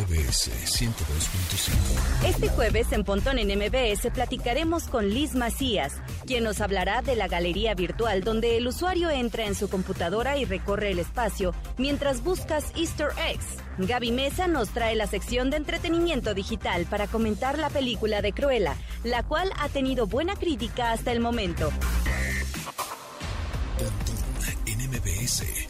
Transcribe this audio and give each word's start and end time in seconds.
MBS 0.00 0.50
102.5. 0.64 2.26
Este 2.26 2.48
jueves 2.48 2.90
en 2.92 3.04
Pontón 3.04 3.38
en 3.38 3.48
MBS 3.58 4.10
platicaremos 4.10 4.84
con 4.84 5.10
Liz 5.10 5.34
Macías, 5.34 5.92
quien 6.26 6.44
nos 6.44 6.62
hablará 6.62 7.02
de 7.02 7.16
la 7.16 7.28
galería 7.28 7.74
virtual 7.74 8.22
donde 8.22 8.56
el 8.56 8.66
usuario 8.66 9.10
entra 9.10 9.44
en 9.44 9.54
su 9.54 9.68
computadora 9.68 10.38
y 10.38 10.46
recorre 10.46 10.92
el 10.92 11.00
espacio 11.00 11.54
mientras 11.76 12.22
buscas 12.22 12.72
Easter 12.76 13.08
eggs. 13.28 13.44
Gaby 13.76 14.12
Mesa 14.12 14.46
nos 14.46 14.70
trae 14.70 14.96
la 14.96 15.06
sección 15.06 15.50
de 15.50 15.58
entretenimiento 15.58 16.32
digital 16.32 16.86
para 16.86 17.06
comentar 17.06 17.58
la 17.58 17.68
película 17.68 18.22
de 18.22 18.32
Cruella, 18.32 18.76
la 19.04 19.22
cual 19.22 19.52
ha 19.58 19.68
tenido 19.68 20.06
buena 20.06 20.34
crítica 20.34 20.92
hasta 20.92 21.12
el 21.12 21.20
momento. 21.20 21.70
Pontón 23.78 24.16
en 24.66 24.90
MBS. 24.90 25.69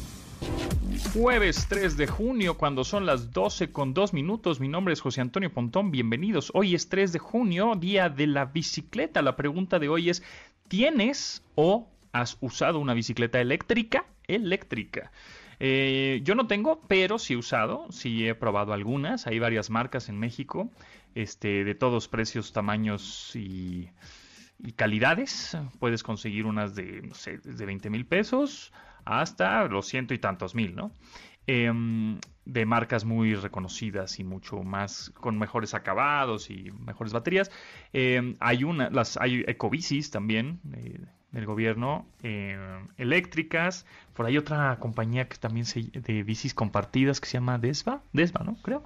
Jueves 1.13 1.67
3 1.67 1.97
de 1.97 2.07
junio, 2.07 2.57
cuando 2.57 2.83
son 2.83 3.05
las 3.05 3.33
12 3.33 3.71
con 3.71 3.93
2 3.93 4.13
minutos. 4.13 4.59
Mi 4.59 4.67
nombre 4.67 4.93
es 4.93 5.01
José 5.01 5.21
Antonio 5.21 5.51
Pontón. 5.51 5.91
Bienvenidos. 5.91 6.51
Hoy 6.53 6.73
es 6.73 6.87
3 6.87 7.11
de 7.11 7.19
junio, 7.19 7.75
día 7.75 8.09
de 8.09 8.27
la 8.27 8.45
bicicleta. 8.45 9.21
La 9.21 9.35
pregunta 9.35 9.77
de 9.77 9.89
hoy 9.89 10.09
es: 10.09 10.23
¿tienes 10.67 11.43
o 11.55 11.89
has 12.13 12.37
usado 12.39 12.79
una 12.79 12.93
bicicleta 12.93 13.41
eléctrica? 13.41 14.05
Eléctrica. 14.27 15.11
Eh, 15.59 16.21
yo 16.23 16.33
no 16.33 16.47
tengo, 16.47 16.81
pero 16.87 17.19
sí 17.19 17.33
he 17.33 17.37
usado, 17.37 17.87
sí 17.91 18.27
he 18.27 18.33
probado 18.33 18.73
algunas. 18.73 19.27
Hay 19.27 19.37
varias 19.37 19.69
marcas 19.69 20.09
en 20.09 20.17
México, 20.17 20.71
este, 21.13 21.63
de 21.63 21.75
todos 21.75 22.07
precios, 22.07 22.53
tamaños 22.53 23.35
y, 23.35 23.89
calidades. 24.75 25.57
Puedes 25.79 26.03
conseguir 26.03 26.45
unas 26.45 26.73
de, 26.73 27.11
desde 27.43 27.65
20 27.65 27.89
mil 27.89 28.05
pesos 28.05 28.71
hasta 29.05 29.65
los 29.65 29.87
ciento 29.87 30.13
y 30.13 30.19
tantos 30.19 30.55
mil, 30.55 30.75
¿no? 30.75 30.91
Em, 31.47 32.19
de 32.45 32.65
marcas 32.65 33.03
muy 33.05 33.35
reconocidas 33.35 34.19
y 34.19 34.23
mucho 34.23 34.63
más 34.63 35.11
con 35.15 35.37
mejores 35.37 35.73
acabados 35.73 36.49
y 36.49 36.71
mejores 36.71 37.13
baterías. 37.13 37.51
Em, 37.93 38.35
hay 38.39 38.63
una, 38.63 38.89
las 38.89 39.17
hay 39.17 39.43
ecobicis 39.47 40.11
también 40.11 40.59
eh, 40.73 40.99
del 41.31 41.45
gobierno, 41.45 42.05
eh, 42.23 42.57
eléctricas. 42.97 43.85
Por 44.13 44.25
ahí 44.25 44.37
otra 44.37 44.77
compañía 44.79 45.27
que 45.27 45.37
también 45.37 45.65
se, 45.65 45.83
de 45.83 46.23
bicis 46.23 46.53
compartidas 46.53 47.21
que 47.21 47.27
se 47.27 47.33
llama 47.33 47.57
Desva, 47.57 48.01
Desva, 48.13 48.43
¿no? 48.43 48.57
Creo. 48.61 48.83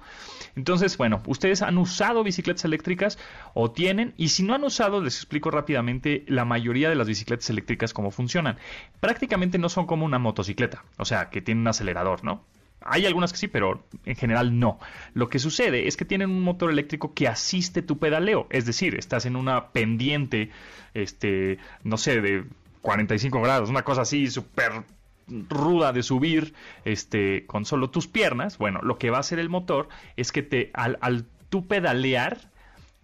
Entonces, 0.54 0.96
bueno, 0.96 1.22
ustedes 1.26 1.62
han 1.62 1.78
usado 1.78 2.22
bicicletas 2.22 2.64
eléctricas 2.64 3.18
o 3.54 3.70
tienen, 3.70 4.14
y 4.16 4.28
si 4.28 4.42
no 4.42 4.54
han 4.54 4.64
usado, 4.64 5.00
les 5.00 5.16
explico 5.16 5.50
rápidamente 5.50 6.24
la 6.28 6.44
mayoría 6.44 6.88
de 6.88 6.94
las 6.94 7.08
bicicletas 7.08 7.50
eléctricas 7.50 7.92
cómo 7.92 8.10
funcionan. 8.10 8.58
Prácticamente 9.00 9.58
no 9.58 9.68
son 9.68 9.86
como 9.86 10.04
una 10.04 10.18
motocicleta, 10.18 10.84
o 10.98 11.04
sea, 11.04 11.30
que 11.30 11.42
tiene 11.42 11.60
un 11.60 11.68
acelerador, 11.68 12.22
¿no? 12.22 12.44
Hay 12.88 13.06
algunas 13.06 13.32
que 13.32 13.38
sí, 13.38 13.48
pero 13.48 13.84
en 14.04 14.16
general 14.16 14.58
no. 14.58 14.78
Lo 15.14 15.28
que 15.28 15.38
sucede 15.38 15.88
es 15.88 15.96
que 15.96 16.04
tienen 16.04 16.30
un 16.30 16.42
motor 16.42 16.70
eléctrico 16.70 17.14
que 17.14 17.28
asiste 17.28 17.82
tu 17.82 17.98
pedaleo. 17.98 18.46
Es 18.50 18.66
decir, 18.66 18.96
estás 18.96 19.26
en 19.26 19.36
una 19.36 19.68
pendiente, 19.68 20.50
este, 20.94 21.58
no 21.82 21.96
sé, 21.96 22.20
de 22.20 22.44
45 22.82 23.40
grados, 23.40 23.70
una 23.70 23.82
cosa 23.82 24.02
así 24.02 24.28
súper 24.28 24.84
ruda 25.28 25.92
de 25.92 26.02
subir, 26.02 26.54
este, 26.84 27.46
con 27.46 27.64
solo 27.64 27.90
tus 27.90 28.06
piernas. 28.06 28.58
Bueno, 28.58 28.80
lo 28.82 28.98
que 28.98 29.10
va 29.10 29.16
a 29.16 29.20
hacer 29.20 29.38
el 29.38 29.48
motor 29.48 29.88
es 30.16 30.32
que 30.32 30.42
te, 30.42 30.70
al, 30.74 30.98
al 31.00 31.26
pedalear, 31.62 32.38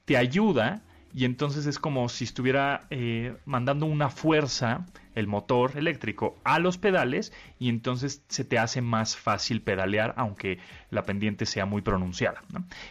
te 0.05 0.17
ayuda 0.17 0.83
y 1.15 1.25
entonces 1.25 1.67
es 1.67 1.79
como 1.79 2.09
si 2.09 2.25
estuviera 2.25 2.87
eh, 2.91 3.35
mandando 3.45 3.87
una 3.87 4.11
fuerza 4.11 4.87
el 5.15 5.27
motor 5.27 5.73
eléctrico 5.77 6.39
a 6.45 6.59
los 6.59 6.79
pedales 6.79 7.33
y 7.59 7.69
entonces 7.69 8.25
se 8.29 8.45
te 8.45 8.59
hace 8.59 8.81
más 8.81 9.17
fácil 9.17 9.63
pedalear 9.63 10.15
aunque 10.17 10.59
la 10.91 11.03
pendiente 11.03 11.47
sea 11.47 11.67
muy 11.67 11.83
pronunciada. 11.83 12.43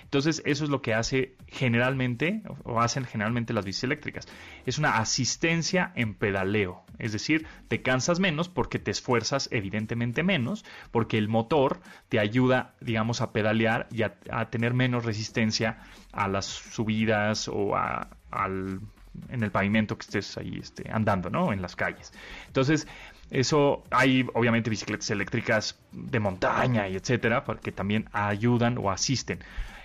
Entonces 0.03 0.41
eso 0.45 0.63
es 0.63 0.69
lo 0.69 0.81
que 0.81 0.93
hace 0.93 1.35
generalmente 1.47 2.41
o 2.63 2.79
hacen 2.79 3.05
generalmente 3.05 3.53
las 3.53 3.65
bicis 3.65 3.83
eléctricas. 3.83 4.27
Es 4.65 4.77
una 4.77 4.97
asistencia 4.97 5.91
en 5.95 6.13
pedaleo, 6.13 6.83
es 6.99 7.11
decir, 7.11 7.45
te 7.67 7.81
cansas 7.81 8.19
menos 8.19 8.49
porque 8.49 8.79
te 8.79 8.91
esfuerzas 8.91 9.49
evidentemente 9.51 10.23
menos 10.23 10.65
porque 10.91 11.17
el 11.17 11.27
motor 11.27 11.81
te 12.09 12.19
ayuda 12.19 12.75
digamos 12.81 13.21
a 13.21 13.31
pedalear 13.31 13.87
y 13.91 14.03
a, 14.03 14.15
a 14.29 14.49
tener 14.49 14.73
menos 14.73 15.05
resistencia 15.05 15.79
a 16.11 16.27
las 16.27 16.45
subidas 16.45 17.47
o 17.47 17.75
a, 17.75 18.09
al 18.29 18.81
en 19.29 19.43
el 19.43 19.51
pavimento 19.51 19.97
que 19.97 20.01
estés 20.01 20.37
ahí 20.37 20.59
este, 20.61 20.89
andando, 20.91 21.29
¿no? 21.29 21.53
En 21.53 21.61
las 21.61 21.75
calles. 21.75 22.13
Entonces, 22.47 22.87
eso 23.29 23.83
hay 23.91 24.25
obviamente 24.33 24.69
bicicletas 24.69 25.09
eléctricas 25.09 25.79
de 25.91 26.19
montaña 26.19 26.87
y 26.87 26.95
etcétera, 26.95 27.43
porque 27.43 27.71
también 27.71 28.09
ayudan 28.11 28.77
o 28.77 28.91
asisten. 28.91 29.39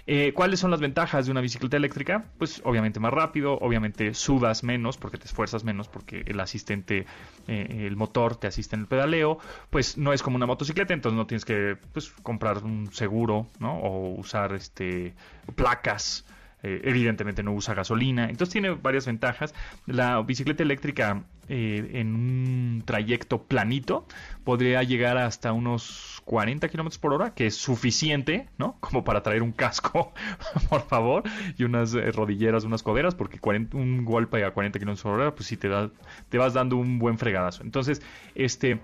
Eh, 0.08 0.32
¿Cuáles 0.34 0.60
son 0.60 0.70
las 0.70 0.78
ventajas 0.78 1.26
de 1.26 1.32
una 1.32 1.40
bicicleta 1.40 1.76
eléctrica? 1.76 2.26
Pues 2.38 2.62
obviamente 2.64 3.00
más 3.00 3.12
rápido, 3.12 3.58
obviamente 3.58 4.14
sudas 4.14 4.62
menos 4.62 4.96
porque 4.98 5.18
te 5.18 5.24
esfuerzas 5.24 5.64
menos 5.64 5.88
porque 5.88 6.22
el 6.26 6.38
asistente, 6.38 7.06
eh, 7.48 7.86
el 7.86 7.96
motor 7.96 8.36
te 8.36 8.46
asiste 8.46 8.76
en 8.76 8.82
el 8.82 8.86
pedaleo, 8.86 9.38
pues 9.68 9.98
no 9.98 10.12
es 10.12 10.22
como 10.22 10.36
una 10.36 10.46
motocicleta, 10.46 10.94
entonces 10.94 11.16
no 11.16 11.26
tienes 11.26 11.44
que 11.44 11.76
pues, 11.92 12.10
comprar 12.22 12.58
un 12.58 12.92
seguro, 12.92 13.48
¿no? 13.58 13.78
O 13.80 14.14
usar 14.14 14.54
este 14.54 15.14
placas 15.56 16.24
eh, 16.66 16.80
evidentemente 16.82 17.44
no 17.44 17.52
usa 17.52 17.74
gasolina, 17.74 18.28
entonces 18.28 18.52
tiene 18.52 18.70
varias 18.70 19.06
ventajas. 19.06 19.54
La 19.86 20.20
bicicleta 20.22 20.64
eléctrica 20.64 21.22
eh, 21.48 21.90
en 21.92 22.12
un 22.12 22.82
trayecto 22.84 23.44
planito 23.44 24.04
podría 24.42 24.82
llegar 24.82 25.16
hasta 25.16 25.52
unos 25.52 26.20
40 26.24 26.68
kilómetros 26.68 26.98
por 26.98 27.12
hora, 27.12 27.34
que 27.34 27.46
es 27.46 27.54
suficiente, 27.54 28.48
¿no? 28.58 28.78
Como 28.80 29.04
para 29.04 29.22
traer 29.22 29.44
un 29.44 29.52
casco, 29.52 30.12
por 30.68 30.88
favor, 30.88 31.22
y 31.56 31.62
unas 31.62 31.94
eh, 31.94 32.10
rodilleras, 32.10 32.64
unas 32.64 32.82
coderas, 32.82 33.14
porque 33.14 33.38
un 33.72 34.04
golpe 34.04 34.44
a 34.44 34.50
40 34.50 34.80
kilómetros 34.80 35.04
por 35.04 35.20
hora, 35.20 35.36
pues 35.36 35.46
sí 35.46 35.56
te, 35.56 35.68
da, 35.68 35.92
te 36.30 36.38
vas 36.38 36.52
dando 36.52 36.76
un 36.78 36.98
buen 36.98 37.16
fregadazo. 37.16 37.62
Entonces, 37.62 38.02
este 38.34 38.80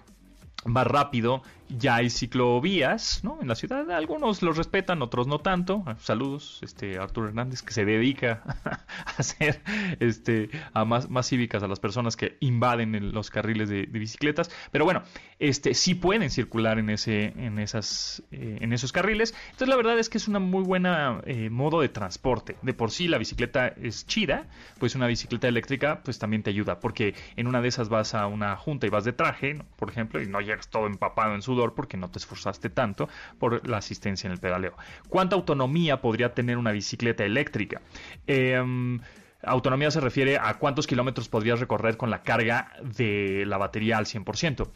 va 0.65 0.84
rápido 0.84 1.42
ya 1.78 1.97
hay 1.97 2.10
ciclovías, 2.10 3.22
¿no? 3.25 3.38
En 3.41 3.49
la 3.49 3.55
ciudad 3.55 3.91
algunos 3.91 4.43
los 4.43 4.56
respetan, 4.56 5.03
otros 5.03 5.27
no 5.27 5.41
tanto. 5.41 5.84
Saludos, 5.99 6.60
este 6.62 6.99
Arturo 6.99 7.28
Hernández 7.28 7.62
que 7.62 7.72
se 7.72 7.84
dedica 7.84 8.43
a 8.65 8.81
hacer 9.19 9.62
este 10.00 10.50
a 10.72 10.84
más, 10.84 11.09
más 11.10 11.28
cívicas 11.28 11.62
a 11.62 11.69
las 11.69 11.81
personas 11.81 12.16
que 12.16 12.37
invaden 12.41 13.12
los 13.12 13.31
carriles 13.31 13.69
de, 13.69 13.87
bicicletas, 13.87 14.50
pero 14.71 14.84
bueno, 14.84 15.03
este 15.38 15.75
sí 15.75 15.94
pueden 15.94 16.31
circular 16.31 16.78
en 16.78 16.91
ese 16.91 17.33
en 17.37 17.59
esas 17.59 18.22
eh, 18.33 18.59
en 18.60 18.72
esos 18.72 18.93
carriles. 18.93 19.34
Entonces 19.47 19.69
la 19.69 19.77
verdad 19.77 19.99
es 19.99 20.09
que 20.09 20.19
es 20.19 20.28
una 20.28 20.39
muy 20.39 20.65
buena 20.65 21.21
eh, 21.27 21.50
modo 21.50 21.81
de 21.81 21.89
transporte. 21.89 22.56
De 22.62 22.75
por 22.75 22.91
sí 22.91 23.09
la 23.09 23.19
bicicleta 23.19 23.69
es 23.69 24.06
chida, 24.06 24.47
pues 24.78 24.94
una 24.94 25.06
bicicleta 25.06 25.49
eléctrica 25.49 26.03
pues 26.04 26.19
también 26.19 26.43
te 26.43 26.50
ayuda, 26.50 26.81
porque 26.81 27.15
en 27.37 27.47
una 27.47 27.60
de 27.60 27.69
esas 27.69 27.89
vas 27.89 28.15
a 28.15 28.27
una 28.27 28.56
junta 28.56 28.87
y 28.87 28.91
vas 28.91 29.04
de 29.04 29.12
traje, 29.12 29.59
por 29.77 29.91
ejemplo, 29.91 30.21
y 30.21 30.27
no 30.27 30.41
llegas 30.41 30.69
todo 30.69 30.87
empapado 30.87 31.34
en 31.34 31.43
sudor 31.43 31.61
porque 31.70 31.96
no 31.96 32.10
te 32.10 32.18
esforzaste 32.18 32.68
tanto 32.68 33.08
por 33.38 33.66
la 33.66 33.78
asistencia 33.78 34.26
en 34.26 34.32
el 34.32 34.38
pedaleo. 34.38 34.74
¿Cuánta 35.08 35.36
autonomía 35.36 36.00
podría 36.00 36.34
tener 36.34 36.58
una 36.58 36.72
bicicleta 36.72 37.24
eléctrica? 37.24 37.80
Em, 38.26 39.00
autonomía 39.42 39.90
se 39.90 40.00
refiere 40.00 40.38
a 40.38 40.54
cuántos 40.58 40.86
kilómetros 40.86 41.28
podrías 41.28 41.60
recorrer 41.60 41.96
con 41.96 42.10
la 42.10 42.22
carga 42.22 42.72
de 42.82 43.44
la 43.47 43.59
batería 43.59 43.98
al 43.98 44.06
100%. 44.06 44.70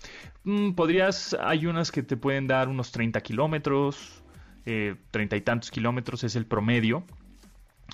Mm, 0.44 0.72
podrías, 0.72 1.36
hay 1.40 1.66
unas 1.66 1.90
que 1.90 2.02
te 2.02 2.16
pueden 2.16 2.46
dar 2.46 2.68
unos 2.68 2.92
30 2.92 3.20
kilómetros, 3.20 4.22
eh, 4.64 4.96
30 5.10 5.36
y 5.36 5.40
tantos 5.42 5.70
kilómetros 5.70 6.24
es 6.24 6.36
el 6.36 6.46
promedio. 6.46 7.04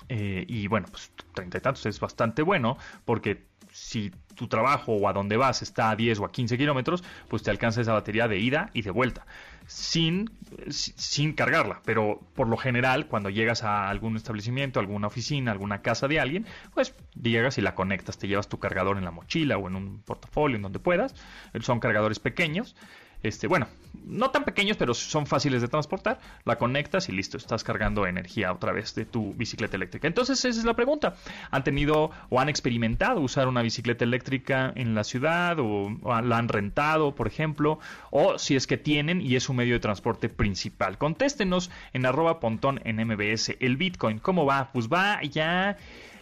Eh, 0.09 0.45
y 0.47 0.67
bueno, 0.67 0.87
pues 0.89 1.11
30 1.35 1.59
y 1.59 1.61
tantos 1.61 1.85
es 1.85 1.99
bastante 1.99 2.41
bueno 2.41 2.77
porque 3.05 3.45
si 3.73 4.11
tu 4.35 4.47
trabajo 4.47 4.93
o 4.93 5.09
a 5.09 5.13
donde 5.13 5.35
vas 5.35 5.61
está 5.61 5.89
a 5.89 5.95
10 5.95 6.19
o 6.19 6.25
a 6.25 6.31
15 6.31 6.57
kilómetros, 6.57 7.03
pues 7.27 7.43
te 7.43 7.49
alcanza 7.49 7.81
esa 7.81 7.93
batería 7.93 8.27
de 8.27 8.39
ida 8.39 8.69
y 8.73 8.83
de 8.83 8.91
vuelta, 8.91 9.25
sin, 9.65 10.29
sin 10.69 11.33
cargarla. 11.33 11.81
Pero 11.83 12.21
por 12.35 12.47
lo 12.47 12.55
general, 12.55 13.07
cuando 13.07 13.29
llegas 13.29 13.63
a 13.63 13.89
algún 13.89 14.15
establecimiento, 14.15 14.79
alguna 14.79 15.07
oficina, 15.07 15.51
alguna 15.51 15.81
casa 15.81 16.07
de 16.07 16.19
alguien, 16.19 16.45
pues 16.73 16.95
llegas 17.19 17.57
y 17.57 17.61
la 17.61 17.73
conectas, 17.73 18.17
te 18.17 18.27
llevas 18.27 18.47
tu 18.47 18.59
cargador 18.59 18.97
en 18.97 19.05
la 19.05 19.11
mochila 19.11 19.57
o 19.57 19.67
en 19.67 19.75
un 19.75 20.01
portafolio, 20.03 20.55
en 20.55 20.61
donde 20.61 20.79
puedas. 20.79 21.15
Son 21.61 21.79
cargadores 21.79 22.19
pequeños. 22.19 22.75
Este, 23.23 23.47
bueno, 23.47 23.67
no 24.05 24.31
tan 24.31 24.43
pequeños, 24.43 24.75
pero 24.77 24.93
son 24.93 25.25
fáciles 25.25 25.61
de 25.61 25.69
transportar. 25.69 26.19
La 26.43 26.57
conectas 26.57 27.07
y 27.09 27.13
listo, 27.13 27.37
estás 27.37 27.63
cargando 27.63 28.05
energía 28.05 28.51
otra 28.51 28.73
vez 28.73 28.93
de 28.95 29.05
tu 29.05 29.33
bicicleta 29.33 29.77
eléctrica. 29.77 30.07
Entonces, 30.07 30.43
esa 30.43 30.59
es 30.59 30.65
la 30.65 30.75
pregunta. 30.75 31.15
¿Han 31.49 31.63
tenido 31.63 32.11
o 32.29 32.39
han 32.39 32.49
experimentado 32.49 33.21
usar 33.21 33.47
una 33.47 33.61
bicicleta 33.61 34.03
eléctrica 34.03 34.73
en 34.75 34.93
la 34.93 35.03
ciudad 35.03 35.57
o, 35.59 35.89
la 36.21 36.37
han 36.37 36.49
rentado, 36.49 37.15
por 37.15 37.27
ejemplo? 37.27 37.79
O 38.11 38.37
si 38.37 38.55
es 38.55 38.67
que 38.67 38.77
tienen 38.77 39.21
y 39.21 39.35
es 39.35 39.47
un 39.47 39.55
medio 39.55 39.73
de 39.73 39.79
transporte 39.79 40.27
principal. 40.27 40.97
Contéstenos 40.97 41.71
en 41.93 42.05
arroba 42.05 42.39
pontón 42.39 42.81
en 42.83 42.97
MBS. 42.97 43.55
El 43.59 43.77
Bitcoin, 43.77 44.19
¿cómo 44.19 44.45
va? 44.45 44.71
Pues 44.73 44.89
va 44.89 45.21
ya 45.23 45.77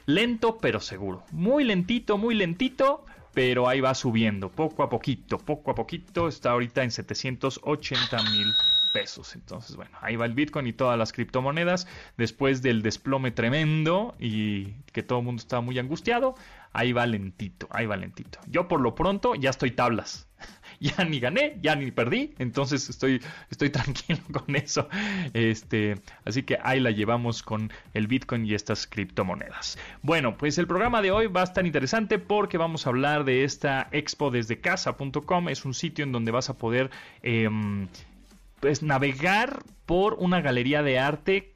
lento 0.06 0.58
pero 0.60 0.80
seguro. 0.80 1.24
Muy 1.32 1.64
lentito, 1.64 2.18
muy 2.18 2.36
lentito 2.36 3.06
pero 3.34 3.68
ahí 3.68 3.82
va 3.82 3.94
subiendo 3.96 4.50
poco 4.50 4.84
a 4.84 4.90
poquito, 4.90 5.38
poco 5.38 5.72
a 5.72 5.76
poquito, 5.76 6.28
está 6.28 6.52
ahorita 6.52 6.84
en 6.84 6.92
780 6.92 8.24
mil 8.32 8.54
pesos. 8.94 9.36
Entonces, 9.36 9.76
bueno, 9.76 9.98
ahí 10.02 10.16
va 10.16 10.26
el 10.26 10.34
Bitcoin 10.34 10.68
y 10.68 10.74
todas 10.74 10.98
las 10.98 11.14
criptomonedas. 11.14 11.88
Después 12.18 12.62
del 12.62 12.82
desplome 12.82 13.32
tremendo 13.32 14.16
y 14.20 14.74
que 14.92 15.04
todo 15.04 15.20
el 15.20 15.26
mundo 15.26 15.42
estaba 15.42 15.62
muy 15.62 15.80
angustiado, 15.80 16.36
ahí 16.74 16.92
va 16.94 17.06
lentito, 17.06 17.68
ahí 17.72 17.86
va 17.86 17.98
lentito. 17.98 18.40
Yo 18.48 18.68
por 18.68 18.82
lo 18.82 18.96
pronto 18.96 19.36
ya 19.36 19.50
estoy 19.50 19.72
tablas. 19.72 20.28
Ya 20.82 21.06
ni 21.06 21.20
gané, 21.20 21.58
ya 21.62 21.76
ni 21.76 21.92
perdí, 21.92 22.34
entonces 22.40 22.90
estoy, 22.90 23.22
estoy 23.52 23.70
tranquilo 23.78 24.20
con 24.32 24.56
eso. 24.56 24.90
Este, 25.34 26.02
así 26.26 26.44
que 26.44 26.58
ahí 26.64 26.80
la 26.80 26.90
llevamos 26.92 27.44
con 27.44 27.72
el 27.94 28.08
Bitcoin 28.08 28.46
y 28.46 28.56
estas 28.56 28.88
criptomonedas. 28.88 29.78
Bueno, 30.02 30.38
pues 30.38 30.58
el 30.58 30.68
programa 30.68 31.02
de 31.02 31.12
hoy 31.12 31.28
va 31.28 31.42
a 31.42 31.46
estar 31.46 31.66
interesante 31.66 32.18
porque 32.18 32.58
vamos 32.58 32.88
a 32.88 32.90
hablar 32.90 33.24
de 33.24 33.44
esta 33.44 33.88
expo 33.92 34.32
desde 34.32 34.60
casa.com. 34.60 35.50
Es 35.50 35.66
un 35.66 35.76
sitio 35.76 36.04
en 36.04 36.12
donde 36.12 36.32
vas 36.32 36.50
a 36.50 36.58
poder 36.58 36.90
em, 37.22 37.88
pues, 38.60 38.82
navegar 38.82 39.64
por 39.86 40.16
una 40.16 40.42
galería 40.42 40.82
de 40.82 40.98
arte 40.98 41.51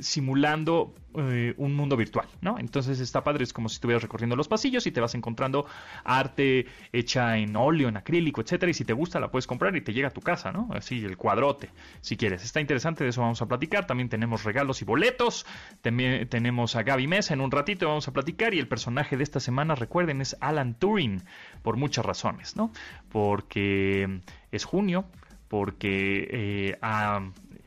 simulando 0.00 0.94
eh, 1.14 1.54
un 1.58 1.74
mundo 1.74 1.96
virtual, 1.96 2.26
¿no? 2.40 2.58
Entonces 2.58 3.00
está 3.00 3.22
padre, 3.22 3.44
es 3.44 3.52
como 3.52 3.68
si 3.68 3.74
estuvieras 3.74 4.02
recorriendo 4.02 4.34
los 4.34 4.48
pasillos 4.48 4.86
y 4.86 4.92
te 4.92 5.00
vas 5.00 5.14
encontrando 5.14 5.66
arte 6.04 6.66
hecha 6.92 7.36
en 7.36 7.54
óleo, 7.56 7.88
en 7.88 7.96
acrílico, 7.96 8.40
etcétera, 8.40 8.70
y 8.70 8.74
si 8.74 8.84
te 8.84 8.92
gusta 8.92 9.20
la 9.20 9.30
puedes 9.30 9.46
comprar 9.46 9.76
y 9.76 9.82
te 9.82 9.92
llega 9.92 10.08
a 10.08 10.12
tu 10.12 10.22
casa, 10.22 10.52
¿no? 10.52 10.68
Así, 10.72 11.04
el 11.04 11.16
cuadrote, 11.16 11.70
si 12.00 12.16
quieres. 12.16 12.44
Está 12.44 12.60
interesante, 12.60 13.04
de 13.04 13.10
eso 13.10 13.20
vamos 13.20 13.42
a 13.42 13.46
platicar. 13.46 13.86
También 13.86 14.08
tenemos 14.08 14.44
regalos 14.44 14.80
y 14.82 14.84
boletos. 14.84 15.46
También 15.82 16.28
tenemos 16.28 16.76
a 16.76 16.82
Gaby 16.82 17.06
Mesa 17.06 17.34
en 17.34 17.40
un 17.40 17.50
ratito, 17.50 17.88
vamos 17.88 18.08
a 18.08 18.12
platicar. 18.12 18.54
Y 18.54 18.58
el 18.58 18.68
personaje 18.68 19.16
de 19.16 19.22
esta 19.22 19.40
semana, 19.40 19.74
recuerden, 19.74 20.20
es 20.20 20.36
Alan 20.40 20.74
Turing, 20.74 21.22
por 21.62 21.76
muchas 21.76 22.06
razones, 22.06 22.56
¿no? 22.56 22.72
Porque 23.10 24.20
es 24.50 24.64
junio, 24.64 25.04
porque 25.48 26.28
eh, 26.30 26.78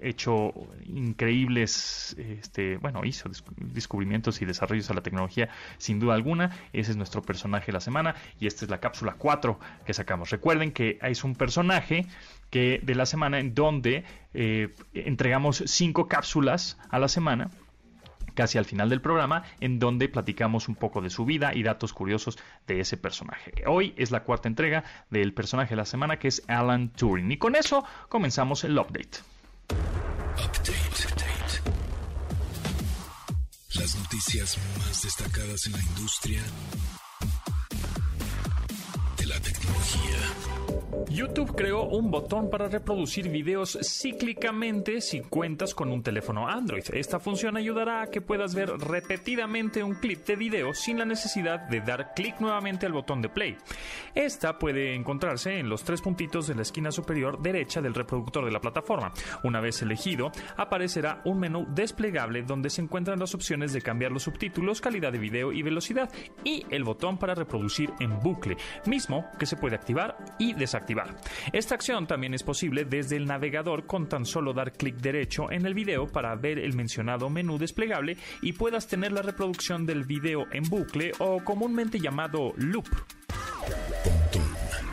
hecho 0.07 0.53
increíbles, 0.85 2.15
este, 2.17 2.77
bueno, 2.77 3.03
hizo 3.03 3.29
descubrimientos 3.57 4.41
y 4.41 4.45
desarrollos 4.45 4.89
a 4.89 4.93
la 4.93 5.01
tecnología 5.01 5.49
sin 5.77 5.99
duda 5.99 6.15
alguna. 6.15 6.51
Ese 6.73 6.91
es 6.91 6.97
nuestro 6.97 7.21
personaje 7.21 7.67
de 7.67 7.73
la 7.73 7.81
semana 7.81 8.15
y 8.39 8.47
esta 8.47 8.65
es 8.65 8.71
la 8.71 8.79
cápsula 8.79 9.15
4 9.17 9.59
que 9.85 9.93
sacamos. 9.93 10.29
Recuerden 10.29 10.71
que 10.71 10.99
es 11.01 11.23
un 11.23 11.35
personaje 11.35 12.05
que 12.49 12.79
de 12.83 12.95
la 12.95 13.05
semana 13.05 13.39
en 13.39 13.53
donde 13.53 14.03
eh, 14.33 14.73
entregamos 14.93 15.63
cinco 15.65 16.07
cápsulas 16.07 16.77
a 16.89 16.99
la 16.99 17.07
semana 17.07 17.49
casi 18.35 18.57
al 18.57 18.65
final 18.65 18.89
del 18.89 19.01
programa, 19.01 19.43
en 19.61 19.79
donde 19.79 20.09
platicamos 20.09 20.67
un 20.67 20.75
poco 20.75 21.01
de 21.01 21.09
su 21.09 21.25
vida 21.25 21.55
y 21.55 21.63
datos 21.63 21.93
curiosos 21.93 22.37
de 22.67 22.81
ese 22.81 22.97
personaje. 22.97 23.53
Hoy 23.65 23.93
es 23.97 24.11
la 24.11 24.23
cuarta 24.23 24.47
entrega 24.47 24.83
del 25.09 25.33
personaje 25.33 25.71
de 25.71 25.77
la 25.77 25.85
semana, 25.85 26.19
que 26.19 26.27
es 26.27 26.43
Alan 26.47 26.89
Turing. 26.89 27.31
Y 27.31 27.37
con 27.37 27.55
eso 27.55 27.83
comenzamos 28.09 28.63
el 28.63 28.77
update. 28.77 29.34
Update. 29.69 30.75
Las 33.75 33.95
noticias 33.95 34.57
más 34.79 35.01
destacadas 35.03 35.65
en 35.67 35.73
la 35.73 35.81
industria 35.81 36.41
YouTube 41.15 41.55
creó 41.55 41.83
un 41.83 42.11
botón 42.11 42.49
para 42.49 42.67
reproducir 42.67 43.29
videos 43.29 43.79
cíclicamente 43.81 44.99
si 44.99 45.21
cuentas 45.21 45.73
con 45.73 45.89
un 45.89 46.03
teléfono 46.03 46.49
Android. 46.49 46.83
Esta 46.91 47.21
función 47.21 47.55
ayudará 47.55 48.01
a 48.01 48.07
que 48.07 48.19
puedas 48.19 48.53
ver 48.53 48.69
repetidamente 48.69 49.81
un 49.81 49.95
clip 49.95 50.25
de 50.25 50.35
video 50.35 50.73
sin 50.73 50.99
la 50.99 51.05
necesidad 51.05 51.69
de 51.69 51.79
dar 51.79 52.13
clic 52.13 52.41
nuevamente 52.41 52.85
al 52.85 52.91
botón 52.91 53.21
de 53.21 53.29
play. 53.29 53.55
Esta 54.13 54.59
puede 54.59 54.93
encontrarse 54.93 55.57
en 55.57 55.69
los 55.69 55.85
tres 55.85 56.01
puntitos 56.01 56.47
de 56.47 56.55
la 56.55 56.63
esquina 56.63 56.91
superior 56.91 57.41
derecha 57.41 57.81
del 57.81 57.93
reproductor 57.93 58.43
de 58.43 58.51
la 58.51 58.59
plataforma. 58.59 59.13
Una 59.43 59.61
vez 59.61 59.81
elegido, 59.81 60.33
aparecerá 60.57 61.21
un 61.23 61.39
menú 61.39 61.65
desplegable 61.69 62.43
donde 62.43 62.69
se 62.69 62.81
encuentran 62.81 63.19
las 63.19 63.33
opciones 63.33 63.71
de 63.71 63.81
cambiar 63.81 64.11
los 64.11 64.23
subtítulos, 64.23 64.81
calidad 64.81 65.13
de 65.13 65.19
video 65.19 65.53
y 65.53 65.63
velocidad 65.63 66.11
y 66.43 66.65
el 66.71 66.83
botón 66.83 67.17
para 67.17 67.35
reproducir 67.35 67.93
en 68.01 68.19
bucle, 68.19 68.57
mismo 68.85 69.25
que 69.39 69.45
se 69.45 69.55
puede 69.55 69.75
activar 69.75 70.17
y 70.39 70.51
desactivar 70.53 71.04
esta 71.53 71.75
acción 71.75 72.07
también 72.07 72.33
es 72.33 72.43
posible 72.43 72.85
desde 72.85 73.17
el 73.17 73.25
navegador 73.25 73.85
con 73.85 74.07
tan 74.07 74.25
solo 74.25 74.53
dar 74.53 74.73
clic 74.73 74.97
derecho 74.97 75.51
en 75.51 75.65
el 75.65 75.73
video 75.73 76.07
para 76.07 76.35
ver 76.35 76.59
el 76.59 76.73
mencionado 76.75 77.29
menú 77.29 77.57
desplegable 77.57 78.17
y 78.41 78.53
puedas 78.53 78.87
tener 78.87 79.11
la 79.11 79.21
reproducción 79.21 79.85
del 79.85 80.03
video 80.03 80.45
en 80.51 80.63
bucle 80.63 81.11
o 81.19 81.43
comúnmente 81.43 81.99
llamado 81.99 82.53
loop. 82.57 82.87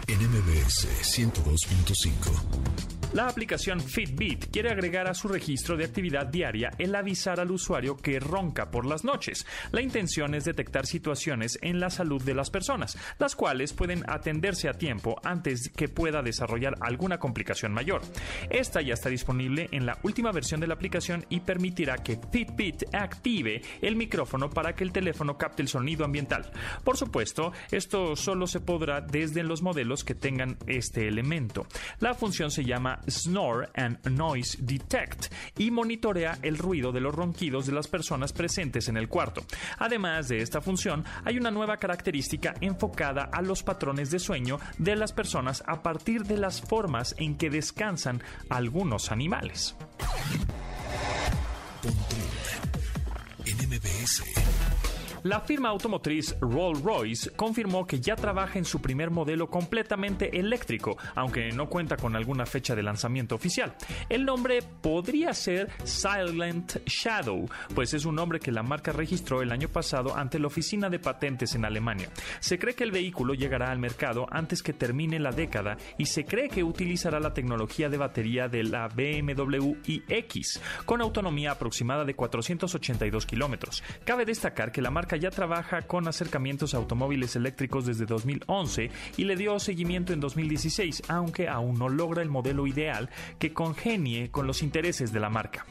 NMBS 0.09 0.87
102.5 1.03 2.92
la 3.13 3.29
aplicación 3.29 3.81
Fitbit 3.81 4.51
quiere 4.51 4.71
agregar 4.71 5.07
a 5.07 5.15
su 5.15 5.29
registro 5.29 5.77
de 5.77 5.85
actividad 5.85 6.27
diaria 6.27 6.71
el 6.79 6.95
avisar 6.95 7.41
al 7.41 7.51
usuario 7.51 7.97
que 7.97 8.19
ronca 8.19 8.71
por 8.71 8.87
las 8.87 9.05
noches. 9.05 9.47
La 9.71 9.83
intención 9.83 10.35
es 10.35 10.45
detectar 10.45 10.87
situaciones 10.87 11.59
en 11.61 11.79
la 11.79 11.91
salud 11.91 12.23
de 12.23 12.35
las 12.35 12.51
personas, 12.51 12.97
las 13.19 13.37
cuales 13.37 13.75
pueden 13.75 14.03
atenderse 14.09 14.69
a 14.69 14.75
tiempo 14.75 15.21
antes 15.25 15.69
que 15.69 15.89
pueda 15.89 16.23
desarrollar 16.23 16.75
alguna 16.81 17.19
complicación 17.19 17.73
mayor. 17.73 18.01
Esta 18.49 18.81
ya 18.81 18.95
está 18.95 19.11
disponible 19.11 19.69
en 19.73 19.85
la 19.85 19.99
última 20.03 20.33
versión 20.33 20.61
de 20.61 20.67
la 20.67 20.75
aplicación 20.75 21.27
y 21.29 21.41
permitirá 21.41 21.99
que 21.99 22.19
Fitbit 22.31 22.95
active 22.95 23.61
el 23.83 23.97
micrófono 23.97 24.49
para 24.49 24.75
que 24.75 24.85
el 24.85 24.93
teléfono 24.93 25.37
capte 25.37 25.61
el 25.61 25.69
sonido 25.69 26.05
ambiental. 26.05 26.51
Por 26.83 26.97
supuesto, 26.97 27.53
esto 27.71 28.17
solo 28.17 28.47
se 28.47 28.61
podrá 28.61 29.01
desde 29.01 29.43
los 29.43 29.61
modelos 29.61 30.03
que 30.03 30.15
tengan 30.15 30.57
este 30.67 31.09
elemento. 31.09 31.67
La 32.01 32.15
función 32.15 32.51
se 32.51 32.65
llama 32.65 33.01
Snore 33.09 33.69
and 33.75 34.05
Noise 34.09 34.59
Detect 34.61 35.33
y 35.59 35.71
monitorea 35.71 36.39
el 36.43 36.59
ruido 36.59 36.93
de 36.93 37.01
los 37.01 37.15
ronquidos 37.15 37.67
de 37.67 37.73
las 37.73 37.89
personas 37.89 38.33
presentes 38.33 38.89
en 38.89 38.97
el 38.97 39.09
cuarto. 39.09 39.43
Además 39.79 40.29
de 40.29 40.43
esta 40.43 40.61
función, 40.61 41.05
hay 41.25 41.39
una 41.39 41.51
nueva 41.51 41.77
característica 41.77 42.55
enfocada 42.61 43.29
a 43.33 43.43
los 43.43 43.63
patrones 43.63 44.11
de 44.11 44.19
sueño 44.19 44.59
de 44.79 44.97
las 44.97 45.13
personas 45.13 45.63
a 45.67 45.83
partir 45.83 46.25
de 46.25 46.37
las 46.37 46.61
formas 46.61 47.15
en 47.19 47.37
que 47.37 47.51
descansan 47.51 48.23
algunos 48.49 49.11
animales. 49.11 49.75
La 55.25 55.41
firma 55.41 55.69
automotriz 55.69 56.35
Rolls-Royce 56.41 57.31
confirmó 57.37 57.87
que 57.87 58.01
ya 58.01 58.17
trabaja 58.17 58.59
en 58.59 58.65
su 58.65 58.83
primer 58.83 59.13
modelo 59.13 59.49
completamente 59.49 60.41
eléctrico, 60.41 60.97
aunque 61.15 61.53
no 61.53 61.69
cuenta 61.69 61.97
con 61.97 62.17
alguna 62.17 62.45
fecha 62.45 62.75
de 62.75 62.83
lanzamiento 62.83 63.37
oficial. 63.37 63.73
El 64.09 64.25
nombre 64.25 64.63
podría 64.81 65.33
ser 65.33 65.71
Silent 65.85 66.85
Shadow, 66.87 67.49
pues 67.73 67.95
es 67.95 68.05
un 68.05 68.17
nombre 68.17 68.41
que 68.41 68.51
la 68.51 68.65
marca 68.65 68.91
registró 68.91 69.43
el 69.43 69.53
año 69.53 69.69
pasado 69.69 70.17
ante 70.17 70.41
la 70.41 70.49
Oficina 70.49 70.91
de 70.91 70.99
Patentes 70.99 71.55
en 71.55 71.65
Alemania. 71.65 72.11
Se 72.41 72.59
cree 72.59 72.75
que 72.75 72.83
el 72.83 72.91
vehículo 72.91 73.35
llegará 73.35 73.71
al 73.71 73.79
mercado 73.79 74.27
antes 74.29 74.61
que 74.61 74.73
termine 74.73 75.21
la 75.21 75.31
década 75.31 75.77
y 75.99 76.07
se 76.07 76.25
cree 76.25 76.49
que 76.49 76.65
utilizará 76.65 77.21
la 77.21 77.33
tecnología 77.33 77.89
de 77.89 77.97
batería 77.97 78.49
de 78.49 78.65
la 78.65 78.89
BMW 78.89 79.77
iX, 79.87 80.61
con 80.85 81.01
autonomía 81.01 81.53
aproximada 81.53 82.05
de 82.05 82.17
482 82.17 83.25
kilómetros. 83.25 83.85
Cabe 84.05 84.25
destacar 84.25 84.73
que 84.73 84.83
la 84.83 84.91
marca 84.91 85.12
ya 85.17 85.31
trabaja 85.31 85.83
con 85.83 86.09
acercamientos 86.09 86.75
a 86.75 86.79
automóviles 86.79 87.37
eléctricos 87.37 87.87
desde 87.87 88.07
2011 88.07 88.91
y 89.17 89.25
le 89.25 89.37
dio 89.37 89.59
seguimiento 89.59 90.13
en 90.13 90.21
2016, 90.21 91.05
aunque 91.09 91.49
aún 91.49 91.79
no 91.79 91.89
logra 91.89 92.23
el 92.23 92.29
modelo 92.29 92.67
ideal 92.67 93.11
que 93.39 93.53
congenie 93.53 94.31
con 94.31 94.47
los 94.47 94.63
intereses 94.63 95.13
de 95.13 95.21
la 95.21 95.31
marca. 95.31 95.67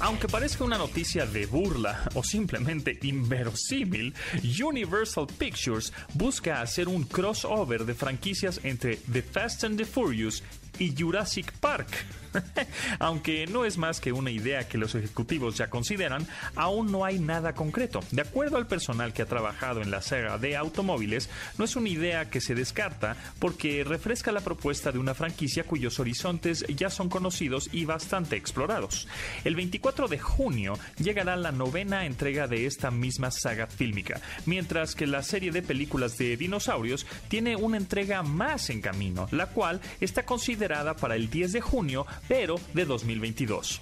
Aunque 0.00 0.28
parezca 0.28 0.64
una 0.64 0.76
noticia 0.76 1.24
de 1.24 1.46
burla 1.46 2.10
o 2.14 2.22
simplemente 2.22 2.98
inverosímil, 3.02 4.14
Universal 4.62 5.26
Pictures 5.38 5.92
busca 6.12 6.60
hacer 6.60 6.88
un 6.88 7.04
crossover 7.04 7.84
de 7.84 7.94
franquicias 7.94 8.60
entre 8.64 8.96
The 8.96 9.22
Fast 9.22 9.64
and 9.64 9.78
the 9.78 9.84
Furious 9.84 10.42
y 10.78 10.94
Jurassic 10.94 11.52
Park. 11.58 11.88
Aunque 12.98 13.46
no 13.46 13.64
es 13.64 13.78
más 13.78 14.00
que 14.00 14.12
una 14.12 14.30
idea 14.30 14.68
que 14.68 14.78
los 14.78 14.94
ejecutivos 14.94 15.56
ya 15.56 15.70
consideran, 15.70 16.26
aún 16.56 16.90
no 16.90 17.04
hay 17.04 17.18
nada 17.18 17.54
concreto. 17.54 18.00
De 18.10 18.22
acuerdo 18.22 18.56
al 18.56 18.66
personal 18.66 19.12
que 19.12 19.22
ha 19.22 19.26
trabajado 19.26 19.80
en 19.80 19.90
la 19.90 20.02
saga 20.02 20.38
de 20.38 20.56
automóviles, 20.56 21.28
no 21.58 21.64
es 21.64 21.76
una 21.76 21.88
idea 21.88 22.30
que 22.30 22.40
se 22.40 22.54
descarta 22.54 23.16
porque 23.38 23.84
refresca 23.84 24.32
la 24.32 24.40
propuesta 24.40 24.92
de 24.92 24.98
una 24.98 25.14
franquicia 25.14 25.64
cuyos 25.64 25.98
horizontes 26.00 26.64
ya 26.68 26.90
son 26.90 27.08
conocidos 27.08 27.68
y 27.72 27.84
bastante 27.84 28.36
explorados. 28.36 29.08
El 29.44 29.54
24 29.56 30.08
de 30.08 30.18
junio 30.18 30.78
llegará 30.98 31.36
la 31.36 31.52
novena 31.52 32.06
entrega 32.06 32.46
de 32.46 32.66
esta 32.66 32.90
misma 32.90 33.30
saga 33.30 33.66
fílmica, 33.66 34.20
mientras 34.46 34.94
que 34.94 35.06
la 35.06 35.22
serie 35.22 35.50
de 35.50 35.62
películas 35.62 36.16
de 36.18 36.36
dinosaurios 36.36 37.06
tiene 37.28 37.56
una 37.56 37.76
entrega 37.76 38.22
más 38.22 38.70
en 38.70 38.80
camino, 38.80 39.28
la 39.30 39.46
cual 39.46 39.80
está 40.00 40.24
considerada 40.24 40.96
para 40.96 41.16
el 41.16 41.30
10 41.30 41.52
de 41.52 41.60
junio, 41.60 42.06
pero 42.28 42.56
de 42.72 42.84
2022. 42.84 43.80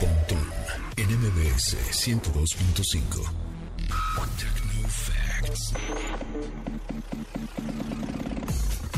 Pontón 0.00 0.50
en 0.96 1.06
MBS 1.18 1.76
102.5. 1.92 3.44
Facts. 4.86 5.72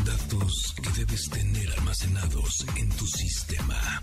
Datos 0.04 0.74
que 0.82 0.90
debes 1.00 1.30
tener 1.30 1.70
almacenados 1.78 2.66
en 2.76 2.88
tu 2.90 3.06
sistema. 3.06 4.02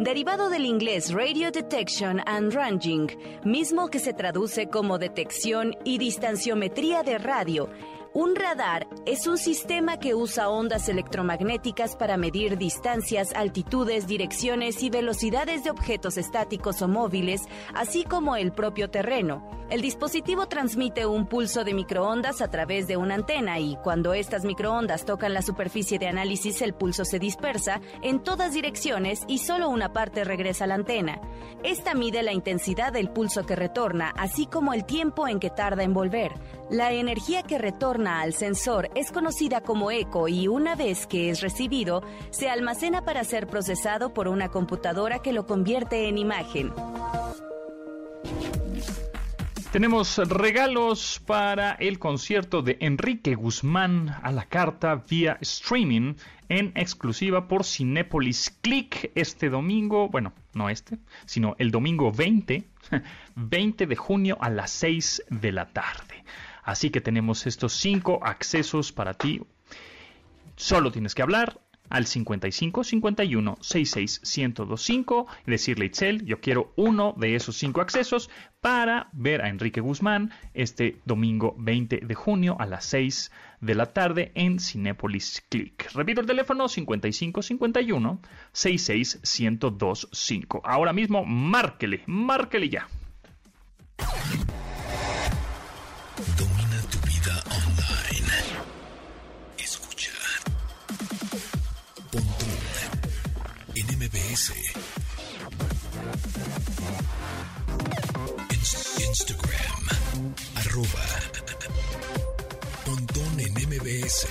Derivado 0.00 0.50
del 0.50 0.66
inglés 0.66 1.12
Radio 1.12 1.50
Detection 1.50 2.20
and 2.26 2.52
Ranging, 2.52 3.08
mismo 3.44 3.88
que 3.88 3.98
se 3.98 4.12
traduce 4.12 4.68
como 4.68 4.98
detección 4.98 5.74
y 5.84 5.98
distanciometría 5.98 7.02
de 7.02 7.18
radio, 7.18 7.68
un 8.16 8.34
radar 8.34 8.88
es 9.04 9.26
un 9.26 9.36
sistema 9.36 9.98
que 9.98 10.14
usa 10.14 10.48
ondas 10.48 10.88
electromagnéticas 10.88 11.96
para 11.96 12.16
medir 12.16 12.56
distancias, 12.56 13.34
altitudes, 13.34 14.06
direcciones 14.06 14.82
y 14.82 14.88
velocidades 14.88 15.64
de 15.64 15.70
objetos 15.70 16.16
estáticos 16.16 16.80
o 16.80 16.88
móviles, 16.88 17.42
así 17.74 18.04
como 18.04 18.34
el 18.36 18.52
propio 18.52 18.88
terreno. 18.88 19.46
El 19.68 19.82
dispositivo 19.82 20.46
transmite 20.46 21.06
un 21.06 21.26
pulso 21.26 21.64
de 21.64 21.74
microondas 21.74 22.40
a 22.40 22.48
través 22.48 22.86
de 22.86 22.96
una 22.96 23.16
antena 23.16 23.58
y 23.58 23.76
cuando 23.82 24.14
estas 24.14 24.44
microondas 24.44 25.04
tocan 25.04 25.34
la 25.34 25.42
superficie 25.42 25.98
de 25.98 26.06
análisis 26.06 26.62
el 26.62 26.72
pulso 26.72 27.04
se 27.04 27.18
dispersa 27.18 27.80
en 28.00 28.20
todas 28.22 28.54
direcciones 28.54 29.24
y 29.26 29.38
solo 29.38 29.68
una 29.68 29.92
parte 29.92 30.22
regresa 30.22 30.64
a 30.64 30.66
la 30.68 30.76
antena. 30.76 31.20
Esta 31.64 31.94
mide 31.94 32.22
la 32.22 32.32
intensidad 32.32 32.92
del 32.92 33.10
pulso 33.10 33.44
que 33.44 33.56
retorna, 33.56 34.14
así 34.16 34.46
como 34.46 34.72
el 34.72 34.84
tiempo 34.84 35.26
en 35.26 35.40
que 35.40 35.50
tarda 35.50 35.82
en 35.82 35.94
volver. 35.94 36.32
La 36.70 36.92
energía 36.92 37.42
que 37.42 37.58
retorna 37.58 38.05
al 38.06 38.32
sensor 38.32 38.90
es 38.94 39.12
conocida 39.12 39.60
como 39.60 39.90
eco 39.90 40.28
y 40.28 40.48
una 40.48 40.74
vez 40.74 41.06
que 41.06 41.30
es 41.30 41.40
recibido, 41.40 42.02
se 42.30 42.48
almacena 42.48 43.04
para 43.04 43.24
ser 43.24 43.46
procesado 43.46 44.14
por 44.14 44.28
una 44.28 44.48
computadora 44.48 45.20
que 45.20 45.32
lo 45.32 45.46
convierte 45.46 46.08
en 46.08 46.18
imagen. 46.18 46.72
Tenemos 49.72 50.16
regalos 50.16 51.20
para 51.26 51.72
el 51.72 51.98
concierto 51.98 52.62
de 52.62 52.78
Enrique 52.80 53.34
Guzmán 53.34 54.16
a 54.22 54.32
la 54.32 54.46
carta 54.46 55.04
vía 55.06 55.36
streaming 55.42 56.14
en 56.48 56.72
exclusiva 56.76 57.46
por 57.46 57.64
Cinépolis 57.64 58.56
Click 58.62 59.10
este 59.14 59.50
domingo, 59.50 60.08
bueno, 60.08 60.32
no 60.54 60.70
este, 60.70 60.98
sino 61.26 61.56
el 61.58 61.70
domingo 61.70 62.10
20, 62.10 62.64
20 63.34 63.86
de 63.88 63.96
junio 63.96 64.38
a 64.40 64.48
las 64.48 64.70
6 64.70 65.24
de 65.28 65.52
la 65.52 65.66
tarde. 65.66 66.05
Así 66.66 66.90
que 66.90 67.00
tenemos 67.00 67.46
estos 67.46 67.74
cinco 67.74 68.18
accesos 68.24 68.90
para 68.90 69.14
ti. 69.14 69.40
Solo 70.56 70.90
tienes 70.90 71.14
que 71.14 71.22
hablar 71.22 71.60
al 71.88 72.06
55 72.06 72.82
51 72.82 73.58
66 73.60 74.20
1025 74.36 75.28
y 75.46 75.50
decirle 75.52 75.86
Itzel, 75.86 76.24
yo 76.24 76.40
quiero 76.40 76.72
uno 76.74 77.14
de 77.16 77.36
esos 77.36 77.56
cinco 77.56 77.80
accesos 77.80 78.30
para 78.60 79.08
ver 79.12 79.42
a 79.42 79.48
Enrique 79.48 79.80
Guzmán 79.80 80.32
este 80.54 80.96
domingo 81.04 81.54
20 81.56 82.00
de 82.00 82.14
junio 82.16 82.56
a 82.58 82.66
las 82.66 82.84
6 82.86 83.30
de 83.60 83.74
la 83.76 83.92
tarde 83.92 84.32
en 84.34 84.58
Cinépolis 84.58 85.44
Click. 85.48 85.88
Repito 85.92 86.20
el 86.20 86.26
teléfono 86.26 86.68
55 86.68 87.42
51 87.42 88.20
66 88.50 89.20
1025. 89.40 90.62
Ahora 90.64 90.92
mismo 90.92 91.24
márquele, 91.24 92.02
márquele 92.06 92.68
ya. 92.68 92.88
Instagram, 108.98 109.82
arroba 110.56 111.04
Pontón 112.84 113.40
en 113.40 113.54
MBS. 113.54 114.28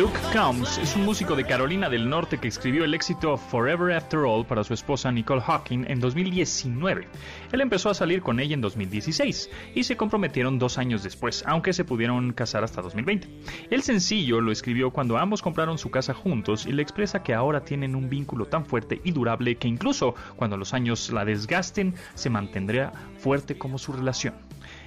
Luke 0.00 0.18
Combs 0.32 0.78
es 0.78 0.96
un 0.96 1.04
músico 1.04 1.36
de 1.36 1.44
Carolina 1.44 1.90
del 1.90 2.08
Norte 2.08 2.38
que 2.38 2.48
escribió 2.48 2.84
el 2.84 2.94
éxito 2.94 3.36
Forever 3.36 3.94
After 3.94 4.20
All 4.20 4.46
para 4.46 4.64
su 4.64 4.72
esposa 4.72 5.12
Nicole 5.12 5.42
Hawking 5.42 5.84
en 5.88 6.00
2019. 6.00 7.06
Él 7.52 7.60
empezó 7.60 7.90
a 7.90 7.94
salir 7.94 8.22
con 8.22 8.40
ella 8.40 8.54
en 8.54 8.62
2016 8.62 9.50
y 9.74 9.84
se 9.84 9.98
comprometieron 9.98 10.58
dos 10.58 10.78
años 10.78 11.02
después, 11.02 11.44
aunque 11.46 11.74
se 11.74 11.84
pudieron 11.84 12.32
casar 12.32 12.64
hasta 12.64 12.80
2020. 12.80 13.28
El 13.68 13.82
sencillo 13.82 14.40
lo 14.40 14.52
escribió 14.52 14.90
cuando 14.90 15.18
ambos 15.18 15.42
compraron 15.42 15.76
su 15.76 15.90
casa 15.90 16.14
juntos 16.14 16.64
y 16.64 16.72
le 16.72 16.80
expresa 16.80 17.22
que 17.22 17.34
ahora 17.34 17.66
tienen 17.66 17.94
un 17.94 18.08
vínculo 18.08 18.46
tan 18.46 18.64
fuerte 18.64 19.02
y 19.04 19.12
durable 19.12 19.56
que 19.56 19.68
incluso 19.68 20.14
cuando 20.36 20.56
los 20.56 20.72
años 20.72 21.10
la 21.10 21.26
desgasten 21.26 21.94
se 22.14 22.30
mantendrá 22.30 22.90
fuerte 23.18 23.58
como 23.58 23.76
su 23.76 23.92
relación. 23.92 24.32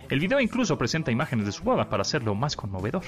El 0.10 0.20
video 0.20 0.40
incluso 0.40 0.80
presenta 0.80 1.12
imágenes 1.12 1.46
de 1.46 1.52
su 1.52 1.64
boda 1.64 1.88
para 1.88 2.02
hacerlo 2.02 2.34
más 2.34 2.56
conmovedor. 2.56 3.04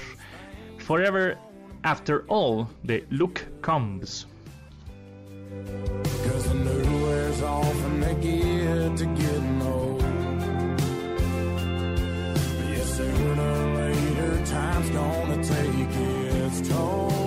Forever 0.78 1.36
After 1.84 2.24
all, 2.28 2.68
the 2.84 3.04
look 3.10 3.44
comes. 3.62 4.26
Cause 6.24 6.48
the 6.48 6.54
new 6.54 7.04
wears 7.04 7.42
off 7.42 7.84
and 7.84 8.02
they 8.02 8.14
get 8.14 8.96
to 8.98 9.06
getting 9.06 9.62
old. 9.62 10.02
Yes, 12.70 12.96
sooner 12.96 13.42
or 13.42 13.74
later, 13.76 14.46
time's 14.46 14.90
gonna 14.90 15.44
take 15.44 15.96
its 15.96 16.68
toll. 16.68 17.25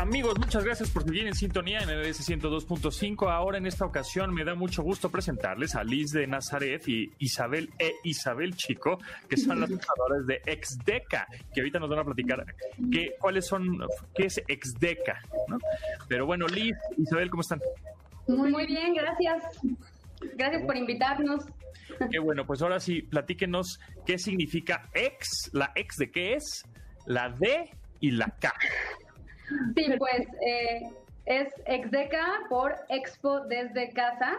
Amigos, 0.00 0.38
muchas 0.38 0.64
gracias 0.64 0.90
por 0.90 1.04
seguir 1.04 1.26
en 1.26 1.34
sintonía 1.34 1.80
en 1.80 1.88
MBS 1.88 2.26
102.5. 2.26 3.30
Ahora 3.30 3.58
en 3.58 3.66
esta 3.66 3.84
ocasión 3.84 4.32
me 4.32 4.44
da 4.44 4.54
mucho 4.54 4.82
gusto 4.82 5.10
presentarles 5.10 5.74
a 5.76 5.84
Liz 5.84 6.10
de 6.12 6.26
Nazaret 6.26 6.88
y 6.88 7.12
Isabel 7.18 7.70
e 7.78 7.92
Isabel 8.04 8.56
Chico, 8.56 8.98
que 9.28 9.36
son 9.36 9.60
las 9.60 9.68
fundadoras 9.68 10.26
de 10.26 10.40
Exdeca, 10.46 11.26
que 11.52 11.60
ahorita 11.60 11.78
nos 11.78 11.90
van 11.90 11.98
a 11.98 12.04
platicar 12.04 12.46
qué, 12.90 13.14
cuáles 13.20 13.46
son, 13.46 13.78
qué 14.14 14.24
es 14.24 14.42
Exdeca. 14.48 15.20
¿no? 15.48 15.58
Pero 16.08 16.24
bueno, 16.24 16.46
Liz, 16.46 16.76
Isabel, 16.96 17.28
¿cómo 17.28 17.42
están? 17.42 17.60
Muy, 18.26 18.50
muy 18.50 18.66
bien, 18.66 18.94
gracias. 18.94 19.44
Gracias 20.34 20.62
por 20.62 20.76
invitarnos. 20.78 21.44
Qué 22.10 22.18
bueno, 22.18 22.46
pues 22.46 22.62
ahora 22.62 22.80
sí, 22.80 23.02
platíquenos 23.02 23.80
qué 24.06 24.18
significa 24.18 24.88
ex, 24.94 25.50
la 25.52 25.72
ex 25.74 25.96
de 25.96 26.10
qué 26.10 26.34
es, 26.34 26.64
la 27.06 27.30
D 27.30 27.70
y 28.00 28.12
la 28.12 28.26
K. 28.40 28.52
Sí, 29.74 29.92
pues 29.98 30.26
eh, 30.46 30.82
es 31.26 31.48
Exdeca 31.66 32.24
por 32.48 32.74
Expo 32.88 33.40
desde 33.46 33.90
casa, 33.90 34.38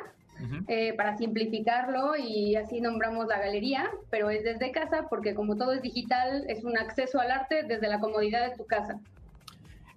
eh, 0.67 0.93
para 0.93 1.15
simplificarlo 1.17 2.15
y 2.17 2.55
así 2.55 2.81
nombramos 2.81 3.27
la 3.27 3.39
galería, 3.39 3.91
pero 4.09 4.31
es 4.31 4.43
desde 4.43 4.71
casa 4.71 5.05
porque 5.07 5.35
como 5.35 5.55
todo 5.55 5.73
es 5.73 5.83
digital, 5.83 6.45
es 6.47 6.63
un 6.63 6.77
acceso 6.79 7.19
al 7.19 7.29
arte 7.29 7.61
desde 7.63 7.87
la 7.87 7.99
comodidad 7.99 8.49
de 8.49 8.55
tu 8.55 8.65
casa. 8.65 8.99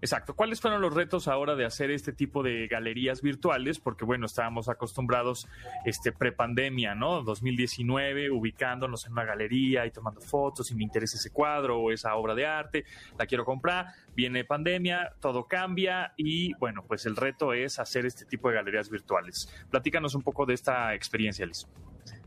Exacto. 0.04 0.36
¿Cuáles 0.36 0.60
fueron 0.60 0.82
los 0.82 0.92
retos 0.92 1.28
ahora 1.28 1.54
de 1.56 1.64
hacer 1.64 1.90
este 1.90 2.12
tipo 2.12 2.42
de 2.42 2.66
galerías 2.66 3.22
virtuales? 3.22 3.80
Porque 3.80 4.04
bueno, 4.04 4.26
estábamos 4.26 4.68
acostumbrados 4.68 5.48
este 5.86 6.12
prepandemia, 6.12 6.94
¿no? 6.94 7.22
2019, 7.22 8.30
ubicándonos 8.30 9.06
en 9.06 9.12
una 9.12 9.24
galería 9.24 9.86
y 9.86 9.90
tomando 9.90 10.20
fotos 10.20 10.70
y 10.70 10.74
me 10.74 10.82
interesa 10.82 11.16
ese 11.16 11.30
cuadro 11.30 11.78
o 11.78 11.90
esa 11.90 12.14
obra 12.16 12.34
de 12.34 12.44
arte, 12.44 12.84
la 13.18 13.24
quiero 13.24 13.46
comprar. 13.46 13.86
Viene 14.14 14.44
pandemia, 14.44 15.14
todo 15.20 15.46
cambia 15.46 16.12
y 16.18 16.52
bueno, 16.58 16.84
pues 16.86 17.06
el 17.06 17.16
reto 17.16 17.54
es 17.54 17.78
hacer 17.78 18.04
este 18.04 18.26
tipo 18.26 18.50
de 18.50 18.56
galerías 18.56 18.90
virtuales. 18.90 19.48
Platícanos 19.70 20.14
un 20.14 20.20
poco 20.20 20.44
de 20.44 20.52
esta 20.52 20.92
experiencia, 20.92 21.46
Liz. 21.46 21.66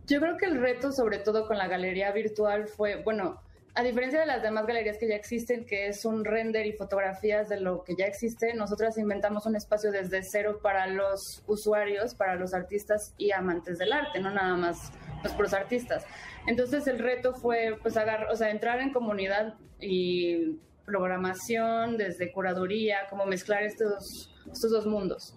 Yo 0.08 0.20
creo 0.20 0.36
que 0.36 0.48
el 0.48 0.60
reto, 0.60 0.92
sobre 0.92 1.20
todo 1.20 1.46
con 1.46 1.60
la 1.60 1.68
galería 1.68 2.12
virtual, 2.12 2.68
fue, 2.68 3.04
bueno, 3.04 3.44
a 3.78 3.84
diferencia 3.84 4.20
de 4.20 4.26
las 4.26 4.42
demás 4.42 4.66
galerías 4.66 4.98
que 4.98 5.08
ya 5.08 5.14
existen, 5.14 5.64
que 5.64 5.88
es 5.88 6.04
un 6.04 6.26
render 6.26 6.66
y 6.66 6.74
fotografías 6.74 7.48
de 7.48 7.60
lo 7.60 7.84
que 7.84 7.96
ya 7.96 8.06
existe, 8.06 8.56
nosotras 8.56 8.98
inventamos 8.98 9.46
un 9.46 9.56
espacio 9.56 9.92
desde 9.92 10.22
cero 10.24 10.60
para 10.64 10.88
los 10.88 11.44
usuarios, 11.46 12.16
para 12.16 12.34
los 12.34 12.56
artistas 12.56 13.14
y 13.20 13.32
amantes 13.32 13.78
del 13.78 13.94
arte, 13.94 14.20
no 14.20 14.32
nada 14.32 14.56
más 14.56 14.92
los 15.24 15.40
los 15.40 15.54
artistas. 15.54 16.06
Entonces 16.48 16.88
el 16.88 16.98
reto 16.98 17.36
fue 17.36 17.78
pues 17.80 17.96
o 17.96 18.36
sea, 18.36 18.50
entrar 18.50 18.80
en 18.80 18.92
comunidad 18.92 19.54
y 19.80 20.58
programación, 20.84 21.98
desde 21.98 22.32
curaduría, 22.32 23.02
como 23.12 23.28
mezclar 23.28 23.62
estos 23.62 24.34
estos 24.52 24.72
dos 24.72 24.88
mundos. 24.88 25.36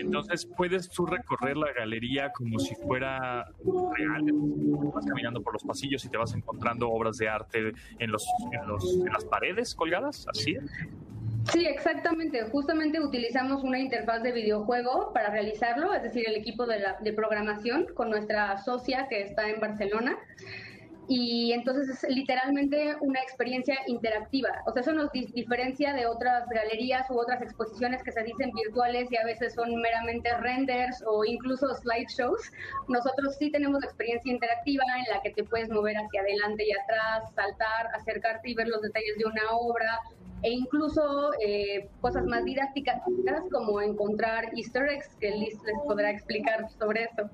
Entonces 0.00 0.46
puedes 0.56 0.88
tú 0.88 1.06
recorrer 1.06 1.56
la 1.56 1.72
galería 1.72 2.30
como 2.32 2.58
si 2.58 2.74
fuera 2.74 3.44
real. 3.96 4.24
Vas 4.94 5.06
caminando 5.06 5.42
por 5.42 5.52
los 5.52 5.64
pasillos 5.64 6.04
y 6.04 6.08
te 6.08 6.16
vas 6.16 6.34
encontrando 6.34 6.88
obras 6.88 7.16
de 7.18 7.28
arte 7.28 7.72
en, 7.98 8.10
los, 8.10 8.26
en, 8.52 8.66
los, 8.66 8.94
en 8.94 9.12
las 9.12 9.24
paredes 9.24 9.74
colgadas, 9.74 10.26
así. 10.28 10.56
Sí, 11.52 11.64
exactamente. 11.64 12.42
Justamente 12.50 13.00
utilizamos 13.00 13.62
una 13.62 13.78
interfaz 13.78 14.22
de 14.22 14.32
videojuego 14.32 15.12
para 15.14 15.30
realizarlo, 15.30 15.94
es 15.94 16.02
decir, 16.02 16.24
el 16.26 16.36
equipo 16.36 16.66
de, 16.66 16.80
la, 16.80 16.96
de 17.00 17.12
programación 17.12 17.86
con 17.94 18.10
nuestra 18.10 18.58
socia 18.58 19.06
que 19.08 19.22
está 19.22 19.48
en 19.48 19.60
Barcelona 19.60 20.18
y 21.08 21.52
entonces 21.52 21.88
es 21.88 22.10
literalmente 22.10 22.96
una 23.00 23.20
experiencia 23.20 23.78
interactiva. 23.86 24.50
O 24.66 24.72
sea, 24.72 24.82
eso 24.82 24.92
nos 24.92 25.10
diferencia 25.12 25.94
de 25.94 26.06
otras 26.06 26.46
galerías 26.50 27.08
u 27.10 27.18
otras 27.18 27.40
exposiciones 27.40 28.02
que 28.02 28.12
se 28.12 28.22
dicen 28.22 28.52
virtuales 28.52 29.10
y 29.10 29.16
a 29.16 29.24
veces 29.24 29.54
son 29.54 29.74
meramente 29.76 30.36
renders 30.36 31.02
o 31.06 31.24
incluso 31.24 31.74
slideshows. 31.74 32.52
Nosotros 32.88 33.36
sí 33.38 33.50
tenemos 33.50 33.82
experiencia 33.82 34.30
interactiva 34.30 34.84
en 34.98 35.14
la 35.14 35.22
que 35.22 35.30
te 35.30 35.44
puedes 35.44 35.70
mover 35.70 35.96
hacia 35.96 36.20
adelante 36.20 36.64
y 36.66 36.72
atrás, 36.72 37.32
saltar, 37.34 37.86
acercarte 37.94 38.50
y 38.50 38.54
ver 38.54 38.68
los 38.68 38.82
detalles 38.82 39.16
de 39.16 39.24
una 39.24 39.50
obra, 39.52 40.00
e 40.42 40.50
incluso 40.50 41.32
eh, 41.40 41.88
cosas 42.00 42.24
más 42.26 42.44
didácticas 42.44 43.02
como 43.50 43.80
encontrar 43.80 44.50
easter 44.56 44.88
eggs, 44.88 45.08
que 45.20 45.30
Liz 45.30 45.58
les 45.64 45.78
podrá 45.86 46.10
explicar 46.10 46.68
sobre 46.78 47.04
eso. 47.04 47.28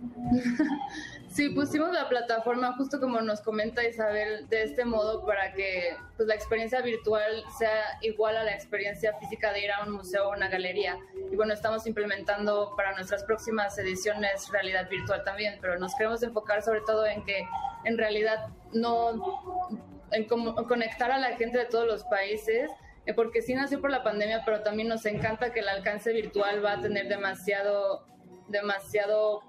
Sí, 1.28 1.48
pusimos 1.48 1.92
la 1.92 2.08
plataforma 2.08 2.76
justo 2.76 3.00
como 3.00 3.20
nos 3.20 3.40
comenta 3.40 3.82
Isabel, 3.82 4.48
de 4.48 4.62
este 4.62 4.84
modo 4.84 5.26
para 5.26 5.52
que 5.52 5.96
pues, 6.16 6.28
la 6.28 6.36
experiencia 6.36 6.80
virtual 6.80 7.42
sea 7.58 7.98
igual 8.02 8.36
a 8.36 8.44
la 8.44 8.54
experiencia 8.54 9.12
física 9.18 9.52
de 9.52 9.64
ir 9.64 9.72
a 9.72 9.82
un 9.82 9.94
museo 9.94 10.28
o 10.28 10.32
una 10.32 10.48
galería. 10.48 10.96
Y 11.32 11.34
bueno, 11.34 11.52
estamos 11.52 11.88
implementando 11.88 12.74
para 12.76 12.94
nuestras 12.94 13.24
próximas 13.24 13.76
ediciones 13.78 14.48
realidad 14.52 14.88
virtual 14.88 15.24
también, 15.24 15.58
pero 15.60 15.76
nos 15.76 15.92
queremos 15.96 16.22
enfocar 16.22 16.62
sobre 16.62 16.82
todo 16.82 17.04
en 17.04 17.24
que 17.24 17.44
en 17.84 17.98
realidad 17.98 18.46
no 18.72 19.56
en 20.12 20.26
conectar 20.26 21.10
a 21.10 21.18
la 21.18 21.36
gente 21.36 21.58
de 21.58 21.64
todos 21.64 21.88
los 21.88 22.04
países 22.04 22.70
porque 23.12 23.42
sí 23.42 23.54
nació 23.54 23.80
por 23.80 23.90
la 23.90 24.02
pandemia, 24.02 24.42
pero 24.44 24.62
también 24.62 24.88
nos 24.88 25.04
encanta 25.04 25.52
que 25.52 25.60
el 25.60 25.68
alcance 25.68 26.12
virtual 26.12 26.64
va 26.64 26.72
a 26.72 26.80
tener 26.80 27.08
demasiado, 27.08 28.06
demasiado 28.48 29.42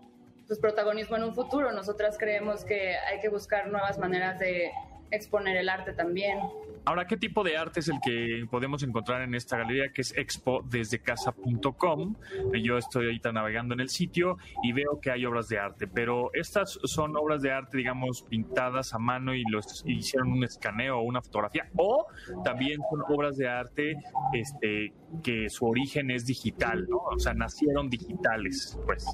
pues, 0.48 0.60
protagonismo 0.60 1.16
en 1.16 1.24
un 1.24 1.34
futuro. 1.34 1.72
Nosotras 1.72 2.18
creemos 2.18 2.66
que 2.66 2.98
hay 2.98 3.20
que 3.20 3.30
buscar 3.30 3.68
nuevas 3.68 3.98
maneras 3.98 4.40
de 4.40 4.72
exponer 5.12 5.58
el 5.58 5.70
arte 5.70 5.94
también. 5.94 6.40
Ahora, 6.88 7.08
¿qué 7.08 7.18
tipo 7.18 7.44
de 7.44 7.58
arte 7.58 7.80
es 7.80 7.88
el 7.88 8.00
que 8.00 8.46
podemos 8.50 8.84
encontrar 8.84 9.24
en 9.24 9.34
esta 9.34 9.58
galería 9.58 9.92
que 9.92 10.02
es 10.02 10.16
expo 10.16 10.62
desde 10.70 11.00
casa.com? 11.00 12.16
Yo 12.54 12.78
estoy 12.78 13.06
ahorita 13.06 13.32
navegando 13.32 13.74
en 13.74 13.80
el 13.80 13.90
sitio 13.90 14.38
y 14.62 14.72
veo 14.72 15.00
que 15.02 15.10
hay 15.10 15.26
obras 15.26 15.48
de 15.48 15.58
arte, 15.58 15.88
pero 15.88 16.30
estas 16.34 16.80
son 16.84 17.18
obras 17.18 17.42
de 17.42 17.52
arte, 17.52 17.78
digamos, 17.78 18.22
pintadas 18.22 18.94
a 18.94 19.00
mano 19.00 19.34
y 19.34 19.44
los 19.50 19.84
hicieron 19.88 20.32
un 20.32 20.44
escaneo 20.44 21.00
o 21.00 21.02
una 21.02 21.24
fotografía, 21.24 21.68
o 21.76 22.06
también 22.44 22.80
son 22.92 23.02
obras 23.10 23.36
de 23.38 23.48
arte 23.48 23.96
este, 24.34 24.94
que 25.24 25.50
su 25.50 25.66
origen 25.66 26.12
es 26.12 26.28
digital. 26.28 26.88
O 26.92 27.18
sea, 27.18 27.34
nacieron 27.34 27.90
digitales, 27.90 28.78
pues, 28.86 29.08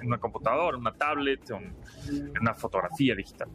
en 0.00 0.06
una 0.06 0.18
computadora, 0.18 0.78
una 0.78 0.94
tablet, 0.94 1.42
una 2.40 2.54
fotografía 2.54 3.14
digital. 3.14 3.48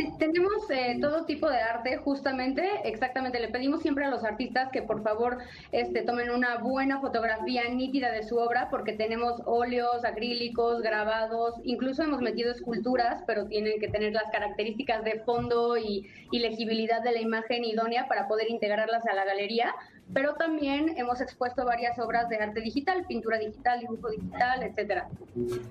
Sí, 0.00 0.08
tenemos 0.18 0.70
eh, 0.70 0.96
todo 0.98 1.26
tipo 1.26 1.50
de 1.50 1.58
arte, 1.58 1.98
justamente, 1.98 2.66
exactamente. 2.84 3.38
Le 3.38 3.48
pedimos 3.48 3.82
siempre 3.82 4.06
a 4.06 4.08
los 4.08 4.24
artistas 4.24 4.70
que 4.72 4.80
por 4.80 5.02
favor 5.02 5.36
este, 5.72 6.00
tomen 6.00 6.30
una 6.30 6.56
buena 6.56 7.02
fotografía 7.02 7.68
nítida 7.68 8.10
de 8.10 8.22
su 8.22 8.38
obra, 8.38 8.70
porque 8.70 8.94
tenemos 8.94 9.42
óleos, 9.44 10.06
acrílicos, 10.06 10.80
grabados, 10.80 11.56
incluso 11.64 12.02
hemos 12.02 12.22
metido 12.22 12.50
esculturas, 12.50 13.22
pero 13.26 13.44
tienen 13.44 13.78
que 13.78 13.88
tener 13.88 14.14
las 14.14 14.30
características 14.32 15.04
de 15.04 15.20
fondo 15.20 15.76
y, 15.76 16.08
y 16.30 16.38
legibilidad 16.38 17.02
de 17.02 17.12
la 17.12 17.20
imagen 17.20 17.66
idónea 17.66 18.08
para 18.08 18.26
poder 18.26 18.48
integrarlas 18.48 19.04
a 19.06 19.12
la 19.12 19.26
galería 19.26 19.74
pero 20.12 20.34
también 20.34 20.94
hemos 20.96 21.20
expuesto 21.20 21.64
varias 21.64 21.98
obras 21.98 22.28
de 22.28 22.36
arte 22.36 22.60
digital, 22.60 23.04
pintura 23.06 23.38
digital, 23.38 23.80
dibujo 23.80 24.10
digital, 24.10 24.62
etcétera. 24.62 25.08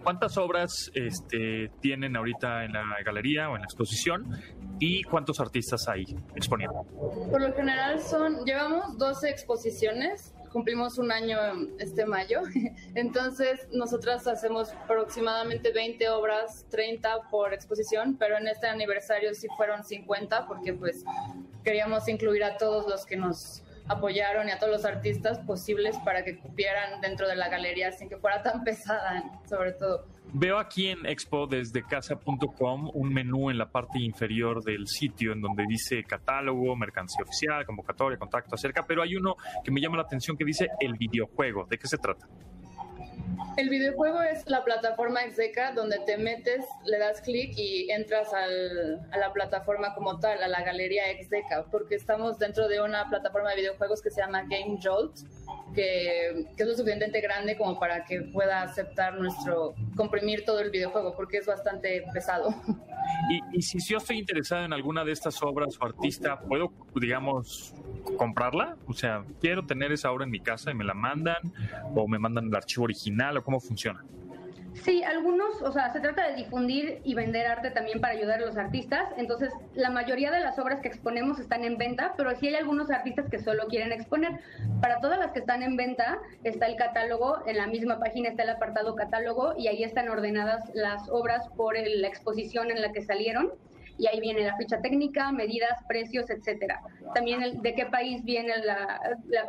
¿Cuántas 0.03 0.37
obras 0.37 0.71
este, 0.93 1.69
tienen 1.81 2.15
ahorita 2.15 2.65
en 2.65 2.73
la 2.73 2.83
galería 3.05 3.49
o 3.49 3.55
en 3.55 3.61
la 3.61 3.65
exposición 3.65 4.25
y 4.79 5.03
cuántos 5.03 5.39
artistas 5.39 5.87
hay 5.87 6.05
exponiendo? 6.35 6.83
Por 7.31 7.41
lo 7.41 7.53
general 7.53 7.99
son, 7.99 8.45
llevamos 8.45 8.97
12 8.97 9.29
exposiciones, 9.29 10.33
cumplimos 10.51 10.97
un 10.97 11.11
año 11.11 11.37
este 11.77 12.05
mayo, 12.05 12.41
entonces 12.95 13.67
nosotras 13.71 14.25
hacemos 14.27 14.71
aproximadamente 14.71 15.71
20 15.73 16.09
obras, 16.09 16.65
30 16.69 17.29
por 17.29 17.53
exposición, 17.53 18.15
pero 18.17 18.37
en 18.37 18.47
este 18.47 18.67
aniversario 18.67 19.33
sí 19.33 19.47
fueron 19.57 19.83
50 19.83 20.47
porque 20.47 20.73
pues 20.73 21.03
queríamos 21.63 22.07
incluir 22.07 22.43
a 22.43 22.57
todos 22.57 22.87
los 22.87 23.05
que 23.05 23.17
nos 23.17 23.63
apoyaron 23.89 24.47
y 24.47 24.51
a 24.51 24.59
todos 24.59 24.71
los 24.71 24.85
artistas 24.85 25.39
posibles 25.39 25.97
para 26.05 26.23
que 26.23 26.37
cupieran 26.37 27.01
dentro 27.01 27.27
de 27.27 27.35
la 27.35 27.49
galería 27.49 27.91
sin 27.91 28.07
que 28.07 28.17
fuera 28.17 28.41
tan 28.41 28.63
pesada, 28.63 29.23
sobre 29.47 29.73
todo. 29.73 30.05
Veo 30.31 30.59
aquí 30.59 30.89
en 30.89 31.05
expo 31.07 31.47
desde 31.47 31.83
casa.com 31.83 32.91
un 32.93 33.11
menú 33.11 33.49
en 33.49 33.57
la 33.57 33.71
parte 33.71 33.99
inferior 33.99 34.63
del 34.63 34.87
sitio 34.87 35.33
en 35.33 35.41
donde 35.41 35.65
dice 35.67 36.03
catálogo, 36.03 36.75
mercancía 36.75 37.23
oficial, 37.23 37.65
convocatoria, 37.65 38.19
contacto 38.19 38.53
acerca, 38.53 38.85
pero 38.85 39.01
hay 39.01 39.15
uno 39.15 39.35
que 39.63 39.71
me 39.71 39.81
llama 39.81 39.97
la 39.97 40.03
atención 40.03 40.37
que 40.37 40.45
dice 40.45 40.67
el 40.79 40.93
videojuego. 40.93 41.65
¿De 41.65 41.79
qué 41.79 41.87
se 41.87 41.97
trata? 41.97 42.27
El 43.57 43.69
videojuego 43.69 44.21
es 44.21 44.47
la 44.47 44.63
plataforma 44.63 45.23
Execa 45.23 45.73
donde 45.73 45.99
te 46.05 46.17
metes, 46.17 46.65
le 46.85 46.97
das 46.97 47.21
clic 47.21 47.53
y 47.57 47.91
entras 47.91 48.33
al, 48.33 49.01
a 49.11 49.17
la 49.17 49.33
plataforma 49.33 49.93
como 49.93 50.19
tal, 50.19 50.41
a 50.41 50.47
la 50.47 50.63
galería 50.63 51.09
Execa, 51.11 51.65
porque 51.69 51.95
estamos 51.95 52.39
dentro 52.39 52.67
de 52.67 52.81
una 52.81 53.09
plataforma 53.09 53.49
de 53.51 53.57
videojuegos 53.57 54.01
que 54.01 54.11
se 54.11 54.21
llama 54.21 54.43
Game 54.43 54.79
Jolt, 54.81 55.17
que, 55.73 56.47
es 56.57 56.67
lo 56.67 56.73
suficientemente 56.73 57.21
grande 57.21 57.57
como 57.57 57.79
para 57.79 58.05
que 58.05 58.21
pueda 58.21 58.61
aceptar 58.61 59.19
nuestro, 59.19 59.75
comprimir 59.95 60.45
todo 60.45 60.59
el 60.59 60.71
videojuego, 60.71 61.15
porque 61.15 61.37
es 61.37 61.45
bastante 61.45 62.05
pesado. 62.13 62.53
Y, 63.29 63.57
y, 63.57 63.61
si 63.61 63.79
yo 63.79 63.97
estoy 63.97 64.19
interesado 64.19 64.65
en 64.65 64.73
alguna 64.73 65.03
de 65.03 65.11
estas 65.11 65.41
obras 65.41 65.77
o 65.79 65.85
artista, 65.85 66.39
¿puedo, 66.39 66.71
digamos, 66.95 67.73
comprarla? 68.17 68.77
O 68.87 68.93
sea, 68.93 69.23
quiero 69.39 69.65
tener 69.65 69.91
esa 69.91 70.11
obra 70.11 70.25
en 70.25 70.31
mi 70.31 70.39
casa 70.39 70.71
y 70.71 70.75
me 70.75 70.83
la 70.83 70.93
mandan, 70.93 71.37
o 71.95 72.07
me 72.07 72.19
mandan 72.19 72.47
el 72.47 72.55
archivo 72.55 72.83
original, 72.83 73.18
o 73.37 73.43
cómo 73.43 73.59
funciona. 73.59 74.03
Sí, 74.73 75.03
algunos, 75.03 75.61
o 75.61 75.71
sea, 75.71 75.91
se 75.91 75.99
trata 75.99 76.27
de 76.27 76.35
difundir 76.35 77.01
y 77.03 77.13
vender 77.13 77.47
arte 77.47 77.71
también 77.71 77.99
para 77.99 78.13
ayudar 78.13 78.41
a 78.41 78.45
los 78.45 78.55
artistas. 78.55 79.09
Entonces, 79.17 79.51
la 79.73 79.89
mayoría 79.89 80.31
de 80.31 80.39
las 80.39 80.57
obras 80.57 80.79
que 80.79 80.87
exponemos 80.87 81.39
están 81.39 81.63
en 81.65 81.77
venta, 81.77 82.13
pero 82.15 82.33
sí 82.35 82.47
hay 82.47 82.55
algunos 82.55 82.89
artistas 82.89 83.29
que 83.29 83.39
solo 83.39 83.67
quieren 83.67 83.91
exponer. 83.91 84.39
Para 84.79 85.01
todas 85.01 85.19
las 85.19 85.31
que 85.31 85.39
están 85.39 85.63
en 85.63 85.75
venta 85.75 86.19
está 86.43 86.67
el 86.67 86.77
catálogo, 86.77 87.39
en 87.45 87.57
la 87.57 87.67
misma 87.67 87.99
página 87.99 88.29
está 88.29 88.43
el 88.43 88.51
apartado 88.51 88.95
catálogo 88.95 89.53
y 89.57 89.67
ahí 89.67 89.83
están 89.83 90.07
ordenadas 90.07 90.71
las 90.73 91.09
obras 91.09 91.49
por 91.57 91.75
la 91.75 92.07
exposición 92.07 92.71
en 92.71 92.81
la 92.81 92.93
que 92.93 93.01
salieron 93.01 93.51
y 93.99 94.07
ahí 94.07 94.21
viene 94.21 94.43
la 94.43 94.55
ficha 94.55 94.81
técnica, 94.81 95.31
medidas, 95.31 95.83
precios, 95.87 96.29
etcétera. 96.29 96.81
También 97.13 97.43
el, 97.43 97.61
de 97.61 97.75
qué 97.75 97.85
país 97.85 98.23
viene 98.23 98.53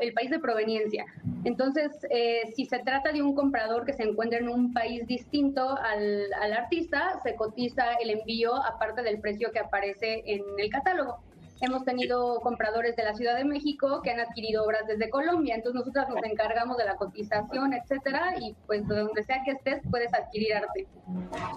el 0.00 0.12
país 0.12 0.30
de 0.30 0.40
proveniencia. 0.40 1.06
Entonces, 1.44 1.90
eh, 2.10 2.52
si 2.54 2.66
se 2.66 2.80
trata 2.80 3.12
de 3.12 3.22
un 3.22 3.34
comprador 3.34 3.84
que 3.84 3.92
se 3.92 4.02
encuentra 4.02 4.38
en 4.38 4.48
un 4.48 4.72
país 4.72 5.06
distinto 5.06 5.76
al, 5.78 6.32
al 6.40 6.52
artista, 6.52 7.18
se 7.22 7.34
cotiza 7.34 7.94
el 8.02 8.10
envío 8.10 8.54
aparte 8.54 9.02
del 9.02 9.20
precio 9.20 9.50
que 9.52 9.58
aparece 9.58 10.22
en 10.26 10.42
el 10.58 10.70
catálogo. 10.70 11.18
Hemos 11.60 11.84
tenido 11.84 12.40
compradores 12.40 12.96
de 12.96 13.04
la 13.04 13.14
Ciudad 13.14 13.36
de 13.36 13.44
México 13.44 14.00
que 14.02 14.10
han 14.10 14.20
adquirido 14.20 14.64
obras 14.64 14.86
desde 14.86 15.10
Colombia, 15.10 15.54
entonces 15.54 15.78
nosotras 15.80 16.08
nos 16.08 16.22
encargamos 16.24 16.76
de 16.76 16.84
la 16.84 16.96
cotización, 16.96 17.74
etcétera, 17.74 18.34
y 18.40 18.54
pues 18.66 18.86
de 18.88 18.96
donde 18.96 19.22
sea 19.22 19.42
que 19.44 19.52
estés 19.52 19.80
puedes 19.90 20.12
adquirir 20.14 20.54
arte. 20.54 20.86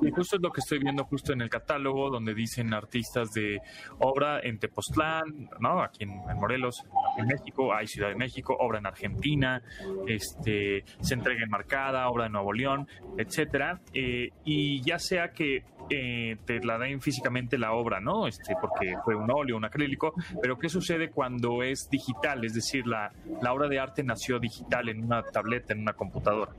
Sí, 0.02 0.12
justo 0.12 0.36
es 0.36 0.42
lo 0.42 0.52
que 0.52 0.60
estoy 0.60 0.80
viendo 0.80 1.06
justo 1.06 1.34
en 1.34 1.42
el 1.42 1.50
catálogo, 1.50 2.10
donde 2.10 2.34
dicen 2.34 2.74
artistas 2.74 3.30
de 3.32 3.60
obra 4.00 4.40
en 4.42 4.60
Tepoztlán, 4.60 5.50
¿no? 5.60 5.82
Aquí 5.82 6.04
en, 6.04 6.22
Morelos, 6.38 6.84
en 7.18 7.28
México, 7.28 7.74
hay 7.74 7.88
Ciudad 7.88 8.10
de 8.10 8.16
México, 8.16 8.56
obra 8.60 8.80
en 8.80 8.88
Argentina, 8.88 9.62
este, 10.08 10.84
se 11.00 11.14
entrega 11.14 11.44
enmarcada, 11.44 12.10
obra 12.10 12.26
en 12.26 12.34
Nuevo 12.34 12.54
León, 12.54 12.88
etcétera, 13.18 13.80
eh, 13.94 14.30
y 14.44 14.82
ya 14.82 15.00
sea 15.00 15.30
que 15.30 15.64
eh, 15.90 16.38
te 16.46 16.64
la 16.64 16.78
den 16.78 17.02
físicamente 17.02 17.58
la 17.58 17.74
obra, 17.74 18.00
¿no? 18.00 18.28
Este, 18.28 18.56
porque 18.60 18.96
fue 19.04 19.16
un 19.16 19.30
óleo, 19.30 19.58
un 19.58 19.66
acrílico, 19.66 20.14
pero 20.42 20.58
¿qué 20.58 20.70
sucede 20.70 21.10
cuando 21.10 21.64
es 21.64 21.90
digital? 21.90 22.46
Es 22.46 22.54
decir, 22.54 22.88
la, 22.88 23.12
la 23.42 23.54
obra 23.54 23.68
de 23.68 23.80
arte 23.80 24.04
nació 24.04 24.40
digital 24.40 24.90
en 24.90 25.04
una 25.04 25.24
tableta, 25.24 25.74
en 25.74 25.82
una 25.82 25.94
computadora. 25.94 26.52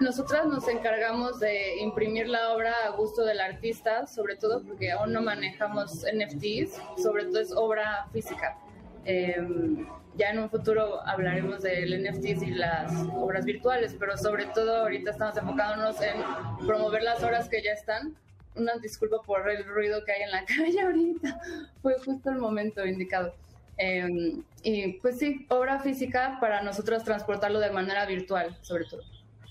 Nosotras 0.00 0.46
nos 0.46 0.68
encargamos 0.68 1.40
de 1.40 1.78
imprimir 1.80 2.28
la 2.28 2.52
obra 2.52 2.72
a 2.86 2.90
gusto 2.90 3.24
del 3.24 3.40
artista, 3.40 4.06
sobre 4.06 4.36
todo 4.36 4.62
porque 4.62 4.90
aún 4.90 5.12
no 5.12 5.22
manejamos 5.22 6.04
NFTs, 6.04 6.80
sobre 7.02 7.24
todo 7.26 7.40
es 7.40 7.52
obra 7.54 8.06
física. 8.12 8.58
Em, 9.04 9.86
ya 10.16 10.30
en 10.30 10.40
un 10.40 10.50
futuro 10.50 11.00
hablaremos 11.06 11.62
del 11.62 12.02
NFTs 12.02 12.42
y 12.42 12.50
las 12.50 12.92
obras 13.14 13.44
virtuales, 13.44 13.96
pero 13.98 14.18
sobre 14.18 14.46
todo 14.46 14.82
ahorita 14.82 15.12
estamos 15.12 15.36
enfocándonos 15.36 15.96
en 16.02 16.66
promover 16.66 17.02
las 17.02 17.22
obras 17.22 17.48
que 17.48 17.62
ya 17.62 17.72
están 17.72 18.16
una 18.56 18.76
disculpa 18.76 19.22
por 19.22 19.48
el 19.48 19.64
ruido 19.64 20.04
que 20.04 20.12
hay 20.12 20.22
en 20.22 20.30
la 20.30 20.44
calle 20.46 20.80
ahorita. 20.80 21.40
Fue 21.82 21.94
justo 22.04 22.30
el 22.30 22.38
momento 22.38 22.84
indicado. 22.84 23.34
Em, 23.78 24.42
y 24.62 24.94
pues 24.94 25.18
sí, 25.18 25.46
obra 25.50 25.80
física 25.80 26.38
para 26.40 26.62
nosotros 26.62 27.04
transportarlo 27.04 27.60
de 27.60 27.70
manera 27.70 28.06
virtual, 28.06 28.56
sobre 28.62 28.84
todo. 28.86 29.02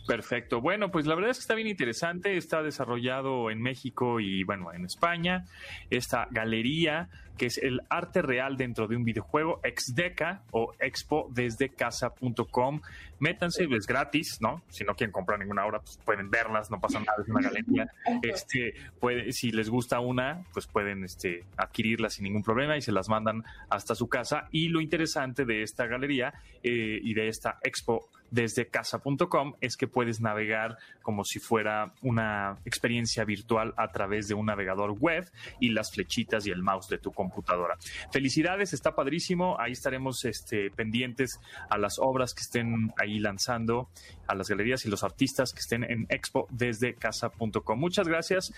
Perfecto. 0.07 0.61
Bueno, 0.61 0.91
pues 0.91 1.05
la 1.07 1.15
verdad 1.15 1.31
es 1.31 1.37
que 1.37 1.41
está 1.41 1.55
bien 1.55 1.67
interesante. 1.67 2.37
Está 2.37 2.61
desarrollado 2.61 3.49
en 3.49 3.61
México 3.61 4.19
y, 4.19 4.43
bueno, 4.43 4.71
en 4.73 4.85
España. 4.85 5.45
Esta 5.89 6.27
galería 6.31 7.09
que 7.37 7.47
es 7.47 7.57
el 7.57 7.81
arte 7.89 8.21
real 8.21 8.57
dentro 8.57 8.87
de 8.87 8.95
un 8.95 9.03
videojuego, 9.03 9.59
Exdeca 9.63 10.43
o 10.51 10.73
expo 10.79 11.27
desde 11.31 11.69
casa.com. 11.69 12.81
Métanse, 13.19 13.67
es 13.69 13.87
gratis, 13.87 14.37
¿no? 14.41 14.61
Si 14.69 14.83
no 14.83 14.95
quieren 14.95 15.11
comprar 15.11 15.39
ninguna 15.39 15.65
obra, 15.65 15.79
pues 15.79 15.99
pueden 16.03 16.29
verlas, 16.29 16.71
no 16.71 16.79
pasa 16.79 16.99
nada, 16.99 17.21
es 17.21 17.29
una 17.29 17.41
galería. 17.41 17.87
Este, 18.21 18.73
puede, 18.99 19.31
si 19.31 19.51
les 19.51 19.69
gusta 19.69 19.99
una, 19.99 20.45
pues 20.53 20.67
pueden 20.67 21.03
este, 21.03 21.43
adquirirla 21.57 22.09
sin 22.09 22.23
ningún 22.23 22.43
problema 22.43 22.77
y 22.77 22.81
se 22.81 22.91
las 22.91 23.09
mandan 23.09 23.43
hasta 23.69 23.95
su 23.95 24.07
casa. 24.07 24.47
Y 24.51 24.69
lo 24.69 24.81
interesante 24.81 25.45
de 25.45 25.63
esta 25.63 25.85
galería 25.85 26.33
eh, 26.63 26.99
y 27.01 27.13
de 27.13 27.27
esta 27.27 27.59
expo 27.63 28.09
desde 28.35 28.67
casa.com 28.67 29.53
es 29.61 29.77
que 29.77 29.87
puedes 29.87 30.19
navegar 30.19 30.77
como 31.01 31.23
si 31.23 31.39
fuera 31.39 31.93
una 32.01 32.59
experiencia 32.65 33.23
virtual 33.23 33.73
a 33.77 33.91
través 33.91 34.27
de 34.27 34.33
un 34.33 34.47
navegador 34.47 34.91
web 34.91 35.25
y 35.61 35.69
las 35.69 35.93
flechitas 35.93 36.45
y 36.45 36.51
el 36.51 36.61
mouse 36.61 36.89
de 36.89 36.97
tu 36.97 37.13
computadora. 37.13 37.77
Felicidades, 38.11 38.73
está 38.73 38.93
padrísimo. 38.93 39.57
Ahí 39.59 39.71
estaremos 39.71 40.25
este, 40.25 40.69
pendientes 40.69 41.39
a 41.69 41.77
las 41.77 41.97
obras 41.97 42.33
que 42.33 42.41
estén 42.41 42.91
ahí 42.97 43.19
lanzando, 43.19 43.89
a 44.27 44.35
las 44.35 44.49
galerías 44.49 44.85
y 44.85 44.89
los 44.89 45.05
artistas 45.05 45.53
que 45.53 45.61
estén 45.61 45.85
en 45.85 46.05
expo 46.09 46.47
desde 46.51 46.95
casa.com. 46.95 47.79
Muchas 47.79 48.07
gracias, 48.07 48.53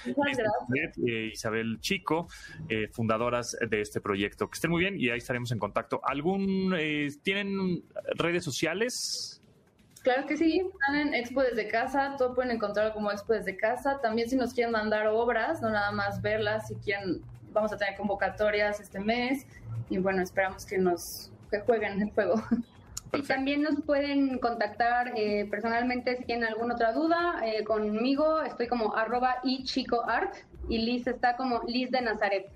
eh, 1.06 1.30
Isabel 1.32 1.80
Chico, 1.82 2.28
eh, 2.68 2.88
fundadoras 2.92 3.56
de 3.70 3.82
este 3.82 4.02
proyecto. 4.02 4.50
Que 4.50 4.56
estén 4.56 4.72
muy 4.72 4.82
bien 4.82 5.00
y 5.00 5.10
ahí 5.12 5.20
estaremos 5.20 5.52
en 5.52 5.60
contacto. 5.60 6.02
¿Algún, 6.04 6.74
eh, 6.76 7.10
¿Tienen 7.22 7.84
redes 8.16 8.44
sociales? 8.44 9.44
Claro 10.08 10.26
que 10.26 10.38
sí, 10.38 10.62
están 10.72 10.96
en 10.96 11.13
Expo 11.13 11.41
desde 11.41 11.67
casa, 11.67 12.15
todo 12.17 12.34
pueden 12.34 12.52
encontrarlo 12.52 12.93
como 12.93 13.12
Expo 13.12 13.34
desde 13.34 13.58
casa. 13.58 14.00
También 14.00 14.30
si 14.30 14.38
nos 14.38 14.54
quieren 14.54 14.72
mandar 14.72 15.08
obras, 15.08 15.62
no 15.62 15.70
nada 15.70 15.91
más 15.91 16.22
verlas, 16.22 16.70
si 16.70 16.76
quieren, 16.76 17.22
vamos 17.52 17.74
a 17.74 17.78
tener 17.78 17.98
convocatorias 17.98 18.80
este 18.80 19.02
mes 19.02 19.46
y 19.89 19.98
bueno, 19.98 20.22
esperamos 20.22 20.65
que 20.65 20.78
nos 20.78 21.30
que 21.52 21.60
jueguen 21.60 22.02
el 22.02 22.12
juego. 22.12 22.41
Y 23.13 23.22
también 23.24 23.63
nos 23.63 23.82
pueden 23.84 24.39
contactar 24.39 25.12
eh, 25.17 25.46
personalmente 25.52 26.15
si 26.15 26.24
tienen 26.24 26.46
alguna 26.46 26.76
otra 26.76 26.93
duda 26.93 27.41
eh, 27.43 27.65
conmigo. 27.65 28.41
Estoy 28.43 28.67
como 28.67 28.96
arroba 28.96 29.39
y 29.43 29.65
chico 29.65 30.10
art 30.10 30.36
y 30.70 30.78
Liz 30.78 31.06
está 31.08 31.36
como 31.36 31.63
Liz 31.67 31.91
de 31.91 32.02
Nazaret. 32.02 32.50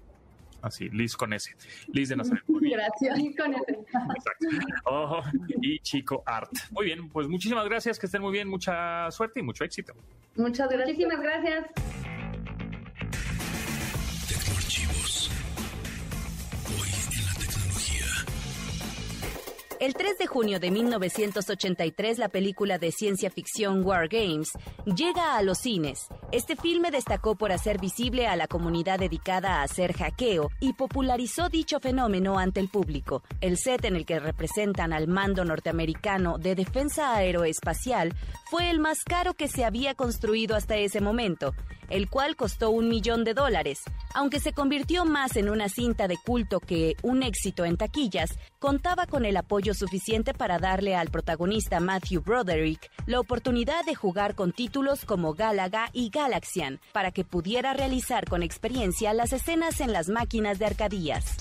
Así, 0.62 0.90
Liz 0.90 1.16
con 1.16 1.34
S. 1.34 1.56
Liz 1.88 2.10
de 2.10 2.16
Nazaret. 2.16 2.44
Gracias, 2.48 3.18
Liz 3.18 3.36
con 3.36 3.54
S. 3.54 3.64
Exacto. 3.72 4.48
Oh, 4.86 5.22
y 5.62 5.80
Chico 5.80 6.24
Art. 6.26 6.52
Muy 6.72 6.86
bien, 6.86 7.10
pues 7.10 7.28
muchísimas 7.28 7.66
gracias, 7.66 7.98
que 7.98 8.06
estén 8.06 8.22
muy 8.22 8.32
bien, 8.32 8.48
mucha 8.48 9.10
suerte 9.12 9.40
y 9.40 9.44
mucho 9.44 9.64
éxito. 9.64 9.94
Muchas 10.36 10.70
gracias. 10.70 10.98
Muchísimas 10.98 11.22
gracias. 11.22 12.11
El 19.82 19.96
3 19.96 20.20
de 20.20 20.28
junio 20.28 20.60
de 20.60 20.70
1983, 20.70 22.20
la 22.20 22.30
película 22.30 22.78
de 22.78 22.92
ciencia 22.92 23.32
ficción 23.32 23.84
War 23.84 24.10
Games 24.10 24.52
llega 24.86 25.36
a 25.36 25.42
los 25.42 25.58
cines. 25.58 26.08
Este 26.32 26.56
filme 26.56 26.92
destacó 26.92 27.34
por 27.34 27.52
hacer 27.52 27.80
visible 27.80 28.28
a 28.28 28.36
la 28.36 28.46
comunidad 28.46 29.00
dedicada 29.00 29.56
a 29.56 29.64
hacer 29.64 29.94
hackeo 29.94 30.52
y 30.60 30.74
popularizó 30.74 31.50
dicho 31.50 31.80
fenómeno 31.80 32.38
ante 32.38 32.60
el 32.60 32.70
público. 32.70 33.24
El 33.42 33.58
set 33.58 33.84
en 33.86 33.96
el 33.96 34.06
que 34.06 34.20
representan 34.20 34.94
al 34.94 35.08
mando 35.08 35.46
norteamericano 35.46 36.38
de 36.38 36.54
defensa 36.54 37.16
aeroespacial 37.16 38.14
fue 38.52 38.70
el 38.70 38.80
más 38.80 39.04
caro 39.04 39.34
que 39.34 39.48
se 39.48 39.66
había 39.66 39.96
construido 39.96 40.56
hasta 40.56 40.78
ese 40.78 41.02
momento, 41.02 41.56
el 41.90 42.08
cual 42.08 42.36
costó 42.36 42.70
un 42.70 42.88
millón 42.88 43.24
de 43.24 43.34
dólares. 43.34 43.82
Aunque 44.14 44.40
se 44.40 44.54
convirtió 44.54 45.06
más 45.06 45.36
en 45.38 45.50
una 45.50 45.70
cinta 45.70 46.08
de 46.08 46.18
culto 46.18 46.60
que 46.60 46.96
un 47.02 47.24
éxito 47.24 47.66
en 47.66 47.78
taquillas, 47.78 48.38
contaba 48.60 49.08
con 49.08 49.26
el 49.26 49.38
apoyo 49.38 49.71
suficiente 49.74 50.34
para 50.34 50.60
darle 50.60 50.96
al 50.96 51.10
protagonista 51.10 51.80
Matthew 51.80 52.22
Broderick 52.22 52.92
la 53.06 53.20
oportunidad 53.20 53.86
de 53.86 53.96
jugar 53.96 54.36
con 54.36 54.52
títulos 54.52 55.06
como 55.06 55.34
Galaga 55.34 55.90
y 55.94 56.10
Galaxian, 56.10 56.80
para 56.92 57.12
que 57.12 57.24
pudiera 57.24 57.74
realizar 57.74 58.26
con 58.26 58.44
experiencia 58.44 59.14
las 59.14 59.34
escenas 59.34 59.82
en 59.82 59.94
las 59.94 60.10
máquinas 60.10 60.60
de 60.60 60.66
arcadías. 60.66 61.38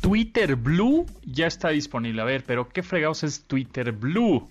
Twitter 0.00 0.56
Blue 0.56 1.04
ya 1.22 1.46
está 1.46 1.68
disponible. 1.68 2.22
A 2.22 2.24
ver, 2.24 2.42
pero 2.44 2.68
¿qué 2.68 2.82
fregados 2.82 3.24
es 3.24 3.42
Twitter 3.42 3.92
Blue? 3.92 4.48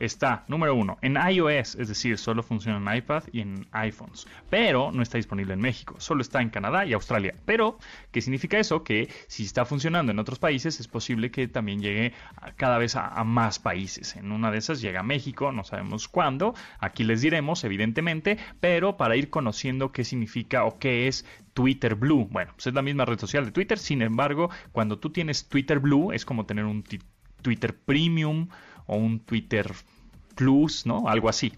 Está, 0.00 0.44
número 0.48 0.74
uno, 0.74 0.98
en 1.02 1.16
iOS, 1.16 1.76
es 1.76 1.88
decir, 1.88 2.18
solo 2.18 2.42
funciona 2.42 2.78
en 2.78 2.98
iPad 2.98 3.24
y 3.32 3.40
en 3.40 3.66
iPhones, 3.72 4.26
pero 4.50 4.92
no 4.92 5.02
está 5.02 5.18
disponible 5.18 5.54
en 5.54 5.60
México, 5.60 5.96
solo 5.98 6.22
está 6.22 6.40
en 6.40 6.50
Canadá 6.50 6.84
y 6.86 6.92
Australia. 6.92 7.34
Pero, 7.44 7.78
¿qué 8.10 8.20
significa 8.20 8.58
eso? 8.58 8.82
Que 8.84 9.08
si 9.26 9.44
está 9.44 9.64
funcionando 9.64 10.12
en 10.12 10.18
otros 10.18 10.38
países, 10.38 10.80
es 10.80 10.88
posible 10.88 11.30
que 11.30 11.48
también 11.48 11.80
llegue 11.80 12.12
cada 12.56 12.78
vez 12.78 12.96
a, 12.96 13.22
más 13.24 13.58
países. 13.58 14.16
En 14.16 14.32
una 14.32 14.50
de 14.50 14.58
esas 14.58 14.80
llega 14.80 15.00
a 15.00 15.04
México, 15.04 15.52
no 15.52 15.64
sabemos 15.64 16.08
cuándo, 16.08 16.54
aquí 16.78 17.04
les 17.04 17.20
diremos, 17.20 17.64
evidentemente, 17.64 18.38
pero 18.60 18.96
para 18.96 19.16
ir 19.16 19.30
conociendo 19.30 19.92
qué 19.92 20.04
significa 20.04 20.64
o 20.64 20.78
qué 20.78 21.08
es 21.08 21.24
Twitter 21.54 21.94
Blue. 21.94 22.28
Bueno, 22.30 22.52
pues 22.54 22.66
es 22.66 22.74
la 22.74 22.82
misma 22.82 23.04
red 23.04 23.18
social 23.18 23.44
de 23.44 23.52
Twitter, 23.52 23.78
sin 23.78 24.02
embargo, 24.02 24.50
cuando 24.72 24.98
tú 24.98 25.10
tienes 25.10 25.48
Twitter 25.48 25.78
Blue 25.78 26.12
es 26.12 26.24
como 26.24 26.46
tener 26.46 26.64
un 26.64 26.84
Twitter 27.42 27.76
Premium 27.76 28.48
o 28.86 28.96
un 28.96 29.20
Twitter 29.20 29.72
Plus, 30.34 30.86
¿no? 30.86 31.08
Algo 31.08 31.28
así. 31.28 31.52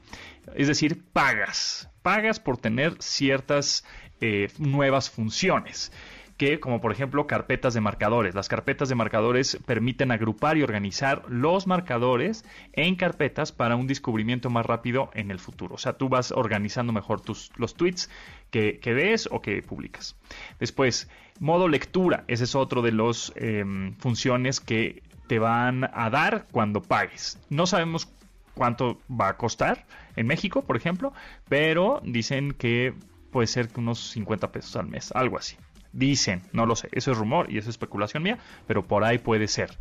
Es 0.55 0.69
decir, 0.69 1.03
pagas, 1.13 1.89
pagas 2.03 2.41
por 2.41 2.59
tener 2.59 2.97
ciertas 3.01 3.85
eh, 4.21 4.49
nuevas 4.59 5.11
funciones. 5.11 5.93
que 6.37 6.59
como 6.59 6.81
por 6.81 6.91
ejemplo 6.91 7.29
carpetas 7.29 7.75
de 7.75 7.81
marcadores. 7.81 8.35
Las 8.35 8.49
carpetas 8.49 8.89
de 8.89 8.97
marcadores 8.97 9.57
permiten 9.67 10.11
agrupar 10.11 10.57
y 10.57 10.65
organizar 10.65 11.23
los 11.29 11.69
marcadores 11.69 12.45
en 12.73 12.97
carpetas 12.97 13.53
para 13.53 13.77
un 13.77 13.87
descubrimiento 13.87 14.51
más 14.51 14.67
rápido 14.67 15.11
en 15.15 15.31
el 15.31 15.39
futuro. 15.39 15.77
O 15.77 15.79
sea, 15.79 15.93
tú 15.93 16.09
vas 16.09 16.33
organizando 16.33 16.93
mejor 16.93 17.21
tus, 17.21 17.53
los 17.57 17.77
tweets 17.77 18.11
que, 18.51 18.81
ves 18.85 19.29
o 19.31 19.41
que 19.41 19.63
publicas. 19.63 20.17
Después, 20.59 21.09
modo 21.39 21.69
lectura. 21.69 22.25
Ese 22.27 22.45
es 22.45 22.57
otro 22.57 22.83
de 22.83 22.93
las 22.93 23.33
em, 23.37 23.95
funciones 23.99 24.61
que 24.61 25.03
te 25.27 25.39
van 25.39 25.85
a 25.93 26.11
dar 26.11 26.47
cuando 26.51 26.83
pagues. 26.83 27.39
No 27.51 27.67
sabemos 27.67 28.09
cuánto 28.55 29.01
va 29.11 29.29
a 29.29 29.37
costar 29.37 29.85
en 30.17 30.27
México, 30.27 30.63
por 30.63 30.77
ejemplo, 30.77 31.13
pero 31.49 32.01
dicen 32.05 32.53
que 32.53 32.95
puede 33.31 33.47
ser 33.47 33.69
unos 33.77 34.11
50 34.11 34.53
pesos 34.53 34.77
al 34.77 34.87
mes, 34.87 35.13
algo 35.13 35.39
así. 35.39 35.57
Dicen, 35.93 36.43
no 36.53 36.67
lo 36.67 36.75
sé, 36.75 36.89
eso 36.91 37.13
es 37.13 37.19
rumor 37.19 37.53
y 37.53 37.59
es 37.59 37.69
especulación 37.69 38.23
mía, 38.23 38.39
pero 38.67 38.85
por 38.85 39.05
ahí 39.05 39.19
puede 39.19 39.47
ser. 39.47 39.77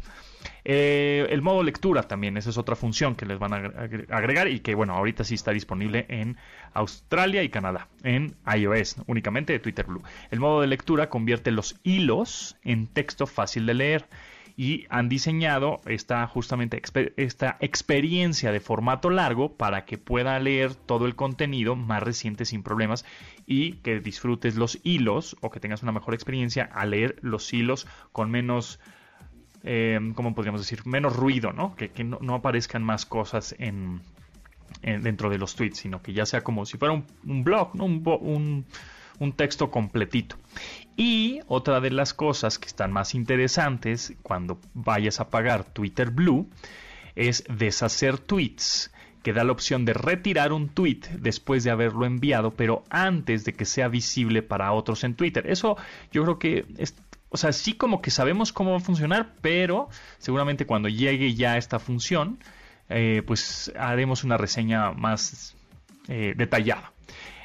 Eh, 0.63 1.25
el 1.29 1.41
modo 1.41 1.63
lectura 1.63 2.03
también, 2.03 2.37
esa 2.37 2.51
es 2.51 2.57
otra 2.57 2.75
función 2.75 3.15
que 3.15 3.25
les 3.25 3.39
van 3.39 3.53
a 3.53 3.57
agregar 4.15 4.47
y 4.47 4.59
que 4.59 4.75
bueno, 4.75 4.93
ahorita 4.93 5.23
sí 5.23 5.35
está 5.35 5.51
disponible 5.51 6.05
en 6.09 6.37
Australia 6.73 7.41
y 7.41 7.49
Canadá, 7.49 7.87
en 8.03 8.35
iOS, 8.55 8.97
únicamente 9.07 9.53
de 9.53 9.59
Twitter 9.59 9.85
Blue. 9.85 10.03
El 10.29 10.39
modo 10.39 10.61
de 10.61 10.67
lectura 10.67 11.09
convierte 11.09 11.51
los 11.51 11.79
hilos 11.83 12.57
en 12.63 12.87
texto 12.87 13.25
fácil 13.25 13.65
de 13.65 13.73
leer 13.73 14.05
y 14.55 14.85
han 14.89 15.09
diseñado 15.09 15.81
esta 15.85 16.25
justamente 16.27 16.81
esta 17.17 17.57
experiencia 17.59 18.51
de 18.51 18.59
formato 18.59 19.09
largo 19.09 19.55
para 19.55 19.85
que 19.85 19.97
pueda 19.97 20.39
leer 20.39 20.75
todo 20.75 21.07
el 21.07 21.15
contenido 21.15 21.75
más 21.75 22.03
reciente 22.03 22.45
sin 22.45 22.61
problemas 22.61 23.05
y 23.47 23.73
que 23.77 23.99
disfrutes 23.99 24.55
los 24.55 24.79
hilos 24.83 25.35
o 25.41 25.49
que 25.49 25.59
tengas 25.59 25.81
una 25.81 25.91
mejor 25.91 26.13
experiencia 26.13 26.69
al 26.71 26.91
leer 26.91 27.17
los 27.21 27.51
hilos 27.51 27.87
con 28.11 28.29
menos 28.29 28.79
eh, 29.63 29.99
¿cómo 30.15 30.35
podríamos 30.35 30.61
decir? 30.61 30.85
Menos 30.85 31.15
ruido, 31.15 31.53
¿no? 31.53 31.75
Que, 31.75 32.03
no, 32.03 32.35
aparezcan 32.35 32.83
más 32.83 33.05
cosas 33.05 33.55
en, 33.57 34.01
dentro 34.81 35.29
de 35.29 35.37
los 35.37 35.55
tweets, 35.55 35.79
sino 35.79 36.01
que 36.01 36.11
ya 36.11 36.25
sea 36.25 36.41
como 36.41 36.65
si 36.65 36.77
fuera 36.77 36.93
un, 36.93 37.43
blog, 37.43 37.73
¿no? 37.73 37.85
un, 37.85 38.03
un 38.05 38.65
texto 39.33 39.71
completito. 39.71 40.35
Y 40.95 41.39
otra 41.47 41.79
de 41.79 41.91
las 41.91 42.13
cosas 42.13 42.59
que 42.59 42.67
están 42.67 42.91
más 42.91 43.15
interesantes 43.15 44.13
cuando 44.21 44.59
vayas 44.73 45.19
a 45.19 45.29
pagar 45.29 45.63
Twitter 45.65 46.11
Blue 46.11 46.49
es 47.15 47.43
deshacer 47.49 48.19
tweets 48.19 48.91
que 49.23 49.33
da 49.33 49.43
la 49.43 49.53
opción 49.53 49.85
de 49.85 49.93
retirar 49.93 50.51
un 50.51 50.69
tweet 50.69 50.99
después 51.17 51.63
de 51.63 51.71
haberlo 51.71 52.05
enviado, 52.05 52.51
pero 52.51 52.83
antes 52.89 53.45
de 53.45 53.53
que 53.53 53.65
sea 53.65 53.87
visible 53.87 54.43
para 54.43 54.73
otros 54.73 55.03
en 55.05 55.15
Twitter. 55.15 55.49
Eso 55.49 55.77
yo 56.11 56.23
creo 56.23 56.39
que 56.39 56.65
es, 56.77 56.93
o 57.29 57.37
sea, 57.37 57.53
sí 57.53 57.73
como 57.73 58.01
que 58.01 58.11
sabemos 58.11 58.51
cómo 58.51 58.71
va 58.71 58.77
a 58.77 58.81
funcionar, 58.81 59.33
pero 59.41 59.89
seguramente 60.19 60.65
cuando 60.65 60.89
llegue 60.89 61.33
ya 61.33 61.57
esta 61.57 61.79
función, 61.79 62.37
eh, 62.89 63.23
pues 63.25 63.71
haremos 63.79 64.25
una 64.25 64.37
reseña 64.37 64.91
más 64.91 65.55
eh, 66.09 66.33
detallada. 66.35 66.92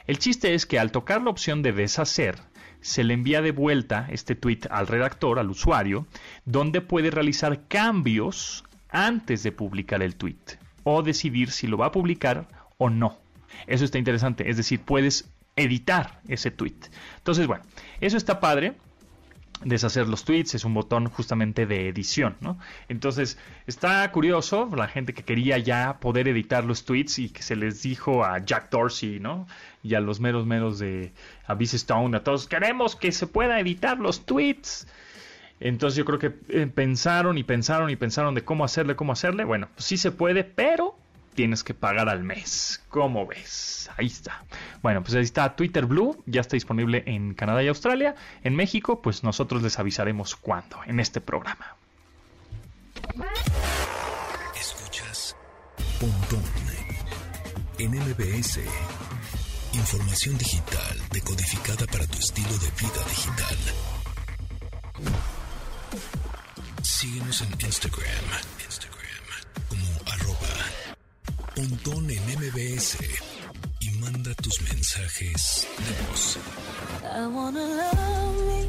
El 0.09 0.19
chiste 0.19 0.55
es 0.55 0.65
que 0.65 0.79
al 0.79 0.91
tocar 0.91 1.21
la 1.21 1.29
opción 1.29 1.61
de 1.61 1.73
deshacer, 1.73 2.39
se 2.81 3.05
le 3.05 3.13
envía 3.13 3.43
de 3.43 3.53
vuelta 3.53 4.09
este 4.11 4.35
tweet 4.35 4.61
al 4.71 4.87
redactor, 4.87 5.39
al 5.39 5.51
usuario, 5.51 6.07
donde 6.47 6.81
puede 6.81 7.11
realizar 7.11 7.69
cambios 7.69 8.65
antes 8.89 9.43
de 9.43 9.53
publicar 9.53 10.03
el 10.03 10.17
tweet 10.17 10.59
o 10.83 11.03
decidir 11.03 11.51
si 11.51 11.67
lo 11.67 11.77
va 11.77 11.87
a 11.87 11.93
publicar 11.93 12.49
o 12.79 12.89
no. 12.89 13.19
Eso 13.67 13.85
está 13.85 13.99
interesante, 13.99 14.49
es 14.49 14.57
decir, 14.57 14.81
puedes 14.81 15.29
editar 15.57 16.23
ese 16.27 16.51
tweet. 16.51 16.89
Entonces, 17.19 17.47
bueno, 17.47 17.65
eso 18.01 18.17
está 18.17 18.41
padre 18.41 18.77
deshacer 19.65 20.09
los 20.09 20.25
tweets, 20.25 20.55
es 20.55 20.65
un 20.65 20.75
botón 20.75 21.09
justamente 21.09 21.67
de 21.67 21.89
edición, 21.89 22.37
¿no? 22.41 22.59
Entonces, 22.89 23.39
está 23.67 24.11
curioso, 24.13 24.69
la 24.75 24.89
gente 24.89 25.15
que 25.15 25.23
quería 25.23 25.59
ya 25.59 25.99
poder 26.01 26.29
editar 26.29 26.65
los 26.65 26.85
tweets 26.85 27.19
y 27.19 27.29
que 27.31 27.43
se 27.43 27.57
les 27.57 27.83
dijo 27.83 28.25
a 28.25 28.45
Jack 28.45 28.71
Dorsey, 28.71 29.21
¿no? 29.21 29.47
Y 29.83 29.95
a 29.95 30.01
los 30.01 30.21
meros 30.21 30.47
meros 30.47 30.79
de 30.79 31.13
Abyss 31.47 31.75
Stone, 31.75 32.17
a 32.17 32.25
todos, 32.25 32.47
queremos 32.47 32.97
que 32.97 33.13
se 33.13 33.27
pueda 33.27 33.59
editar 33.61 33.99
los 33.99 34.27
tweets. 34.27 34.87
Entonces 35.61 35.97
yo 35.97 36.05
creo 36.05 36.19
que 36.19 36.35
eh, 36.49 36.67
pensaron 36.67 37.39
y 37.39 37.43
pensaron 37.43 37.91
y 37.91 37.97
pensaron 37.97 38.35
de 38.35 38.45
cómo 38.45 38.65
hacerle, 38.65 38.97
cómo 38.97 39.13
hacerle. 39.13 39.45
Bueno, 39.45 39.69
pues 39.75 39.87
sí 39.87 39.97
se 39.97 40.13
puede, 40.13 40.45
pero 40.45 40.98
tienes 41.39 41.63
que 41.63 41.73
pagar 41.73 42.09
al 42.09 42.25
mes. 42.25 42.83
¿Cómo 42.89 43.25
ves? 43.25 43.89
Ahí 43.97 44.07
está. 44.07 44.43
Bueno, 44.83 45.05
pues 45.05 45.15
ahí 45.15 45.23
está 45.23 45.55
Twitter 45.55 45.87
Blue, 45.87 46.21
ya 46.27 46.41
está 46.41 46.57
disponible 46.57 47.05
en 47.07 47.33
Canadá 47.33 47.63
y 47.63 47.69
Australia. 47.69 48.17
En 48.43 48.57
México, 48.57 49.01
pues 49.01 49.23
nosotros 49.23 49.63
les 49.63 49.79
avisaremos 49.79 50.35
cuándo 50.35 50.81
en 50.85 50.99
este 50.99 51.21
programa. 51.21 51.77
Escuchas 54.61 55.37
Pontón 56.01 56.43
en 57.79 57.93
MBS. 57.93 58.59
Información 59.75 60.37
digital 60.39 60.99
decodificada 61.13 61.87
para 61.87 62.05
tu 62.09 62.19
estilo 62.19 62.51
de 62.51 62.71
vida 62.81 63.05
digital. 63.09 63.59
Síguenos 66.83 67.43
en 67.43 67.53
Instagram, 67.65 68.58
Pontón 71.59 72.09
en 72.09 72.23
MBS 72.39 72.99
y 73.81 73.91
manda 73.99 74.33
tus 74.35 74.61
mensajes 74.63 75.67
de 75.77 76.09
voz. 76.09 76.39
I 77.03 77.27
wanna 77.27 77.59
love 77.59 78.47
me 78.47 78.65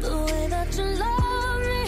the 0.00 0.16
way 0.16 0.48
that 0.48 0.74
you 0.78 0.84
love 0.96 1.60
me. 1.68 1.82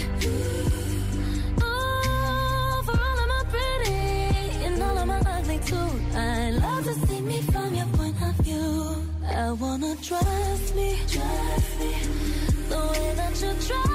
Oh, 1.62 2.82
for 2.84 2.92
all 2.92 3.18
of 3.22 3.28
my 3.32 3.44
pretty 3.48 4.66
and 4.66 4.82
all 4.82 4.98
of 4.98 5.06
my 5.06 5.20
ugly 5.20 5.58
too. 5.60 5.90
I 6.14 6.50
love 6.50 6.84
to 6.84 7.06
see 7.06 7.22
me 7.22 7.40
from 7.40 7.74
your 7.74 7.86
point 7.96 8.20
of 8.20 8.34
view. 8.44 9.08
I 9.34 9.50
wanna 9.52 9.96
trust 10.02 10.74
me, 10.76 10.98
trust 11.08 11.80
me 11.80 11.92
the 12.68 12.76
way 12.76 13.14
that 13.16 13.40
you 13.40 13.52
trust. 13.66 13.91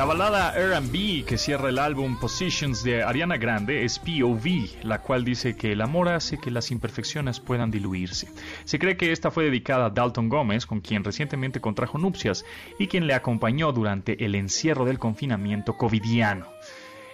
La 0.00 0.06
balada 0.06 0.52
RB 0.52 1.26
que 1.26 1.36
cierra 1.36 1.68
el 1.68 1.78
álbum 1.78 2.18
Positions 2.18 2.82
de 2.82 3.02
Ariana 3.02 3.36
Grande 3.36 3.84
es 3.84 3.98
POV, 3.98 4.82
la 4.82 5.02
cual 5.02 5.26
dice 5.26 5.58
que 5.58 5.72
el 5.72 5.82
amor 5.82 6.08
hace 6.08 6.38
que 6.38 6.50
las 6.50 6.70
imperfecciones 6.70 7.38
puedan 7.38 7.70
diluirse. 7.70 8.28
Se 8.64 8.78
cree 8.78 8.96
que 8.96 9.12
esta 9.12 9.30
fue 9.30 9.44
dedicada 9.44 9.84
a 9.84 9.90
Dalton 9.90 10.30
Gómez, 10.30 10.64
con 10.64 10.80
quien 10.80 11.04
recientemente 11.04 11.60
contrajo 11.60 11.98
nupcias 11.98 12.46
y 12.78 12.86
quien 12.86 13.06
le 13.06 13.12
acompañó 13.12 13.72
durante 13.72 14.24
el 14.24 14.36
encierro 14.36 14.86
del 14.86 14.98
confinamiento 14.98 15.76
covidiano. 15.76 16.46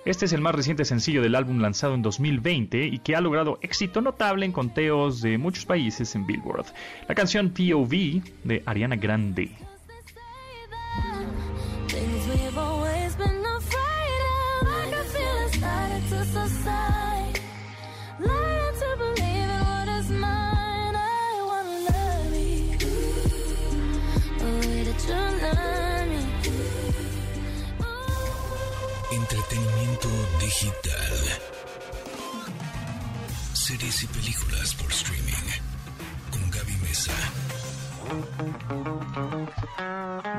Este 0.04 0.26
es 0.26 0.32
el 0.32 0.40
más 0.40 0.54
reciente 0.54 0.84
sencillo 0.84 1.22
del 1.22 1.34
álbum 1.34 1.58
lanzado 1.58 1.96
en 1.96 2.02
2020 2.02 2.86
y 2.86 3.00
que 3.00 3.16
ha 3.16 3.20
logrado 3.20 3.58
éxito 3.62 4.00
notable 4.00 4.46
en 4.46 4.52
conteos 4.52 5.20
de 5.22 5.38
muchos 5.38 5.66
países 5.66 6.14
en 6.14 6.24
Billboard. 6.24 6.66
La 7.08 7.16
canción 7.16 7.50
POV 7.50 8.22
de 8.44 8.62
Ariana 8.64 8.94
Grande. 8.94 9.50
Entretenimiento 29.10 30.08
digital. 30.40 31.12
Series 33.54 34.02
y 34.02 34.06
películas 34.06 34.74
por 34.74 34.90
streaming. 34.92 35.55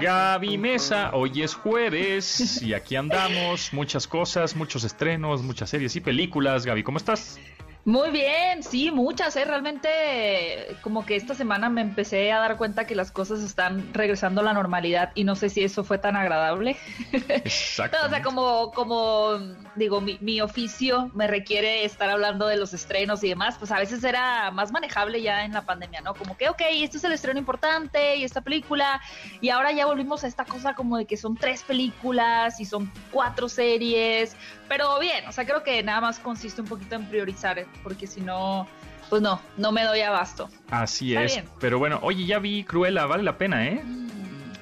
Gaby 0.01 0.58
Mesa, 0.58 1.12
hoy 1.13 1.41
es 1.41 1.56
jueves 1.56 2.62
y 2.62 2.73
aquí 2.73 2.95
andamos. 2.95 3.73
Muchas 3.73 4.08
cosas, 4.08 4.56
muchos 4.56 4.84
estrenos, 4.84 5.41
muchas 5.41 5.69
series 5.69 5.95
y 5.95 6.01
películas. 6.01 6.65
Gaby, 6.65 6.84
¿cómo 6.84 6.97
estás? 6.97 7.39
Muy 7.88 8.12
bien, 8.12 8.63
sí, 8.63 8.91
muchas, 8.91 9.38
¿eh? 9.38 9.45
Realmente 9.45 10.76
como 10.82 11.06
que 11.06 11.15
esta 11.15 11.34
semana 11.34 11.69
me 11.69 11.80
empecé 11.80 12.34
a 12.34 12.39
dar 12.39 12.58
cuenta 12.58 12.86
que 12.86 12.95
las 12.95 13.13
cosas 13.13 13.39
están 13.39 13.93
regresando 13.93 14.41
a 14.41 14.43
la 14.43 14.52
normalidad 14.52 15.12
y 15.15 15.23
no 15.23 15.38
sé 15.38 15.47
si 15.47 15.63
eso 15.63 15.86
fue 15.86 15.97
tan 15.97 16.17
agradable. 16.17 16.76
Exacto. 17.13 17.97
o 18.06 18.10
sea, 18.10 18.21
como, 18.21 18.71
como 18.71 19.39
digo, 19.78 20.02
mi, 20.02 20.17
mi, 20.19 20.41
oficio 20.41 21.10
me 21.13 21.28
requiere 21.28 21.86
estar 21.86 22.10
hablando 22.10 22.45
de 22.47 22.58
los 22.58 22.73
estrenos 22.73 23.23
y 23.23 23.30
demás, 23.30 23.56
pues 23.58 23.71
a 23.71 23.80
veces 23.80 24.04
era 24.04 24.52
más 24.52 24.73
manejable 24.73 25.21
ya 25.21 25.45
en 25.45 25.54
la 25.54 25.62
pandemia, 25.65 26.02
¿no? 26.02 26.13
Como 26.13 26.36
que, 26.36 26.50
ok, 26.50 26.63
este 26.82 26.97
es 26.97 27.06
el 27.06 27.13
estreno 27.13 27.39
importante 27.39 28.17
y 28.17 28.26
esta 28.26 28.41
película, 28.41 29.00
y 29.39 29.47
ahora 29.47 29.71
ya 29.71 29.86
volvimos 29.86 30.26
a 30.26 30.28
esta 30.28 30.43
cosa 30.43 30.73
como 30.73 30.97
de 30.97 31.06
que 31.06 31.15
son 31.15 31.38
tres 31.38 31.63
películas 31.63 32.60
y 32.60 32.65
son 32.65 32.91
cuatro 33.13 33.47
series, 33.47 34.36
pero 34.67 34.99
bien, 34.99 35.27
o 35.27 35.32
sea, 35.32 35.45
creo 35.45 35.63
que 35.63 35.82
nada 35.84 36.01
más 36.01 36.19
consiste 36.19 36.62
un 36.62 36.67
poquito 36.67 36.95
en 36.95 37.08
priorizar 37.08 37.65
porque 37.84 38.08
si 38.08 38.21
no, 38.21 38.67
pues 39.10 39.21
no, 39.21 39.41
no 39.58 39.71
me 39.71 39.84
doy 39.84 40.01
abasto. 40.01 40.49
Así 40.69 41.15
es. 41.15 41.41
Pero 41.60 41.80
bueno, 41.80 41.99
oye, 42.01 42.25
ya 42.25 42.39
vi 42.39 42.63
Cruella, 42.63 43.06
vale 43.06 43.23
la 43.23 43.38
pena, 43.38 43.65
¿eh? 43.67 43.82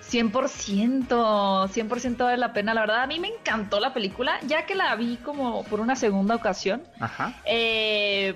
100%, 0.10 1.08
100% 1.08 2.18
vale 2.18 2.38
la 2.38 2.54
pena. 2.54 2.74
La 2.74 2.82
verdad, 2.82 3.04
a 3.04 3.08
mí 3.08 3.20
me 3.20 3.28
encantó 3.28 3.80
la 3.80 3.94
película, 3.94 4.40
ya 4.48 4.66
que 4.66 4.76
la 4.76 4.96
vi 4.96 5.18
como 5.18 5.64
por 5.64 5.80
una 5.80 5.96
segunda 5.96 6.36
ocasión. 6.36 6.84
Ajá. 7.00 7.34
Eh, 7.46 8.36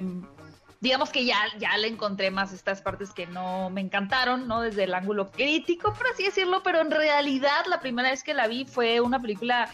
digamos 0.82 1.10
que 1.10 1.26
ya, 1.26 1.38
ya 1.58 1.78
le 1.78 1.88
encontré 1.88 2.32
más 2.32 2.54
estas 2.54 2.82
partes 2.82 3.12
que 3.12 3.28
no 3.28 3.70
me 3.70 3.82
encantaron, 3.82 4.48
¿no? 4.48 4.62
Desde 4.62 4.86
el 4.86 4.94
ángulo 4.94 5.32
crítico, 5.32 5.94
por 5.94 6.08
así 6.08 6.24
decirlo, 6.24 6.64
pero 6.64 6.82
en 6.82 6.92
realidad 6.92 7.66
la 7.70 7.80
primera 7.80 8.10
vez 8.10 8.24
que 8.24 8.34
la 8.34 8.48
vi 8.48 8.66
fue 8.66 9.00
una 9.00 9.22
película 9.22 9.70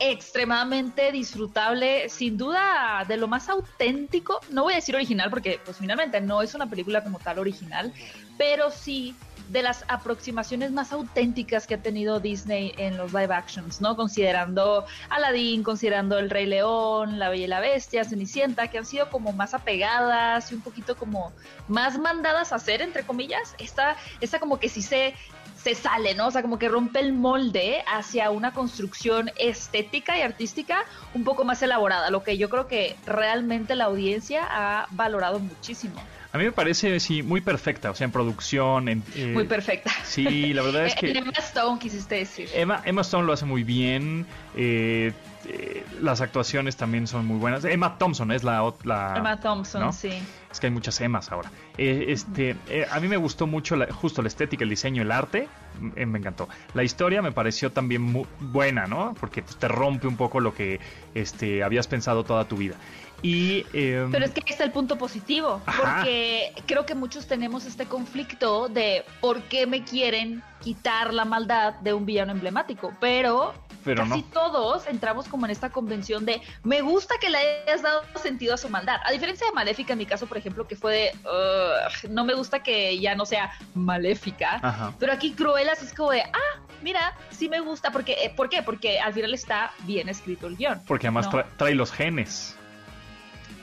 extremadamente 0.00 1.12
disfrutable, 1.12 2.08
sin 2.08 2.38
duda 2.38 3.04
de 3.06 3.16
lo 3.18 3.28
más 3.28 3.48
auténtico, 3.48 4.40
no 4.50 4.64
voy 4.64 4.72
a 4.72 4.76
decir 4.76 4.96
original 4.96 5.28
porque 5.30 5.60
pues 5.64 5.76
finalmente 5.76 6.20
no 6.20 6.42
es 6.42 6.54
una 6.54 6.68
película 6.68 7.04
como 7.04 7.18
tal 7.18 7.38
original, 7.38 7.92
pero 8.38 8.70
sí 8.70 9.14
de 9.50 9.62
las 9.62 9.84
aproximaciones 9.88 10.70
más 10.70 10.92
auténticas 10.92 11.66
que 11.66 11.74
ha 11.74 11.82
tenido 11.82 12.20
Disney 12.20 12.72
en 12.78 12.96
los 12.96 13.12
live 13.12 13.34
actions, 13.34 13.80
¿no? 13.80 13.96
Considerando 13.96 14.86
Aladdin, 15.08 15.64
considerando 15.64 16.18
El 16.18 16.30
Rey 16.30 16.46
León, 16.46 17.18
La 17.18 17.28
Bella 17.30 17.44
y 17.44 17.48
la 17.48 17.60
Bestia, 17.60 18.04
Cenicienta, 18.04 18.68
que 18.68 18.78
han 18.78 18.86
sido 18.86 19.10
como 19.10 19.32
más 19.32 19.52
apegadas 19.52 20.52
y 20.52 20.54
un 20.54 20.60
poquito 20.60 20.96
como 20.96 21.32
más 21.66 21.98
mandadas 21.98 22.52
a 22.52 22.56
hacer, 22.56 22.80
entre 22.80 23.02
comillas. 23.02 23.56
Esta, 23.58 23.96
esta 24.20 24.38
como 24.38 24.60
que 24.60 24.68
sí 24.68 24.82
se, 24.82 25.14
se 25.62 25.74
sale, 25.74 26.14
¿no? 26.14 26.28
O 26.28 26.30
sea, 26.30 26.42
como 26.42 26.58
que 26.58 26.68
rompe 26.68 27.00
el 27.00 27.12
molde 27.12 27.82
hacia 27.86 28.30
una 28.30 28.52
construcción 28.52 29.30
estética 29.38 30.16
y 30.18 30.22
artística 30.22 30.84
un 31.14 31.24
poco 31.24 31.44
más 31.44 31.62
elaborada, 31.62 32.10
lo 32.10 32.22
que 32.22 32.38
yo 32.38 32.48
creo 32.48 32.66
que 32.66 32.96
realmente 33.06 33.74
la 33.74 33.84
audiencia 33.84 34.46
ha 34.48 34.86
valorado 34.92 35.38
muchísimo. 35.38 36.00
A 36.32 36.38
mí 36.38 36.44
me 36.44 36.52
parece, 36.52 37.00
sí, 37.00 37.22
muy 37.22 37.40
perfecta, 37.40 37.90
o 37.90 37.94
sea, 37.94 38.04
en 38.04 38.12
producción. 38.12 38.88
En, 38.88 39.02
eh, 39.16 39.32
muy 39.34 39.44
perfecta. 39.44 39.90
Sí, 40.04 40.52
la 40.54 40.62
verdad 40.62 40.86
es 40.86 40.94
que... 41.00 41.10
Emma 41.10 41.32
Stone, 41.38 41.80
quisiste 41.80 42.14
decir. 42.14 42.48
Emma, 42.54 42.80
Emma 42.84 43.00
Stone 43.02 43.26
lo 43.26 43.32
hace 43.32 43.46
muy 43.46 43.64
bien. 43.64 44.26
Eh, 44.56 45.12
eh, 45.52 45.84
las 46.00 46.20
actuaciones 46.20 46.76
también 46.76 47.06
son 47.06 47.26
muy 47.26 47.38
buenas. 47.38 47.64
Emma 47.64 47.98
Thompson 47.98 48.30
es 48.30 48.44
la... 48.44 48.72
la 48.84 49.14
Emma 49.16 49.40
Thompson, 49.40 49.92
sí. 49.92 50.22
Es 50.50 50.60
que 50.60 50.68
hay 50.68 50.72
muchas 50.72 51.00
Emmas 51.00 51.30
ahora. 51.32 51.50
este, 51.76 52.56
a 52.90 53.00
mí 53.00 53.08
me 53.08 53.16
gustó 53.16 53.46
mucho 53.46 53.76
justo 53.92 54.22
la 54.22 54.28
estética, 54.28 54.64
el 54.64 54.70
diseño, 54.70 55.02
el 55.02 55.10
arte. 55.10 55.48
me 55.80 56.18
encantó. 56.18 56.48
La 56.74 56.82
historia 56.84 57.22
me 57.22 57.32
pareció 57.32 57.72
también 57.72 58.02
muy 58.02 58.26
buena, 58.40 58.86
¿no? 58.86 59.14
Porque 59.18 59.42
te 59.42 59.68
rompe 59.68 60.06
un 60.06 60.16
poco 60.16 60.40
lo 60.40 60.54
que 60.54 60.80
este, 61.14 61.62
habías 61.62 61.86
pensado 61.86 62.24
toda 62.24 62.44
tu 62.44 62.56
vida. 62.56 62.76
Y, 63.22 63.66
em, 63.72 64.10
Pero 64.10 64.24
es 64.24 64.32
que 64.32 64.40
ahí 64.40 64.52
está 64.52 64.64
el 64.64 64.72
punto 64.72 64.96
positivo, 64.96 65.60
porque 65.64 66.52
creo 66.66 66.86
que 66.86 66.94
muchos 66.94 67.26
tenemos 67.26 67.66
este 67.66 67.86
conflicto 67.86 68.68
de 68.68 69.04
por 69.20 69.42
qué 69.42 69.66
me 69.66 69.84
quieren 69.84 70.42
quitar 70.60 71.12
la 71.12 71.24
maldad 71.24 71.74
de 71.74 71.94
un 71.94 72.06
villano 72.06 72.32
emblemático, 72.32 72.94
pero, 73.00 73.54
pero 73.82 74.06
casi 74.06 74.22
todos 74.22 74.86
entramos 74.86 75.26
como 75.26 75.46
en 75.46 75.52
esta 75.52 75.70
convención 75.70 76.26
de 76.26 76.40
me 76.62 76.82
gusta 76.82 77.14
que 77.18 77.30
le 77.30 77.38
hayas 77.38 77.82
dado 77.82 78.02
sentido 78.22 78.54
a 78.54 78.56
su 78.58 78.68
maldad. 78.68 79.00
A 79.06 79.12
diferencia 79.12 79.46
de 79.46 79.52
Maléfica, 79.52 79.94
en 79.94 79.98
mi 79.98 80.06
caso, 80.06 80.26
por 80.26 80.36
ejemplo, 80.36 80.66
que 80.66 80.76
fue 80.76 80.92
de 80.92 82.08
no 82.08 82.24
me 82.24 82.34
gusta 82.34 82.62
que 82.62 82.98
ya 82.98 83.14
no 83.14 83.24
sea 83.24 83.52
maléfica, 83.74 84.94
pero 84.98 85.12
aquí 85.12 85.32
Cruella 85.32 85.72
es 85.72 85.94
como 85.94 86.10
de 86.10 86.22
ah, 86.22 86.60
mira, 86.82 87.14
sí 87.30 87.48
me 87.48 87.60
gusta, 87.60 87.90
porque, 87.90 88.12
eh, 88.12 88.32
¿por 88.34 88.48
qué? 88.48 88.62
Porque 88.62 89.00
al 89.00 89.12
final 89.12 89.34
está 89.34 89.72
bien 89.80 90.08
escrito 90.08 90.46
el 90.46 90.56
guion. 90.56 90.80
Porque 90.86 91.06
además 91.06 91.28
trae 91.56 91.74
los 91.74 91.92
genes. 91.92 92.56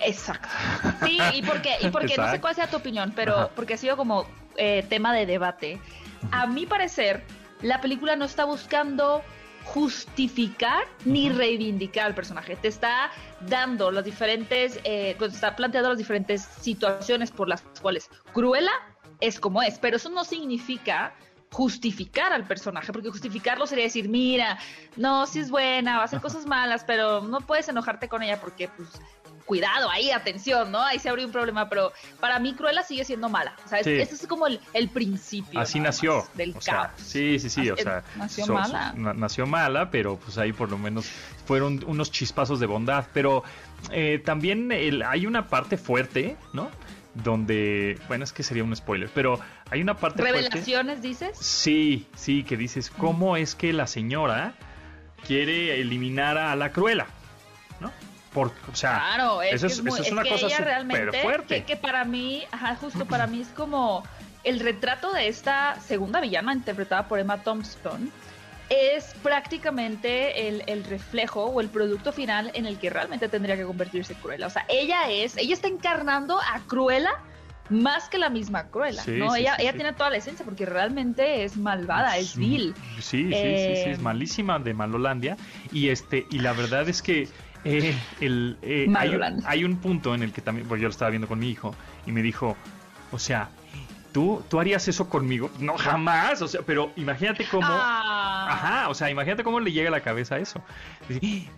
Exacto. 0.01 0.49
Sí, 1.05 1.19
y 1.33 1.41
porque, 1.41 1.75
y 1.81 1.89
porque 1.89 2.15
no 2.17 2.29
sé 2.29 2.41
cuál 2.41 2.55
sea 2.55 2.67
tu 2.67 2.77
opinión, 2.77 3.13
pero 3.15 3.49
porque 3.55 3.75
ha 3.75 3.77
sido 3.77 3.97
como 3.97 4.25
eh, 4.55 4.85
tema 4.89 5.13
de 5.13 5.25
debate. 5.25 5.79
A 6.31 6.47
mi 6.47 6.65
parecer, 6.65 7.23
la 7.61 7.81
película 7.81 8.15
no 8.15 8.25
está 8.25 8.45
buscando 8.45 9.23
justificar 9.63 10.85
ni 11.05 11.29
reivindicar 11.29 12.07
al 12.07 12.15
personaje. 12.15 12.55
Te 12.55 12.67
está 12.67 13.11
dando 13.41 13.91
las 13.91 14.05
diferentes, 14.05 14.79
eh, 14.83 15.15
pues 15.17 15.33
está 15.33 15.55
planteando 15.55 15.89
las 15.89 15.97
diferentes 15.97 16.43
situaciones 16.61 17.31
por 17.31 17.47
las 17.47 17.63
cuales 17.81 18.09
Cruella 18.33 18.71
es 19.19 19.39
como 19.39 19.61
es, 19.61 19.77
pero 19.79 19.97
eso 19.97 20.09
no 20.09 20.23
significa 20.23 21.13
justificar 21.51 22.33
al 22.33 22.43
personaje, 22.43 22.91
porque 22.91 23.09
justificarlo 23.09 23.65
sería 23.67 23.85
decir, 23.85 24.09
mira, 24.09 24.59
no, 24.95 25.25
si 25.25 25.39
es 25.39 25.49
buena, 25.49 25.95
va 25.95 26.01
a 26.01 26.05
hacer 26.05 26.19
cosas 26.19 26.45
malas, 26.45 26.83
pero 26.85 27.21
no 27.21 27.39
puedes 27.41 27.69
enojarte 27.69 28.09
con 28.09 28.21
ella 28.21 28.39
porque 28.39 28.67
pues 28.67 28.89
cuidado, 29.47 29.89
ahí, 29.89 30.11
atención, 30.11 30.71
¿no? 30.71 30.83
Ahí 30.83 30.99
se 30.99 31.09
abrió 31.09 31.25
un 31.25 31.31
problema, 31.31 31.69
pero 31.69 31.93
para 32.19 32.37
mí 32.37 32.53
Cruella 32.53 32.83
sigue 32.83 33.05
siendo 33.05 33.29
mala. 33.29 33.55
O 33.65 33.67
sea, 33.67 33.79
ese 33.79 34.01
es 34.01 34.27
como 34.27 34.45
el, 34.45 34.89
principio. 34.89 35.59
Así 35.59 35.79
nació. 35.79 36.27
Del 36.35 36.53
caos. 36.53 36.91
sí, 36.97 37.39
sí, 37.39 37.49
sí, 37.49 37.71
o 37.71 37.77
sea. 37.77 38.03
Nació 38.15 38.47
mala. 38.47 38.93
nació 38.95 39.47
mala, 39.47 39.89
pero 39.89 40.17
pues 40.17 40.37
ahí 40.37 40.53
por 40.53 40.69
lo 40.69 40.77
menos 40.77 41.09
fueron 41.45 41.83
unos 41.87 42.11
chispazos 42.11 42.59
de 42.59 42.65
bondad. 42.65 43.05
Pero 43.13 43.43
eh, 43.91 44.21
también 44.23 44.71
hay 44.71 45.25
una 45.25 45.47
parte 45.47 45.77
fuerte, 45.77 46.37
¿no? 46.53 46.69
Donde, 47.13 47.99
bueno, 48.07 48.25
es 48.25 48.33
que 48.33 48.43
sería 48.43 48.63
un 48.63 48.75
spoiler, 48.75 49.09
pero 49.13 49.39
hay 49.71 49.81
una 49.81 49.95
parte 49.95 50.21
¿Revelaciones 50.21 51.01
dices? 51.01 51.35
Sí, 51.39 52.07
sí, 52.15 52.43
que 52.43 52.57
dices, 52.57 52.91
¿cómo 52.91 53.37
es 53.37 53.55
que 53.55 53.73
la 53.73 53.87
señora 53.87 54.53
quiere 55.25 55.79
eliminar 55.81 56.37
a 56.37 56.55
la 56.55 56.71
Cruella? 56.71 57.07
¿No? 57.79 57.91
O 58.41 58.75
sea, 58.75 58.91
claro, 58.91 59.41
es 59.41 59.63
eso, 59.63 59.83
es, 59.87 60.11
una 60.11 60.23
cosa 60.23 60.49
súper 60.49 61.21
fuerte. 61.21 61.63
Que, 61.63 61.75
para 61.75 62.05
mí, 62.05 62.43
ajá, 62.51 62.75
justo 62.75 63.05
para 63.05 63.27
mí 63.27 63.41
es 63.41 63.47
como 63.49 64.03
el 64.43 64.59
retrato 64.59 65.11
de 65.11 65.27
esta 65.27 65.79
segunda 65.81 66.21
villana 66.21 66.53
interpretada 66.53 67.07
por 67.07 67.19
Emma 67.19 67.43
Thompson 67.43 68.11
es 68.69 69.15
prácticamente 69.23 70.49
el, 70.49 70.63
el, 70.67 70.83
reflejo 70.83 71.45
o 71.45 71.61
el 71.61 71.69
producto 71.69 72.11
final 72.11 72.51
en 72.53 72.65
el 72.65 72.77
que 72.77 72.89
realmente 72.89 73.29
tendría 73.29 73.55
que 73.55 73.63
convertirse 73.63 74.13
Cruella. 74.15 74.47
O 74.47 74.49
sea, 74.49 74.65
ella 74.67 75.09
es, 75.09 75.37
ella 75.37 75.53
está 75.53 75.67
encarnando 75.67 76.39
a 76.39 76.59
Cruella 76.67 77.11
más 77.69 78.09
que 78.09 78.17
la 78.17 78.29
misma 78.29 78.67
Cruella, 78.69 79.03
¿no? 79.07 79.35
ella, 79.35 79.55
ella 79.59 79.73
tiene 79.73 79.93
toda 79.93 80.09
la 80.09 80.17
esencia 80.17 80.45
porque 80.45 80.65
realmente 80.65 81.43
es 81.43 81.57
malvada, 81.57 82.17
es 82.17 82.35
vil. 82.35 82.73
Sí, 82.95 83.01
sí, 83.01 83.23
sí, 83.23 83.31
sí, 83.31 83.89
es 83.89 83.99
eh, 83.99 84.01
malísima 84.01 84.59
de 84.59 84.73
Malolandia 84.73 85.37
y 85.71 85.89
este 85.89 86.25
y 86.29 86.39
la 86.39 86.53
verdad 86.53 86.87
es 86.87 87.01
que 87.01 87.27
eh, 87.67 87.95
el, 88.21 88.57
eh, 88.61 88.87
hay, 89.45 89.63
un, 89.63 89.77
punto 89.77 90.15
en 90.15 90.23
el 90.23 90.31
que 90.31 90.41
también, 90.41 90.67
pues 90.67 90.79
yo 90.79 90.87
lo 90.87 90.91
estaba 90.91 91.09
viendo 91.09 91.27
con 91.27 91.39
mi 91.39 91.49
hijo 91.49 91.75
y 92.05 92.11
me 92.11 92.21
dijo, 92.21 92.55
o 93.11 93.19
sea, 93.19 93.49
¿tú, 94.13 94.41
tú 94.49 94.59
harías 94.59 94.87
eso 94.87 95.09
conmigo? 95.09 95.51
No, 95.59 95.77
jamás, 95.77 96.41
o 96.41 96.47
sea, 96.47 96.61
pero 96.65 96.91
imagínate 96.95 97.45
cómo, 97.51 97.67
ah. 97.69 98.47
ajá, 98.49 98.89
o 98.89 98.93
sea, 98.93 99.09
imagínate 99.09 99.43
cómo 99.43 99.59
le 99.59 99.71
llega 99.71 99.89
a 99.89 99.91
la 99.91 99.99
cabeza 99.99 100.37
eso. 100.37 100.63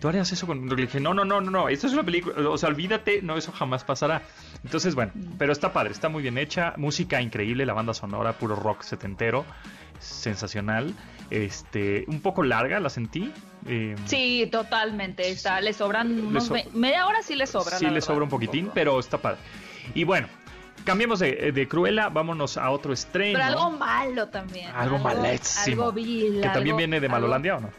¿Tú 0.00 0.08
harías 0.08 0.32
eso 0.32 0.46
conmigo? 0.46 0.74
Le 0.74 0.82
dije, 0.82 0.98
no, 0.98 1.14
no, 1.14 1.24
no, 1.24 1.40
no, 1.40 1.50
no, 1.50 1.68
esto 1.68 1.86
es 1.86 1.92
una 1.92 2.02
película, 2.02 2.48
o 2.48 2.58
sea, 2.58 2.68
olvídate, 2.68 3.22
no, 3.22 3.36
eso 3.36 3.52
jamás 3.52 3.84
pasará. 3.84 4.22
Entonces, 4.64 4.96
bueno, 4.96 5.12
mm. 5.14 5.36
pero 5.38 5.52
está 5.52 5.72
padre, 5.72 5.92
está 5.92 6.08
muy 6.08 6.22
bien 6.22 6.38
hecha, 6.38 6.74
música 6.76 7.22
increíble, 7.22 7.64
la 7.66 7.74
banda 7.74 7.94
sonora, 7.94 8.32
puro 8.32 8.56
rock 8.56 8.82
setentero, 8.82 9.44
sensacional. 10.00 10.94
Este, 11.30 12.04
un 12.08 12.20
poco 12.20 12.42
larga, 12.42 12.80
la 12.80 12.90
sentí. 12.90 13.32
Eh, 13.66 13.94
sí, 14.06 14.48
totalmente. 14.50 15.28
Está, 15.28 15.60
le 15.60 15.72
sobran 15.72 16.32
media 16.74 17.06
hora 17.06 17.22
sí 17.22 17.36
le 17.36 17.46
sobra. 17.46 17.78
Sí, 17.78 17.88
le 17.88 18.00
sobra 18.00 18.24
un 18.24 18.30
poquitín, 18.30 18.70
pero 18.74 18.98
está 18.98 19.18
padre. 19.18 19.38
Y 19.94 20.04
bueno, 20.04 20.28
cambiemos 20.84 21.20
de, 21.20 21.52
de, 21.52 21.68
Cruella, 21.68 22.08
vámonos 22.08 22.56
a 22.56 22.70
otro 22.70 22.92
estreno. 22.92 23.38
Pero 23.38 23.44
algo 23.44 23.70
malo 23.70 24.28
también. 24.28 24.70
Algo, 24.74 24.98
malísimo. 24.98 25.82
Algo 25.82 25.92
vil. 25.92 26.40
Que 26.42 26.48
también 26.48 26.76
viene 26.76 27.00
de 27.00 27.08
Malolandia, 27.08 27.56
¿o 27.56 27.60
no? 27.60 27.70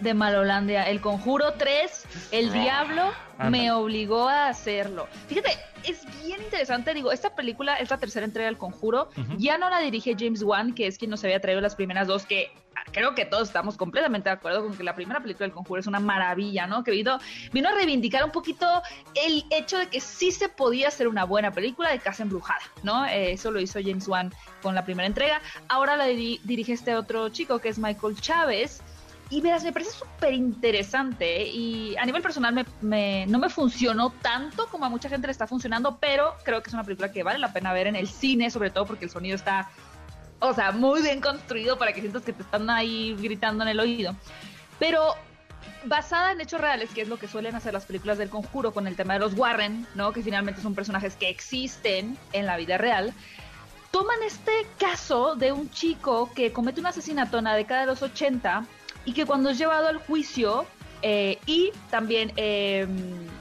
De 0.00 0.14
Malolandia. 0.14 0.88
El 0.88 1.00
Conjuro 1.00 1.54
3, 1.54 2.06
El 2.30 2.50
ah, 2.50 2.52
Diablo 2.52 3.12
me 3.50 3.70
obligó 3.72 4.28
a 4.28 4.48
hacerlo. 4.48 5.08
Fíjate, 5.28 5.50
es 5.84 6.04
bien 6.24 6.42
interesante, 6.42 6.92
digo, 6.94 7.12
esta 7.12 7.34
película 7.34 7.76
es 7.76 7.90
la 7.90 7.98
tercera 7.98 8.26
entrega 8.26 8.46
del 8.46 8.58
Conjuro, 8.58 9.10
ya 9.38 9.58
no 9.58 9.70
la 9.70 9.80
dirige 9.80 10.16
James 10.18 10.42
Wan, 10.42 10.74
que 10.74 10.86
es 10.86 10.98
quien 10.98 11.10
nos 11.10 11.22
había 11.24 11.40
traído 11.40 11.60
las 11.60 11.76
primeras 11.76 12.06
dos, 12.08 12.26
que 12.26 12.50
creo 12.92 13.14
que 13.14 13.24
todos 13.24 13.48
estamos 13.48 13.76
completamente 13.76 14.28
de 14.28 14.34
acuerdo 14.34 14.62
con 14.62 14.76
que 14.76 14.82
la 14.82 14.94
primera 14.94 15.20
película 15.20 15.46
del 15.46 15.54
Conjuro 15.54 15.80
es 15.80 15.86
una 15.86 16.00
maravilla, 16.00 16.66
¿no? 16.66 16.82
Que 16.84 16.90
vino, 16.90 17.18
vino 17.52 17.68
a 17.68 17.72
reivindicar 17.72 18.24
un 18.24 18.30
poquito 18.30 18.66
el 19.14 19.44
hecho 19.50 19.78
de 19.78 19.88
que 19.88 20.00
sí 20.00 20.32
se 20.32 20.48
podía 20.48 20.88
hacer 20.88 21.08
una 21.08 21.24
buena 21.24 21.52
película 21.52 21.90
de 21.90 21.98
casa 21.98 22.22
embrujada, 22.22 22.60
¿no? 22.82 23.04
Eh, 23.06 23.32
eso 23.32 23.50
lo 23.50 23.60
hizo 23.60 23.78
James 23.82 24.08
Wan 24.08 24.32
con 24.62 24.74
la 24.74 24.84
primera 24.84 25.06
entrega. 25.06 25.40
Ahora 25.68 25.96
la 25.96 26.06
dirige 26.06 26.72
este 26.72 26.96
otro 26.96 27.28
chico 27.28 27.58
que 27.58 27.68
es 27.68 27.78
Michael 27.78 28.20
Chávez. 28.20 28.82
Y 29.30 29.42
verás, 29.42 29.62
me 29.62 29.72
parece 29.72 29.90
súper 29.90 30.32
interesante 30.32 31.46
y 31.46 31.94
a 31.98 32.06
nivel 32.06 32.22
personal 32.22 32.66
me, 32.80 33.26
no 33.26 33.38
me 33.38 33.50
funcionó 33.50 34.10
tanto 34.22 34.66
como 34.68 34.86
a 34.86 34.88
mucha 34.88 35.10
gente 35.10 35.26
le 35.26 35.32
está 35.32 35.46
funcionando, 35.46 35.98
pero 35.98 36.34
creo 36.44 36.62
que 36.62 36.70
es 36.70 36.74
una 36.74 36.84
película 36.84 37.12
que 37.12 37.22
vale 37.22 37.38
la 37.38 37.52
pena 37.52 37.74
ver 37.74 37.88
en 37.88 37.96
el 37.96 38.08
cine, 38.08 38.50
sobre 38.50 38.70
todo 38.70 38.86
porque 38.86 39.04
el 39.04 39.10
sonido 39.10 39.36
está, 39.36 39.68
o 40.40 40.54
sea, 40.54 40.72
muy 40.72 41.02
bien 41.02 41.20
construido 41.20 41.76
para 41.76 41.92
que 41.92 42.00
sientas 42.00 42.22
que 42.22 42.32
te 42.32 42.42
están 42.42 42.70
ahí 42.70 43.14
gritando 43.20 43.64
en 43.64 43.68
el 43.68 43.80
oído. 43.80 44.16
Pero 44.78 45.14
basada 45.84 46.32
en 46.32 46.40
hechos 46.40 46.60
reales, 46.60 46.88
que 46.90 47.02
es 47.02 47.08
lo 47.08 47.18
que 47.18 47.28
suelen 47.28 47.54
hacer 47.54 47.74
las 47.74 47.84
películas 47.84 48.16
del 48.16 48.30
conjuro 48.30 48.72
con 48.72 48.86
el 48.86 48.96
tema 48.96 49.12
de 49.12 49.20
los 49.20 49.34
Warren, 49.34 49.86
¿no? 49.94 50.12
Que 50.12 50.22
finalmente 50.22 50.62
son 50.62 50.74
personajes 50.74 51.16
que 51.16 51.28
existen 51.28 52.16
en 52.32 52.46
la 52.46 52.56
vida 52.56 52.78
real 52.78 53.12
toman 53.90 54.22
este 54.22 54.66
caso 54.78 55.34
de 55.34 55.50
un 55.50 55.70
chico 55.70 56.30
que 56.34 56.52
comete 56.52 56.80
un 56.80 56.86
asesinato 56.86 57.38
en 57.38 57.44
la 57.44 57.54
década 57.54 57.80
de 57.80 57.86
los 57.86 58.02
80 58.02 58.66
y 59.04 59.12
que 59.12 59.26
cuando 59.26 59.50
es 59.50 59.58
llevado 59.58 59.88
al 59.88 59.98
juicio 59.98 60.66
eh, 61.02 61.38
y 61.46 61.70
también 61.90 62.32
em, 62.36 62.88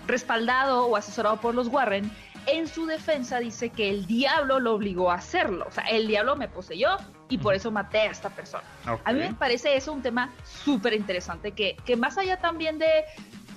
respaldado 0.05 0.85
o 0.85 0.95
asesorado 0.95 1.37
por 1.37 1.55
los 1.55 1.67
Warren, 1.67 2.11
en 2.45 2.67
su 2.67 2.85
defensa 2.85 3.39
dice 3.39 3.69
que 3.69 3.89
el 3.89 4.05
diablo 4.05 4.59
lo 4.59 4.73
obligó 4.73 5.11
a 5.11 5.15
hacerlo. 5.15 5.65
O 5.67 5.71
sea, 5.71 5.83
el 5.85 6.07
diablo 6.07 6.35
me 6.35 6.47
poseyó 6.47 6.97
y 7.29 7.37
por 7.37 7.53
eso 7.53 7.71
maté 7.71 7.99
a 7.99 8.11
esta 8.11 8.29
persona. 8.29 8.63
A 9.03 9.11
mí 9.11 9.19
me 9.19 9.33
parece 9.33 9.75
eso 9.75 9.91
un 9.91 10.01
tema 10.01 10.31
súper 10.63 10.93
interesante, 10.93 11.51
que, 11.51 11.75
que 11.85 11.97
más 11.97 12.17
allá 12.17 12.37
también 12.37 12.79
de, 12.79 13.03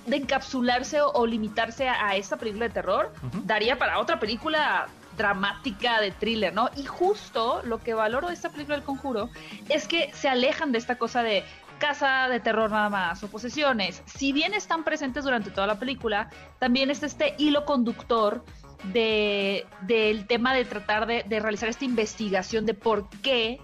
de 0.07 0.17
encapsularse 0.17 0.99
o, 1.01 1.25
limitarse 1.25 1.87
a, 1.87 2.15
esta 2.15 2.37
película 2.37 2.67
de 2.67 2.73
terror, 2.73 3.13
daría 3.45 3.77
para 3.77 3.99
otra 3.99 4.19
película 4.19 4.87
dramática 5.17 5.99
de 5.99 6.11
thriller, 6.11 6.53
¿no? 6.53 6.69
Y 6.75 6.85
justo 6.85 7.61
lo 7.63 7.79
que 7.79 7.93
valoro 7.93 8.27
de 8.29 8.33
esta 8.33 8.49
película 8.49 8.75
del 8.75 8.85
conjuro 8.85 9.29
es 9.69 9.87
que 9.87 10.11
se 10.13 10.29
alejan 10.29 10.71
de 10.71 10.77
esta 10.77 10.97
cosa 10.97 11.21
de 11.21 11.43
casa 11.81 12.29
de 12.29 12.39
terror 12.39 12.69
nada 12.69 12.89
más 12.89 13.23
o 13.23 13.27
posesiones. 13.27 14.03
Si 14.05 14.31
bien 14.31 14.53
están 14.53 14.83
presentes 14.83 15.23
durante 15.23 15.49
toda 15.49 15.65
la 15.65 15.79
película, 15.79 16.29
también 16.59 16.91
está 16.91 17.07
este 17.07 17.33
hilo 17.39 17.65
conductor 17.65 18.45
de, 18.93 19.65
del 19.81 20.27
tema 20.27 20.53
de 20.53 20.63
tratar 20.63 21.07
de, 21.07 21.39
realizar 21.39 21.67
esta 21.67 21.83
investigación 21.83 22.65
de 22.67 22.75
por 22.75 23.09
qué, 23.21 23.59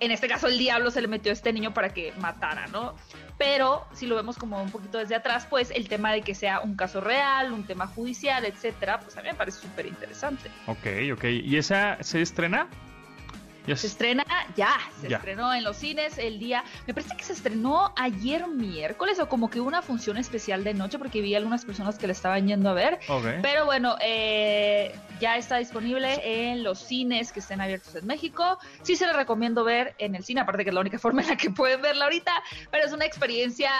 en 0.00 0.12
este 0.12 0.28
caso, 0.28 0.46
el 0.46 0.58
diablo 0.58 0.92
se 0.92 1.00
le 1.00 1.08
metió 1.08 1.32
a 1.32 1.34
este 1.34 1.52
niño 1.52 1.74
para 1.74 1.88
que 1.92 2.12
matara, 2.20 2.68
¿no? 2.68 2.94
Pero 3.36 3.84
si 3.92 4.06
lo 4.06 4.14
vemos 4.14 4.38
como 4.38 4.62
un 4.62 4.70
poquito 4.70 4.98
desde 4.98 5.16
atrás, 5.16 5.46
pues 5.50 5.72
el 5.72 5.88
tema 5.88 6.12
de 6.12 6.22
que 6.22 6.36
sea 6.36 6.60
un 6.60 6.76
caso 6.76 7.00
real, 7.00 7.52
un 7.52 7.64
tema 7.64 7.88
judicial, 7.88 8.44
etcétera, 8.44 9.00
pues 9.00 9.16
a 9.16 9.22
mí 9.22 9.28
me 9.28 9.34
parece 9.34 9.60
súper 9.60 9.86
interesante. 9.86 10.50
Ok, 10.66 10.86
ok. 11.14 11.24
¿Y 11.24 11.56
esa 11.56 12.00
se 12.00 12.22
estrena? 12.22 12.68
Se 13.76 13.86
estrena 13.86 14.24
ya, 14.56 14.76
se 15.00 15.12
estrenó 15.12 15.52
en 15.54 15.64
los 15.64 15.76
cines 15.76 16.18
el 16.18 16.38
día, 16.38 16.64
me 16.86 16.94
parece 16.94 17.16
que 17.16 17.24
se 17.24 17.32
estrenó 17.32 17.92
ayer 17.96 18.46
miércoles 18.48 19.18
o 19.20 19.28
como 19.28 19.50
que 19.50 19.60
una 19.60 19.82
función 19.82 20.16
especial 20.16 20.64
de 20.64 20.74
noche 20.74 20.98
porque 20.98 21.20
vi 21.20 21.34
algunas 21.34 21.64
personas 21.64 21.98
que 21.98 22.06
le 22.06 22.12
estaban 22.12 22.46
yendo 22.46 22.70
a 22.70 22.72
ver. 22.72 22.98
Pero 23.42 23.66
bueno, 23.66 23.96
eh, 24.00 24.94
ya 25.20 25.36
está 25.36 25.56
disponible 25.58 26.20
en 26.22 26.62
los 26.62 26.78
cines 26.78 27.32
que 27.32 27.40
estén 27.40 27.60
abiertos 27.60 27.94
en 27.94 28.06
México. 28.06 28.58
Sí 28.82 28.96
se 28.96 29.06
le 29.06 29.12
recomiendo 29.12 29.64
ver 29.64 29.94
en 29.98 30.14
el 30.14 30.24
cine, 30.24 30.40
aparte 30.40 30.64
que 30.64 30.70
es 30.70 30.74
la 30.74 30.80
única 30.80 30.98
forma 30.98 31.22
en 31.22 31.28
la 31.28 31.36
que 31.36 31.50
pueden 31.50 31.82
verla 31.82 32.04
ahorita, 32.04 32.32
pero 32.70 32.84
es 32.84 32.92
una 32.92 33.04
experiencia 33.04 33.70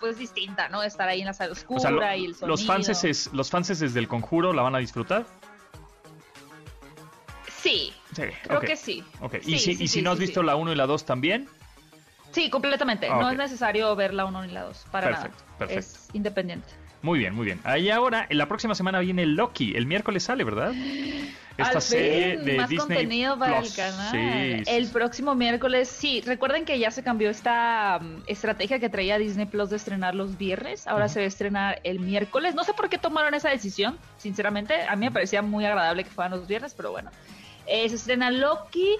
pues 0.00 0.18
distinta, 0.18 0.68
¿no? 0.68 0.82
Estar 0.82 1.08
ahí 1.08 1.20
en 1.20 1.26
la 1.26 1.34
sala 1.34 1.52
oscura 1.52 2.16
y 2.16 2.26
el 2.26 2.34
sonido. 2.34 2.48
Los 2.48 2.66
fans, 2.66 3.30
los 3.32 3.50
fans 3.50 3.68
desde 3.68 3.98
el 3.98 4.08
conjuro 4.08 4.52
la 4.52 4.62
van 4.62 4.74
a 4.74 4.78
disfrutar. 4.78 5.26
Sí, 7.60 7.92
creo 8.14 8.60
que 8.60 8.76
sí. 8.76 9.04
¿Y 9.44 9.88
si, 9.88 10.02
no 10.02 10.10
has 10.10 10.18
visto 10.18 10.42
la 10.42 10.56
1 10.56 10.72
y 10.72 10.76
la 10.76 10.86
2 10.86 11.04
también? 11.04 11.48
Sí, 12.32 12.50
completamente. 12.50 13.08
no 13.08 13.30
es 13.30 13.36
necesario 13.36 13.94
ver 13.96 14.14
la 14.14 14.24
1 14.26 14.44
y 14.46 14.48
la 14.48 14.62
2 14.62 14.86
para 14.90 15.10
nada. 15.10 15.30
Perfecto. 15.58 15.80
Es 15.80 16.08
independiente. 16.12 16.68
Muy 17.02 17.18
bien, 17.18 17.34
muy 17.34 17.44
bien. 17.44 17.60
Ahí 17.64 17.90
ahora, 17.90 18.26
en 18.28 18.38
la 18.38 18.46
próxima 18.46 18.74
semana 18.74 18.98
viene 19.00 19.24
Loki. 19.24 19.76
El 19.76 19.86
miércoles 19.86 20.24
sale, 20.24 20.42
¿verdad? 20.42 20.72
Esta 21.56 21.80
serie 21.80 22.38
de 22.38 22.56
más 22.56 22.72
contenido 22.72 23.38
para 23.38 23.58
el 23.58 23.72
canal. 23.74 24.10
Sí, 24.10 24.62
el 24.66 24.88
próximo 24.88 25.34
miércoles, 25.34 25.88
sí. 25.88 26.20
Recuerden 26.24 26.64
que 26.64 26.78
ya 26.78 26.90
se 26.90 27.02
cambió 27.02 27.30
esta 27.30 27.98
um, 28.00 28.22
estrategia 28.26 28.78
que 28.78 28.88
traía 28.88 29.18
Disney 29.18 29.46
Plus 29.46 29.70
de 29.70 29.76
estrenar 29.76 30.14
los 30.14 30.38
viernes. 30.38 30.86
Ahora 30.86 31.08
se 31.08 31.20
va 31.20 31.24
a 31.24 31.28
estrenar 31.28 31.80
el 31.84 32.00
miércoles. 32.00 32.54
No 32.54 32.64
sé 32.64 32.74
por 32.74 32.88
qué 32.88 32.98
tomaron 32.98 33.34
esa 33.34 33.50
decisión, 33.50 33.98
sinceramente. 34.18 34.82
A 34.82 34.94
mí 34.96 35.06
me 35.06 35.12
parecía 35.12 35.42
muy 35.42 35.64
agradable 35.64 36.04
que 36.04 36.10
fueran 36.10 36.32
los 36.32 36.46
viernes, 36.46 36.74
pero 36.74 36.92
bueno. 36.92 37.10
Eh, 37.68 37.88
se 37.88 37.96
estrena 37.96 38.30
Loki. 38.30 38.96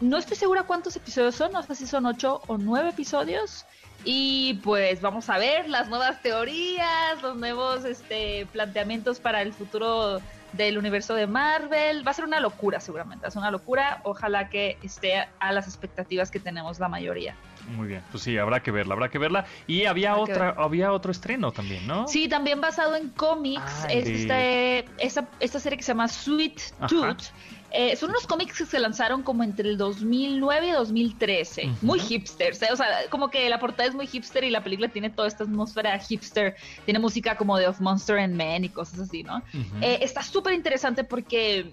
No 0.00 0.16
estoy 0.16 0.36
segura 0.36 0.62
cuántos 0.62 0.96
episodios 0.96 1.34
son, 1.34 1.52
no 1.52 1.62
sé 1.62 1.74
si 1.74 1.86
son 1.86 2.06
ocho 2.06 2.40
o 2.46 2.56
nueve 2.56 2.90
episodios. 2.90 3.66
Y 4.04 4.54
pues 4.62 5.02
vamos 5.02 5.28
a 5.28 5.36
ver 5.38 5.68
las 5.68 5.88
nuevas 5.88 6.22
teorías, 6.22 7.20
los 7.22 7.36
nuevos 7.36 7.84
este, 7.84 8.46
planteamientos 8.50 9.20
para 9.20 9.42
el 9.42 9.52
futuro 9.52 10.20
del 10.54 10.78
universo 10.78 11.14
de 11.14 11.26
Marvel. 11.26 12.06
Va 12.06 12.12
a 12.12 12.14
ser 12.14 12.24
una 12.24 12.40
locura 12.40 12.80
seguramente, 12.80 13.28
es 13.28 13.36
una 13.36 13.50
locura. 13.50 14.00
Ojalá 14.04 14.48
que 14.48 14.78
esté 14.82 15.28
a 15.38 15.52
las 15.52 15.66
expectativas 15.66 16.30
que 16.30 16.40
tenemos 16.40 16.80
la 16.80 16.88
mayoría. 16.88 17.36
Muy 17.76 17.88
bien, 17.88 18.02
pues 18.10 18.22
sí, 18.22 18.38
habrá 18.38 18.62
que 18.62 18.70
verla, 18.70 18.94
habrá 18.94 19.10
que 19.10 19.18
verla. 19.18 19.44
Y 19.66 19.84
había 19.84 20.16
otra, 20.16 20.54
había 20.56 20.92
otro 20.92 21.12
estreno 21.12 21.52
también, 21.52 21.86
¿no? 21.86 22.08
Sí, 22.08 22.26
también 22.26 22.60
basado 22.60 22.96
en 22.96 23.10
cómics. 23.10 23.84
es 23.90 24.08
este, 24.08 24.86
esta, 24.98 25.28
esta, 25.40 25.60
serie 25.60 25.76
que 25.76 25.82
se 25.84 25.92
llama 25.92 26.08
Sweet 26.08 26.58
Tooth. 26.88 27.32
Eh, 27.72 27.96
son 27.96 28.10
unos 28.10 28.26
cómics 28.26 28.58
que 28.58 28.66
se 28.66 28.78
lanzaron 28.78 29.22
como 29.22 29.42
entre 29.42 29.68
el 29.68 29.76
2009 29.76 30.68
y 30.68 30.70
2013. 30.72 31.70
Muy 31.82 32.00
hipsters, 32.00 32.62
¿eh? 32.62 32.68
o 32.72 32.76
sea, 32.76 32.86
como 33.10 33.30
que 33.30 33.48
la 33.48 33.58
portada 33.58 33.88
es 33.88 33.94
muy 33.94 34.06
hipster 34.06 34.44
y 34.44 34.50
la 34.50 34.62
película 34.62 34.88
tiene 34.88 35.10
toda 35.10 35.28
esta 35.28 35.44
atmósfera 35.44 35.98
hipster. 35.98 36.56
Tiene 36.84 36.98
música 36.98 37.36
como 37.36 37.56
de 37.56 37.68
Of 37.68 37.80
Monster 37.80 38.18
and 38.18 38.34
Men 38.34 38.64
y 38.64 38.68
cosas 38.68 39.00
así, 39.00 39.22
¿no? 39.22 39.42
Eh, 39.80 39.98
está 40.02 40.22
súper 40.22 40.54
interesante 40.54 41.04
porque 41.04 41.70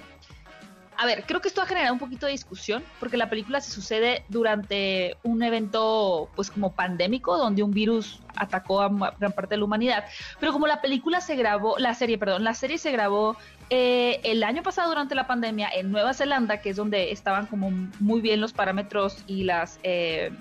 a 0.97 1.05
ver, 1.05 1.25
creo 1.27 1.41
que 1.41 1.47
esto 1.47 1.61
ha 1.61 1.67
generado 1.67 1.93
un 1.93 1.99
poquito 1.99 2.25
de 2.25 2.31
discusión, 2.31 2.83
porque 2.99 3.17
la 3.17 3.29
película 3.29 3.61
se 3.61 3.71
sucede 3.71 4.23
durante 4.29 5.15
un 5.23 5.43
evento, 5.43 6.29
pues 6.35 6.49
como 6.49 6.73
pandémico, 6.73 7.37
donde 7.37 7.61
un 7.61 7.71
virus 7.71 8.19
atacó 8.35 8.81
a 8.81 8.89
gran 9.19 9.31
parte 9.31 9.55
de 9.55 9.57
la 9.57 9.65
humanidad. 9.65 10.05
Pero 10.39 10.53
como 10.53 10.65
la 10.65 10.81
película 10.81 11.21
se 11.21 11.35
grabó, 11.35 11.77
la 11.77 11.93
serie, 11.93 12.17
perdón, 12.17 12.43
la 12.43 12.55
serie 12.55 12.79
se 12.79 12.91
grabó 12.91 13.37
eh, 13.69 14.19
el 14.23 14.43
año 14.43 14.63
pasado 14.63 14.89
durante 14.89 15.13
la 15.13 15.27
pandemia 15.27 15.69
en 15.69 15.91
Nueva 15.91 16.15
Zelanda, 16.15 16.61
que 16.61 16.71
es 16.71 16.75
donde 16.75 17.11
estaban 17.11 17.45
como 17.45 17.69
muy 17.99 18.21
bien 18.21 18.41
los 18.41 18.53
parámetros 18.53 19.23
y 19.27 19.43
las... 19.43 19.79
Eh, 19.83 20.31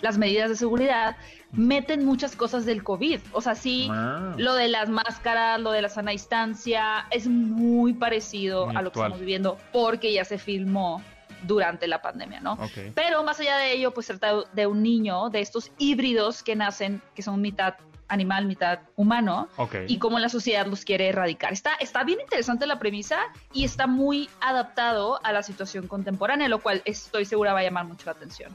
las 0.00 0.18
medidas 0.18 0.48
de 0.48 0.56
seguridad, 0.56 1.16
meten 1.52 2.04
muchas 2.04 2.36
cosas 2.36 2.64
del 2.64 2.82
COVID. 2.82 3.20
O 3.32 3.40
sea, 3.40 3.54
sí, 3.54 3.88
lo 4.36 4.54
de 4.54 4.68
las 4.68 4.88
máscaras, 4.88 5.60
lo 5.60 5.72
de 5.72 5.82
la 5.82 5.88
sana 5.88 6.12
distancia, 6.12 7.06
es 7.10 7.26
muy 7.26 7.92
parecido 7.92 8.68
a 8.70 8.82
lo 8.82 8.92
que 8.92 8.98
estamos 9.00 9.20
viviendo 9.20 9.58
porque 9.72 10.12
ya 10.12 10.24
se 10.24 10.38
filmó 10.38 11.02
durante 11.42 11.86
la 11.86 12.02
pandemia, 12.02 12.40
¿no? 12.40 12.58
Pero 12.94 13.24
más 13.24 13.40
allá 13.40 13.56
de 13.56 13.72
ello, 13.72 13.92
pues 13.92 14.06
trata 14.06 14.44
de 14.52 14.66
un 14.66 14.82
niño, 14.82 15.30
de 15.30 15.40
estos 15.40 15.72
híbridos 15.78 16.42
que 16.42 16.56
nacen, 16.56 17.02
que 17.14 17.22
son 17.22 17.40
mitad 17.40 17.74
animal, 18.10 18.44
mitad 18.46 18.80
humano, 18.96 19.48
y 19.86 19.98
cómo 19.98 20.18
la 20.18 20.28
sociedad 20.28 20.66
los 20.66 20.84
quiere 20.84 21.08
erradicar. 21.08 21.52
Está, 21.52 21.74
está 21.76 22.04
bien 22.04 22.20
interesante 22.20 22.66
la 22.66 22.78
premisa 22.78 23.20
y 23.52 23.64
está 23.64 23.86
muy 23.86 24.28
adaptado 24.40 25.24
a 25.24 25.32
la 25.32 25.42
situación 25.42 25.86
contemporánea, 25.86 26.48
lo 26.48 26.60
cual 26.60 26.82
estoy 26.84 27.24
segura 27.24 27.52
va 27.52 27.60
a 27.60 27.62
llamar 27.62 27.86
mucho 27.86 28.06
la 28.06 28.12
atención. 28.12 28.54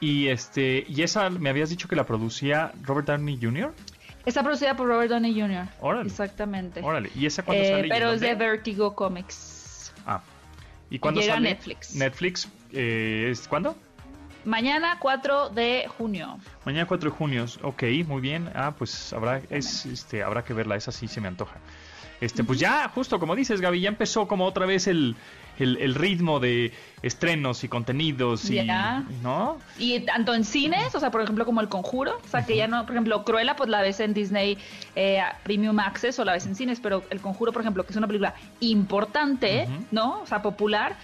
Y 0.00 0.28
este, 0.28 0.84
y 0.88 1.02
esa 1.02 1.30
me 1.30 1.50
habías 1.50 1.70
dicho 1.70 1.88
que 1.88 1.96
la 1.96 2.04
producía 2.04 2.72
Robert 2.82 3.06
Downey 3.08 3.38
Jr. 3.40 3.72
Está 4.26 4.42
producida 4.42 4.76
por 4.76 4.86
Robert 4.86 5.10
Downey 5.10 5.38
Jr. 5.38 5.68
Órale. 5.80 6.08
Exactamente. 6.08 6.80
Órale. 6.82 7.10
¿Y 7.14 7.26
esa 7.26 7.42
cuándo 7.42 7.62
eh, 7.62 7.70
sale? 7.70 7.88
Pero 7.88 8.12
es 8.12 8.20
de 8.20 8.34
Vertigo 8.34 8.94
Comics. 8.94 9.92
Ah. 10.06 10.22
¿Y 10.90 10.98
cuándo 10.98 11.20
Llega 11.20 11.34
sale? 11.34 11.50
Netflix. 11.50 11.94
Netflix. 11.94 12.48
Eh, 12.72 13.28
¿es 13.30 13.46
cuándo? 13.48 13.76
Mañana 14.44 14.98
4 14.98 15.50
de 15.50 15.86
junio. 15.98 16.38
Mañana 16.64 16.86
4 16.86 17.10
de 17.10 17.16
junio. 17.16 17.46
Ok, 17.62 17.82
muy 18.06 18.20
bien. 18.20 18.50
Ah, 18.54 18.74
pues 18.76 19.12
habrá, 19.12 19.40
es, 19.50 19.86
este, 19.86 20.22
habrá 20.22 20.44
que 20.44 20.54
verla. 20.54 20.76
Esa 20.76 20.92
sí 20.92 21.08
se 21.08 21.20
me 21.20 21.28
antoja. 21.28 21.56
Este, 22.20 22.44
pues 22.44 22.58
ya, 22.58 22.88
justo 22.88 23.18
como 23.18 23.34
dices, 23.34 23.60
Gaby, 23.60 23.80
ya 23.80 23.88
empezó 23.88 24.28
como 24.28 24.46
otra 24.46 24.66
vez 24.66 24.86
el, 24.86 25.16
el, 25.58 25.94
ritmo 25.94 26.40
de 26.40 26.72
estrenos 27.02 27.64
y 27.64 27.68
contenidos 27.68 28.50
y, 28.50 28.66
¿no? 29.22 29.58
Y 29.78 30.00
tanto 30.00 30.34
en 30.34 30.44
cines, 30.44 30.94
o 30.94 31.00
sea, 31.00 31.10
por 31.10 31.22
ejemplo, 31.22 31.44
como 31.44 31.60
El 31.60 31.68
Conjuro, 31.68 32.18
o 32.24 32.28
sea, 32.28 32.44
que 32.44 32.56
ya 32.56 32.66
no, 32.66 32.84
por 32.84 32.94
ejemplo, 32.94 33.24
Cruella, 33.24 33.56
pues 33.56 33.68
la 33.68 33.82
ves 33.82 34.00
en 34.00 34.14
Disney 34.14 34.58
eh, 34.96 35.20
Premium 35.42 35.78
Access 35.78 36.18
o 36.18 36.24
la 36.24 36.32
ves 36.32 36.46
en 36.46 36.54
cines, 36.54 36.80
pero 36.80 37.04
El 37.10 37.20
Conjuro, 37.20 37.52
por 37.52 37.62
ejemplo, 37.62 37.84
que 37.84 37.90
es 37.90 37.96
una 37.96 38.06
película 38.06 38.34
importante, 38.60 39.68
¿no? 39.90 40.22
O 40.22 40.26
sea, 40.26 40.42
popular, 40.42 40.96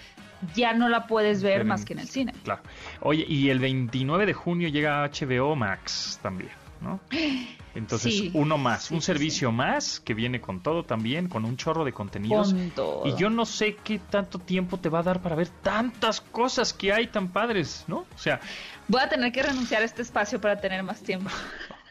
ya 0.55 0.73
no 0.73 0.89
la 0.89 1.07
puedes 1.07 1.43
ver 1.43 1.65
más 1.65 1.85
que 1.85 1.93
en 1.93 1.99
el 1.99 2.07
cine. 2.07 2.33
Claro. 2.43 2.61
Oye, 3.01 3.25
y 3.27 3.49
el 3.49 3.59
29 3.59 4.25
de 4.25 4.33
junio 4.33 4.69
llega 4.69 5.07
HBO 5.07 5.55
Max 5.55 6.19
también, 6.21 6.51
¿no? 6.81 6.99
Entonces, 7.73 8.31
uno 8.33 8.57
más, 8.57 8.91
un 8.91 9.01
servicio 9.01 9.51
más 9.51 10.01
que 10.01 10.13
viene 10.13 10.41
con 10.41 10.61
todo 10.61 10.83
también, 10.83 11.29
con 11.29 11.45
un 11.45 11.55
chorro 11.55 11.85
de 11.85 11.93
contenidos. 11.93 12.53
Y 13.05 13.15
yo 13.15 13.29
no 13.29 13.45
sé 13.45 13.77
qué 13.81 13.97
tanto 13.97 14.39
tiempo 14.39 14.77
te 14.77 14.89
va 14.89 14.99
a 14.99 15.03
dar 15.03 15.21
para 15.21 15.35
ver 15.35 15.47
tantas 15.47 16.19
cosas 16.19 16.73
que 16.73 16.91
hay 16.91 17.07
tan 17.07 17.29
padres, 17.29 17.85
¿no? 17.87 17.99
O 18.13 18.17
sea, 18.17 18.41
voy 18.89 19.01
a 19.01 19.07
tener 19.07 19.31
que 19.31 19.41
renunciar 19.41 19.83
a 19.83 19.85
este 19.85 20.01
espacio 20.01 20.41
para 20.41 20.59
tener 20.59 20.83
más 20.83 21.01
tiempo. 21.01 21.29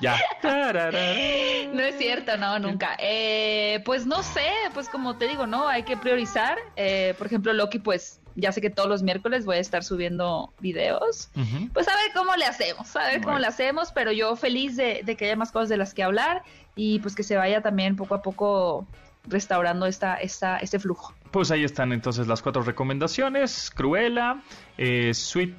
Ya. 0.00 0.16
no 0.42 1.82
es 1.82 1.98
cierto, 1.98 2.36
no, 2.36 2.58
nunca. 2.58 2.96
Eh, 2.98 3.82
pues 3.84 4.06
no 4.06 4.22
sé, 4.22 4.48
pues 4.72 4.88
como 4.88 5.16
te 5.16 5.28
digo, 5.28 5.46
¿no? 5.46 5.68
Hay 5.68 5.82
que 5.82 5.96
priorizar. 5.96 6.58
Eh, 6.76 7.14
por 7.18 7.26
ejemplo, 7.26 7.52
Loki, 7.52 7.80
pues 7.80 8.20
ya 8.36 8.52
sé 8.52 8.60
que 8.60 8.70
todos 8.70 8.88
los 8.88 9.02
miércoles 9.02 9.44
voy 9.44 9.56
a 9.56 9.60
estar 9.60 9.84
subiendo 9.84 10.52
videos. 10.60 11.30
Pues 11.72 11.88
a 11.88 11.92
ver 11.92 12.12
cómo 12.14 12.36
le 12.36 12.44
hacemos, 12.44 12.94
a 12.96 13.06
ver 13.06 13.22
cómo 13.22 13.38
le 13.38 13.46
hacemos, 13.46 13.92
pero 13.92 14.12
yo 14.12 14.36
feliz 14.36 14.76
de, 14.76 15.02
que 15.16 15.24
haya 15.26 15.36
más 15.36 15.52
cosas 15.52 15.68
de 15.68 15.76
las 15.76 15.94
que 15.94 16.02
hablar 16.02 16.42
y 16.74 16.98
pues 17.00 17.14
que 17.14 17.22
se 17.22 17.36
vaya 17.36 17.60
también 17.62 17.96
poco 17.96 18.14
a 18.14 18.22
poco 18.22 18.86
restaurando 19.26 19.86
esta, 19.86 20.16
esta, 20.16 20.58
este 20.58 20.78
flujo. 20.78 21.14
Pues 21.30 21.50
ahí 21.50 21.64
están 21.64 21.92
entonces 21.92 22.26
las 22.26 22.42
cuatro 22.42 22.62
recomendaciones. 22.62 23.70
Cruella, 23.70 24.42
eh, 24.78 25.12
Sweet... 25.14 25.54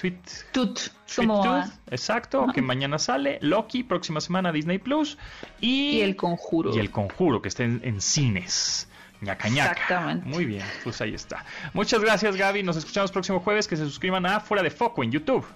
Sweet 0.00 0.28
Tooth. 0.52 0.88
Tooth, 1.14 1.68
exacto, 1.90 2.46
que 2.54 2.62
mañana 2.62 2.98
sale. 2.98 3.38
Loki, 3.42 3.82
próxima 3.82 4.22
semana 4.22 4.50
Disney 4.50 4.78
Plus. 4.78 5.18
Y, 5.60 6.00
El 6.00 6.16
Conjuro. 6.16 6.74
Y 6.74 6.78
El 6.78 6.90
Conjuro, 6.90 7.42
que 7.42 7.48
está 7.48 7.64
en, 7.64 8.00
cines. 8.00 8.88
Ñaca, 9.20 9.48
Exactamente. 9.48 10.26
Muy 10.26 10.44
bien, 10.44 10.64
pues 10.82 11.00
ahí 11.00 11.14
está. 11.14 11.44
Muchas 11.74 12.00
gracias, 12.00 12.36
Gaby. 12.36 12.62
Nos 12.62 12.76
escuchamos 12.76 13.12
próximo 13.12 13.40
jueves. 13.40 13.68
Que 13.68 13.76
se 13.76 13.84
suscriban 13.84 14.24
a 14.26 14.40
Fuera 14.40 14.62
de 14.62 14.70
Foco 14.70 15.04
en 15.04 15.12
YouTube. 15.12 15.46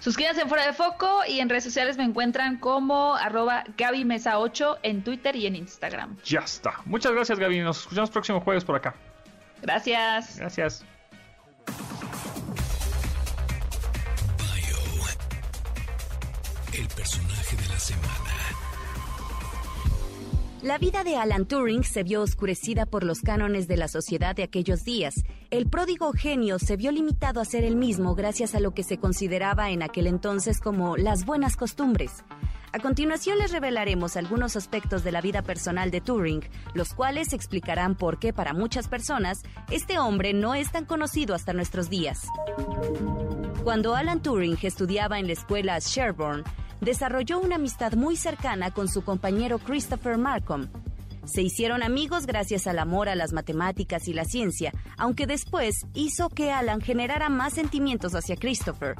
Suscríbanse 0.00 0.42
en 0.42 0.48
Fuera 0.48 0.66
de 0.66 0.72
Foco 0.72 1.22
y 1.26 1.40
en 1.40 1.48
redes 1.48 1.64
sociales 1.64 1.96
me 1.96 2.04
encuentran 2.04 2.58
como 2.58 3.16
arroba 3.16 3.64
Gaby 3.76 4.04
Mesa 4.04 4.38
8 4.38 4.78
en 4.82 5.02
Twitter 5.02 5.34
y 5.34 5.46
en 5.46 5.56
Instagram. 5.56 6.16
Ya 6.24 6.40
está. 6.40 6.80
Muchas 6.84 7.12
gracias, 7.12 7.38
Gaby. 7.38 7.60
Nos 7.60 7.80
escuchamos 7.80 8.10
próximo 8.10 8.40
jueves 8.40 8.64
por 8.64 8.76
acá. 8.76 8.94
Gracias. 9.62 10.38
Gracias. 10.38 10.84
La 20.62 20.76
vida 20.76 21.04
de 21.04 21.16
Alan 21.16 21.46
Turing 21.46 21.84
se 21.84 22.02
vio 22.02 22.20
oscurecida 22.20 22.84
por 22.84 23.04
los 23.04 23.20
cánones 23.20 23.68
de 23.68 23.76
la 23.76 23.86
sociedad 23.86 24.34
de 24.34 24.42
aquellos 24.42 24.82
días. 24.82 25.14
El 25.50 25.70
pródigo 25.70 26.12
genio 26.12 26.58
se 26.58 26.76
vio 26.76 26.90
limitado 26.90 27.40
a 27.40 27.44
ser 27.44 27.62
el 27.62 27.76
mismo 27.76 28.16
gracias 28.16 28.56
a 28.56 28.60
lo 28.60 28.72
que 28.72 28.82
se 28.82 28.98
consideraba 28.98 29.70
en 29.70 29.84
aquel 29.84 30.08
entonces 30.08 30.58
como 30.60 30.96
las 30.96 31.24
buenas 31.24 31.56
costumbres. 31.56 32.24
A 32.72 32.80
continuación 32.80 33.38
les 33.38 33.52
revelaremos 33.52 34.16
algunos 34.16 34.56
aspectos 34.56 35.04
de 35.04 35.12
la 35.12 35.20
vida 35.20 35.42
personal 35.42 35.92
de 35.92 36.00
Turing, 36.00 36.42
los 36.74 36.92
cuales 36.92 37.32
explicarán 37.32 37.94
por 37.94 38.18
qué 38.18 38.32
para 38.32 38.52
muchas 38.52 38.88
personas 38.88 39.42
este 39.70 40.00
hombre 40.00 40.34
no 40.34 40.56
es 40.56 40.72
tan 40.72 40.86
conocido 40.86 41.36
hasta 41.36 41.52
nuestros 41.52 41.88
días. 41.88 42.26
Cuando 43.62 43.94
Alan 43.94 44.22
Turing 44.22 44.58
estudiaba 44.62 45.20
en 45.20 45.28
la 45.28 45.34
escuela 45.34 45.78
Sherborne, 45.78 46.42
desarrolló 46.80 47.40
una 47.40 47.56
amistad 47.56 47.92
muy 47.94 48.16
cercana 48.16 48.70
con 48.70 48.88
su 48.88 49.02
compañero 49.02 49.58
Christopher 49.58 50.18
Markham. 50.18 50.68
Se 51.24 51.42
hicieron 51.42 51.82
amigos 51.82 52.26
gracias 52.26 52.66
al 52.66 52.78
amor 52.78 53.08
a 53.08 53.14
las 53.14 53.32
matemáticas 53.32 54.08
y 54.08 54.14
la 54.14 54.24
ciencia, 54.24 54.72
aunque 54.96 55.26
después 55.26 55.86
hizo 55.92 56.30
que 56.30 56.52
Alan 56.52 56.80
generara 56.80 57.28
más 57.28 57.52
sentimientos 57.52 58.14
hacia 58.14 58.36
Christopher. 58.36 58.94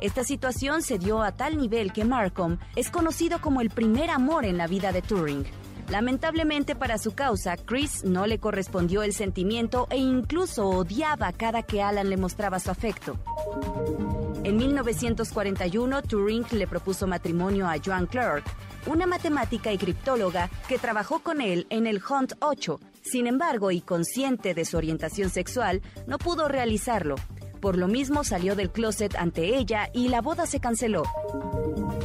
Esta 0.00 0.24
situación 0.24 0.82
se 0.82 0.98
dio 0.98 1.22
a 1.22 1.32
tal 1.32 1.56
nivel 1.56 1.92
que 1.92 2.04
Markham 2.04 2.58
es 2.76 2.90
conocido 2.90 3.40
como 3.40 3.60
el 3.60 3.70
primer 3.70 4.10
amor 4.10 4.44
en 4.44 4.56
la 4.56 4.66
vida 4.66 4.92
de 4.92 5.02
Turing. 5.02 5.44
Lamentablemente 5.88 6.74
para 6.74 6.98
su 6.98 7.12
causa, 7.14 7.56
Chris 7.56 8.04
no 8.04 8.26
le 8.26 8.38
correspondió 8.38 9.02
el 9.02 9.12
sentimiento 9.12 9.86
e 9.90 9.96
incluso 9.96 10.68
odiaba 10.68 11.32
cada 11.32 11.62
que 11.62 11.82
Alan 11.82 12.10
le 12.10 12.16
mostraba 12.16 12.60
su 12.60 12.70
afecto. 12.70 13.18
En 14.48 14.56
1941, 14.56 16.00
Turing 16.04 16.46
le 16.52 16.66
propuso 16.66 17.06
matrimonio 17.06 17.68
a 17.68 17.74
Joan 17.84 18.06
Clark, 18.06 18.44
una 18.86 19.06
matemática 19.06 19.70
y 19.74 19.76
criptóloga 19.76 20.48
que 20.66 20.78
trabajó 20.78 21.18
con 21.18 21.42
él 21.42 21.66
en 21.68 21.86
el 21.86 22.00
Hunt 22.02 22.32
8. 22.40 22.80
Sin 23.02 23.26
embargo, 23.26 23.70
y 23.72 23.82
consciente 23.82 24.54
de 24.54 24.64
su 24.64 24.78
orientación 24.78 25.28
sexual, 25.28 25.82
no 26.06 26.16
pudo 26.16 26.48
realizarlo. 26.48 27.16
Por 27.60 27.76
lo 27.76 27.88
mismo 27.88 28.24
salió 28.24 28.56
del 28.56 28.70
closet 28.70 29.16
ante 29.16 29.58
ella 29.58 29.90
y 29.92 30.08
la 30.08 30.22
boda 30.22 30.46
se 30.46 30.60
canceló. 30.60 31.02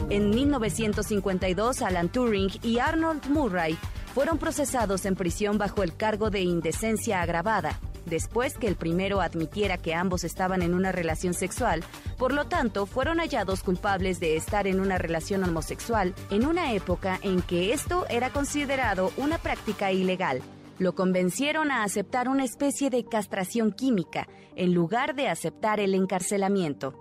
En 0.10 0.30
1952, 0.32 1.82
Alan 1.82 2.10
Turing 2.10 2.52
y 2.62 2.80
Arnold 2.80 3.26
Murray 3.30 3.78
fueron 4.14 4.38
procesados 4.38 5.06
en 5.06 5.16
prisión 5.16 5.58
bajo 5.58 5.82
el 5.82 5.96
cargo 5.96 6.30
de 6.30 6.42
indecencia 6.42 7.22
agravada, 7.22 7.80
después 8.06 8.58
que 8.58 8.68
el 8.68 8.76
primero 8.76 9.22
admitiera 9.22 9.78
que 9.78 9.94
ambos 9.94 10.24
estaban 10.24 10.62
en 10.62 10.74
una 10.74 10.92
relación 10.92 11.34
sexual, 11.34 11.84
por 12.18 12.34
lo 12.34 12.46
tanto 12.46 12.86
fueron 12.86 13.20
hallados 13.20 13.64
culpables 13.64 14.20
de 14.20 14.36
estar 14.36 14.68
en 14.68 14.80
una 14.80 14.98
relación 14.98 15.44
homosexual 15.44 16.14
en 16.30 16.46
una 16.46 16.74
época 16.74 17.20
en 17.22 17.42
que 17.42 17.74
esto 17.74 18.06
era 18.10 18.30
considerado 18.30 19.12
una 19.18 19.38
práctica 19.38 19.92
ilegal. 19.92 20.42
Lo 20.80 20.96
convencieron 20.96 21.72
a 21.72 21.84
aceptar 21.84 22.28
una 22.28 22.44
especie 22.44 22.90
de 22.90 23.06
castración 23.06 23.72
química 23.72 24.28
en 24.56 24.74
lugar 24.74 25.16
de 25.16 25.30
aceptar 25.30 25.80
el 25.80 25.94
encarcelamiento. 25.94 26.98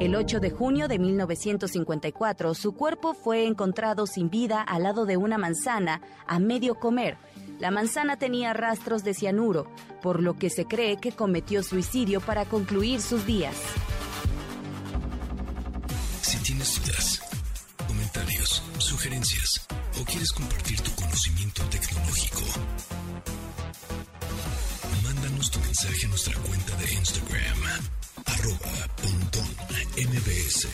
El 0.00 0.16
8 0.16 0.40
de 0.40 0.50
junio 0.50 0.88
de 0.88 0.98
1954, 0.98 2.54
su 2.54 2.72
cuerpo 2.72 3.12
fue 3.12 3.46
encontrado 3.46 4.06
sin 4.06 4.30
vida 4.30 4.62
al 4.62 4.84
lado 4.84 5.04
de 5.04 5.18
una 5.18 5.36
manzana 5.36 6.00
a 6.26 6.38
medio 6.38 6.76
comer. 6.76 7.18
La 7.60 7.70
manzana 7.70 8.16
tenía 8.16 8.54
rastros 8.54 9.04
de 9.04 9.12
cianuro, 9.12 9.70
por 10.00 10.22
lo 10.22 10.38
que 10.38 10.48
se 10.48 10.64
cree 10.64 10.96
que 10.96 11.12
cometió 11.12 11.62
suicidio 11.62 12.22
para 12.22 12.46
concluir 12.46 13.02
sus 13.02 13.26
días. 13.26 13.54
Si 16.22 16.38
tienes 16.38 16.80
dudas, 16.80 17.20
comentarios, 17.86 18.62
sugerencias 18.78 19.66
o 20.00 20.04
quieres 20.06 20.32
compartir 20.32 20.80
tu 20.80 20.90
conocimiento 20.92 21.62
tecnológico, 21.64 22.40
mándanos 25.04 25.50
tu 25.50 25.60
mensaje 25.60 26.06
a 26.06 26.08
nuestra 26.08 26.34
cuenta 26.38 26.74
de 26.76 26.94
Instagram 26.94 27.58
arroba 28.24 28.88
pontón 29.02 29.48
mbs. 30.08 30.66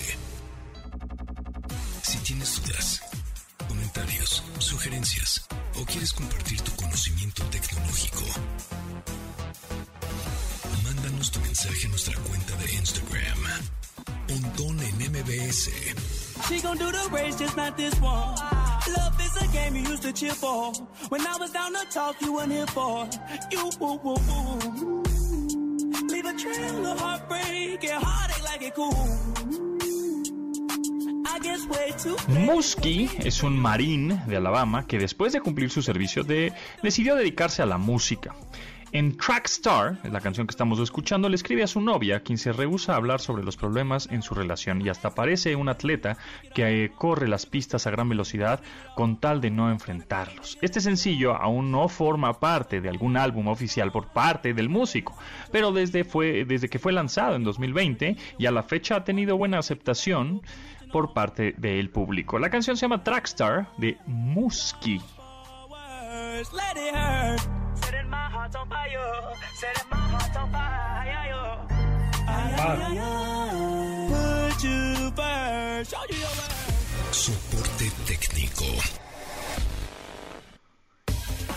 Si 2.03 2.19
tienes 2.19 2.63
dudas, 2.63 3.01
comentarios, 3.97 4.43
sugerencias 4.59 5.47
o 5.81 5.85
quieres 5.87 6.13
compartir 6.13 6.61
tu 6.61 6.71
conocimiento 6.77 7.43
tecnológico, 7.45 8.25
mándanos 10.85 11.31
tu 11.31 11.41
mensaje 11.41 11.87
a 11.87 11.89
nuestra 11.89 12.15
cuenta 12.21 12.55
de 12.57 12.75
Instagram 12.75 13.39
pontón 14.29 14.79
en 14.83 15.13
mbs. 15.13 15.71
She 16.49 16.61
gon' 16.61 16.77
do 16.77 16.93
the 16.93 17.09
race, 17.11 17.39
just 17.39 17.57
not 17.57 17.77
this 17.77 17.95
one. 18.01 18.35
Love 18.97 19.21
is 19.21 19.37
a 19.43 19.47
game 19.53 19.77
you 19.77 19.89
used 19.89 20.03
to 20.03 20.13
cheer 20.13 20.35
for. 20.35 20.73
When 21.09 21.23
I 21.23 21.37
was 21.39 21.51
down 21.53 21.73
to 21.73 21.87
talk, 21.91 22.21
you 22.21 22.35
weren't 22.35 22.53
here 22.53 22.67
for. 22.67 23.09
You, 23.51 23.71
woo, 23.81 23.99
woo, 24.03 24.17
woo. 24.29 24.97
Muskie 32.29 33.11
es 33.19 33.43
un 33.43 33.59
marín 33.59 34.21
de 34.27 34.37
Alabama 34.37 34.87
que 34.87 34.99
después 34.99 35.33
de 35.33 35.41
cumplir 35.41 35.71
su 35.71 35.83
servicio 35.83 36.25
de, 36.25 36.53
decidió 36.83 37.15
dedicarse 37.15 37.63
a 37.63 37.67
la 37.67 37.79
música. 37.79 38.35
En 38.93 39.17
Trackstar, 39.17 39.99
la 40.11 40.21
canción 40.21 40.47
que 40.47 40.53
estamos 40.53 40.79
escuchando, 40.79 41.29
le 41.29 41.35
escribe 41.35 41.65
a 41.65 41.67
su 41.67 41.81
novia, 41.81 42.21
quien 42.21 42.39
se 42.39 42.53
rehúsa 42.53 42.93
a 42.93 42.97
hablar 42.97 43.21
sobre 43.21 43.43
los 43.43 43.57
problemas 43.57 44.09
en 44.11 44.23
su 44.23 44.33
relación 44.33 44.81
y 44.81 44.89
hasta 44.89 45.15
parece 45.15 45.57
un 45.57 45.69
atleta 45.69 46.17
que 46.55 46.85
eh, 46.85 46.93
corre 46.97 47.27
las 47.27 47.47
pistas 47.47 47.87
a 47.87 47.91
gran 47.91 48.09
velocidad 48.09 48.61
con 48.95 49.19
tal 49.19 49.41
de 49.41 49.51
no 49.51 49.71
enfrentarlos. 49.71 50.57
Este 50.63 50.81
sencillo 50.81 51.35
aún 51.35 51.73
no 51.73 51.89
forma 51.89 52.39
parte 52.39 52.81
de 52.81 52.89
algún 52.89 53.17
álbum 53.17 53.49
oficial 53.49 53.91
por 53.91 54.07
parte 54.13 54.55
del 54.55 54.69
músico, 54.69 55.19
pero 55.51 55.73
desde, 55.73 56.05
fue, 56.05 56.45
desde 56.45 56.69
que 56.69 56.79
fue 56.79 56.93
lanzado 56.93 57.35
en 57.35 57.43
2020 57.43 58.17
y 58.39 58.47
a 58.47 58.53
la 58.53 58.63
fecha 58.63 58.97
ha 58.97 59.05
tenido 59.05 59.37
buena 59.37 59.59
aceptación 59.59 60.43
por 60.93 61.13
parte 61.13 61.55
del 61.57 61.91
público. 61.91 62.39
La 62.39 62.51
canción 62.51 62.77
se 62.77 62.83
llama 62.83 63.03
Trackstar 63.03 63.69
de 63.79 63.99
Muskie. 64.07 65.01
Soporte 77.11 77.91
técnico. 78.07 79.06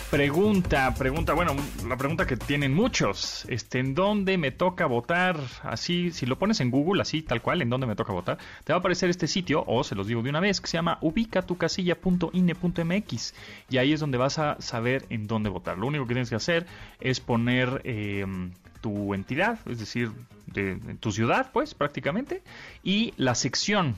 Pregunta, 0.10 0.94
pregunta, 0.96 1.36
bueno, 1.36 1.56
la 1.88 1.96
pregunta 1.96 2.26
que 2.26 2.36
tienen 2.36 2.74
muchos, 2.74 3.46
este, 3.48 3.78
¿en 3.78 3.94
dónde 3.94 4.40
me 4.40 4.50
toca 4.50 4.88
votar? 4.88 5.40
Así, 5.62 6.10
si 6.10 6.26
lo 6.26 6.40
pones 6.40 6.62
en 6.62 6.72
Google, 6.72 7.04
así, 7.04 7.22
tal 7.22 7.44
cual, 7.44 7.62
¿en 7.62 7.70
dónde 7.70 7.86
me 7.86 7.96
toca 7.96 8.12
votar? 8.12 8.40
Te 8.64 8.74
va 8.74 8.78
a 8.78 8.80
aparecer 8.80 9.12
este 9.12 9.28
sitio, 9.28 9.64
o 9.68 9.84
se 9.84 9.94
los 9.94 10.08
digo 10.08 10.24
de 10.24 10.32
una 10.32 10.40
vez, 10.40 10.62
que 10.62 10.68
se 10.68 10.78
llama 10.78 10.98
ubicatucasilla.ine.mx 11.02 13.36
y 13.70 13.78
ahí 13.78 13.94
es 13.94 14.00
donde 14.00 14.18
vas 14.18 14.40
a 14.40 14.60
saber 14.60 15.06
en 15.12 15.28
dónde 15.28 15.50
votar. 15.50 15.78
Lo 15.78 15.86
único 15.86 16.08
que 16.08 16.16
tienes 16.16 16.30
que 16.30 16.38
hacer 16.38 16.66
es 17.00 17.20
poner 17.20 17.82
em, 17.84 18.54
tu 18.82 19.14
entidad, 19.14 19.60
es 19.68 19.78
decir, 19.78 20.10
de, 20.48 20.78
tu 21.00 21.12
ciudad, 21.12 21.52
pues, 21.54 21.76
prácticamente, 21.76 22.42
y 22.84 23.14
la 23.18 23.36
sección, 23.36 23.96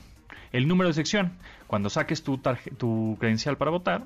el 0.52 0.68
número 0.68 0.88
de 0.88 0.94
sección. 0.94 1.32
Cuando 1.68 1.88
saques 1.88 2.22
tu, 2.22 2.38
tu 2.76 3.16
credencial 3.18 3.56
para 3.56 3.70
votar, 3.70 4.04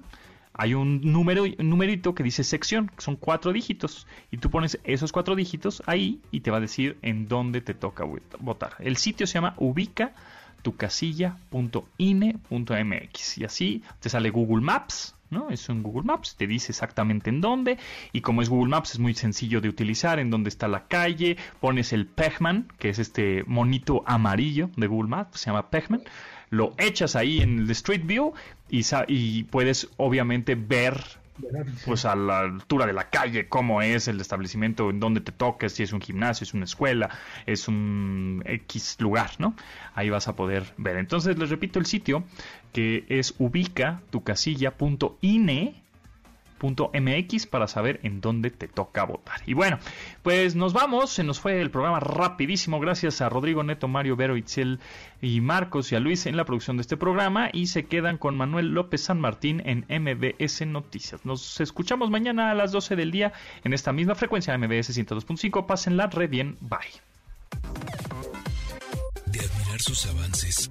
hay 0.56 0.74
un 0.74 1.00
número, 1.02 1.44
numerito 1.58 2.14
que 2.14 2.22
dice 2.22 2.42
sección, 2.42 2.88
que 2.88 3.02
son 3.02 3.16
cuatro 3.16 3.52
dígitos, 3.52 4.06
y 4.30 4.38
tú 4.38 4.48
pones 4.50 4.80
esos 4.84 5.12
cuatro 5.12 5.36
dígitos 5.36 5.82
ahí 5.86 6.22
y 6.30 6.40
te 6.40 6.50
va 6.50 6.56
a 6.56 6.60
decir 6.60 6.96
en 7.02 7.28
dónde 7.28 7.60
te 7.60 7.74
toca 7.74 8.06
votar. 8.40 8.76
El 8.78 8.96
sitio 8.96 9.26
se 9.26 9.34
llama 9.34 9.52
ubica 9.58 10.14
tucasilla.ine.mx 10.62 13.38
y 13.38 13.44
así 13.44 13.82
te 14.00 14.08
sale 14.08 14.30
Google 14.30 14.64
Maps 14.64 15.16
¿no? 15.30 15.50
Eso 15.50 15.72
en 15.72 15.82
Google 15.82 16.04
Maps, 16.04 16.36
te 16.36 16.46
dice 16.46 16.72
exactamente 16.72 17.30
en 17.30 17.40
dónde. 17.40 17.78
Y 18.12 18.20
como 18.20 18.42
es 18.42 18.48
Google 18.48 18.70
Maps 18.70 18.92
es 18.92 18.98
muy 18.98 19.14
sencillo 19.14 19.60
de 19.60 19.68
utilizar, 19.68 20.18
en 20.18 20.30
dónde 20.30 20.48
está 20.48 20.68
la 20.68 20.86
calle, 20.86 21.36
pones 21.60 21.92
el 21.92 22.06
Pegman, 22.06 22.68
que 22.78 22.90
es 22.90 22.98
este 22.98 23.44
monito 23.46 24.02
amarillo 24.06 24.70
de 24.76 24.86
Google 24.86 25.10
Maps, 25.10 25.40
se 25.40 25.46
llama 25.46 25.70
Pegman, 25.70 26.02
lo 26.50 26.74
echas 26.78 27.16
ahí 27.16 27.40
en 27.40 27.60
el 27.60 27.70
Street 27.70 28.02
View 28.04 28.34
y, 28.70 28.82
y 29.08 29.44
puedes 29.44 29.88
obviamente 29.96 30.54
ver 30.54 31.02
pues 31.84 32.04
a 32.04 32.16
la 32.16 32.40
altura 32.40 32.86
de 32.86 32.92
la 32.92 33.10
calle, 33.10 33.48
cómo 33.48 33.82
es 33.82 34.08
el 34.08 34.20
establecimiento, 34.20 34.90
en 34.90 35.00
dónde 35.00 35.20
te 35.20 35.32
toques, 35.32 35.72
si 35.72 35.82
es 35.82 35.92
un 35.92 36.00
gimnasio, 36.00 36.44
es 36.44 36.54
una 36.54 36.64
escuela, 36.64 37.10
es 37.44 37.68
un 37.68 38.42
X 38.46 38.96
lugar, 39.00 39.32
¿no? 39.38 39.54
Ahí 39.94 40.10
vas 40.10 40.28
a 40.28 40.36
poder 40.36 40.72
ver. 40.76 40.96
Entonces 40.96 41.38
les 41.38 41.50
repito 41.50 41.78
el 41.78 41.86
sitio 41.86 42.24
que 42.72 43.04
es 43.08 43.34
ubica 43.38 44.00
tu 44.10 44.22
casilla.ine 44.22 45.82
.mx 46.60 47.46
para 47.46 47.68
saber 47.68 48.00
en 48.02 48.20
dónde 48.20 48.50
te 48.50 48.68
toca 48.68 49.04
votar. 49.04 49.40
Y 49.46 49.54
bueno, 49.54 49.78
pues 50.22 50.54
nos 50.54 50.72
vamos, 50.72 51.10
se 51.10 51.24
nos 51.24 51.40
fue 51.40 51.60
el 51.60 51.70
programa 51.70 52.00
rapidísimo, 52.00 52.80
gracias 52.80 53.20
a 53.20 53.28
Rodrigo 53.28 53.62
Neto, 53.62 53.88
Mario 53.88 54.16
Vero, 54.16 54.36
Itzel 54.36 54.80
y 55.20 55.40
Marcos 55.40 55.92
y 55.92 55.96
a 55.96 56.00
Luis 56.00 56.26
en 56.26 56.36
la 56.36 56.44
producción 56.44 56.76
de 56.76 56.82
este 56.82 56.96
programa 56.96 57.50
y 57.52 57.66
se 57.66 57.86
quedan 57.86 58.18
con 58.18 58.36
Manuel 58.36 58.68
López 58.68 59.02
San 59.02 59.20
Martín 59.20 59.62
en 59.64 59.86
MBS 59.88 60.66
Noticias. 60.66 61.24
Nos 61.24 61.60
escuchamos 61.60 62.10
mañana 62.10 62.50
a 62.50 62.54
las 62.54 62.72
12 62.72 62.96
del 62.96 63.10
día 63.10 63.32
en 63.64 63.72
esta 63.72 63.92
misma 63.92 64.14
frecuencia 64.14 64.56
MBS 64.56 64.96
102.5. 64.96 65.66
Pásenla 65.66 66.06
re 66.08 66.26
bien, 66.26 66.56
bye. 66.60 66.78
De 69.26 69.40
admirar 69.40 69.80
sus 69.80 70.06
avances 70.06 70.70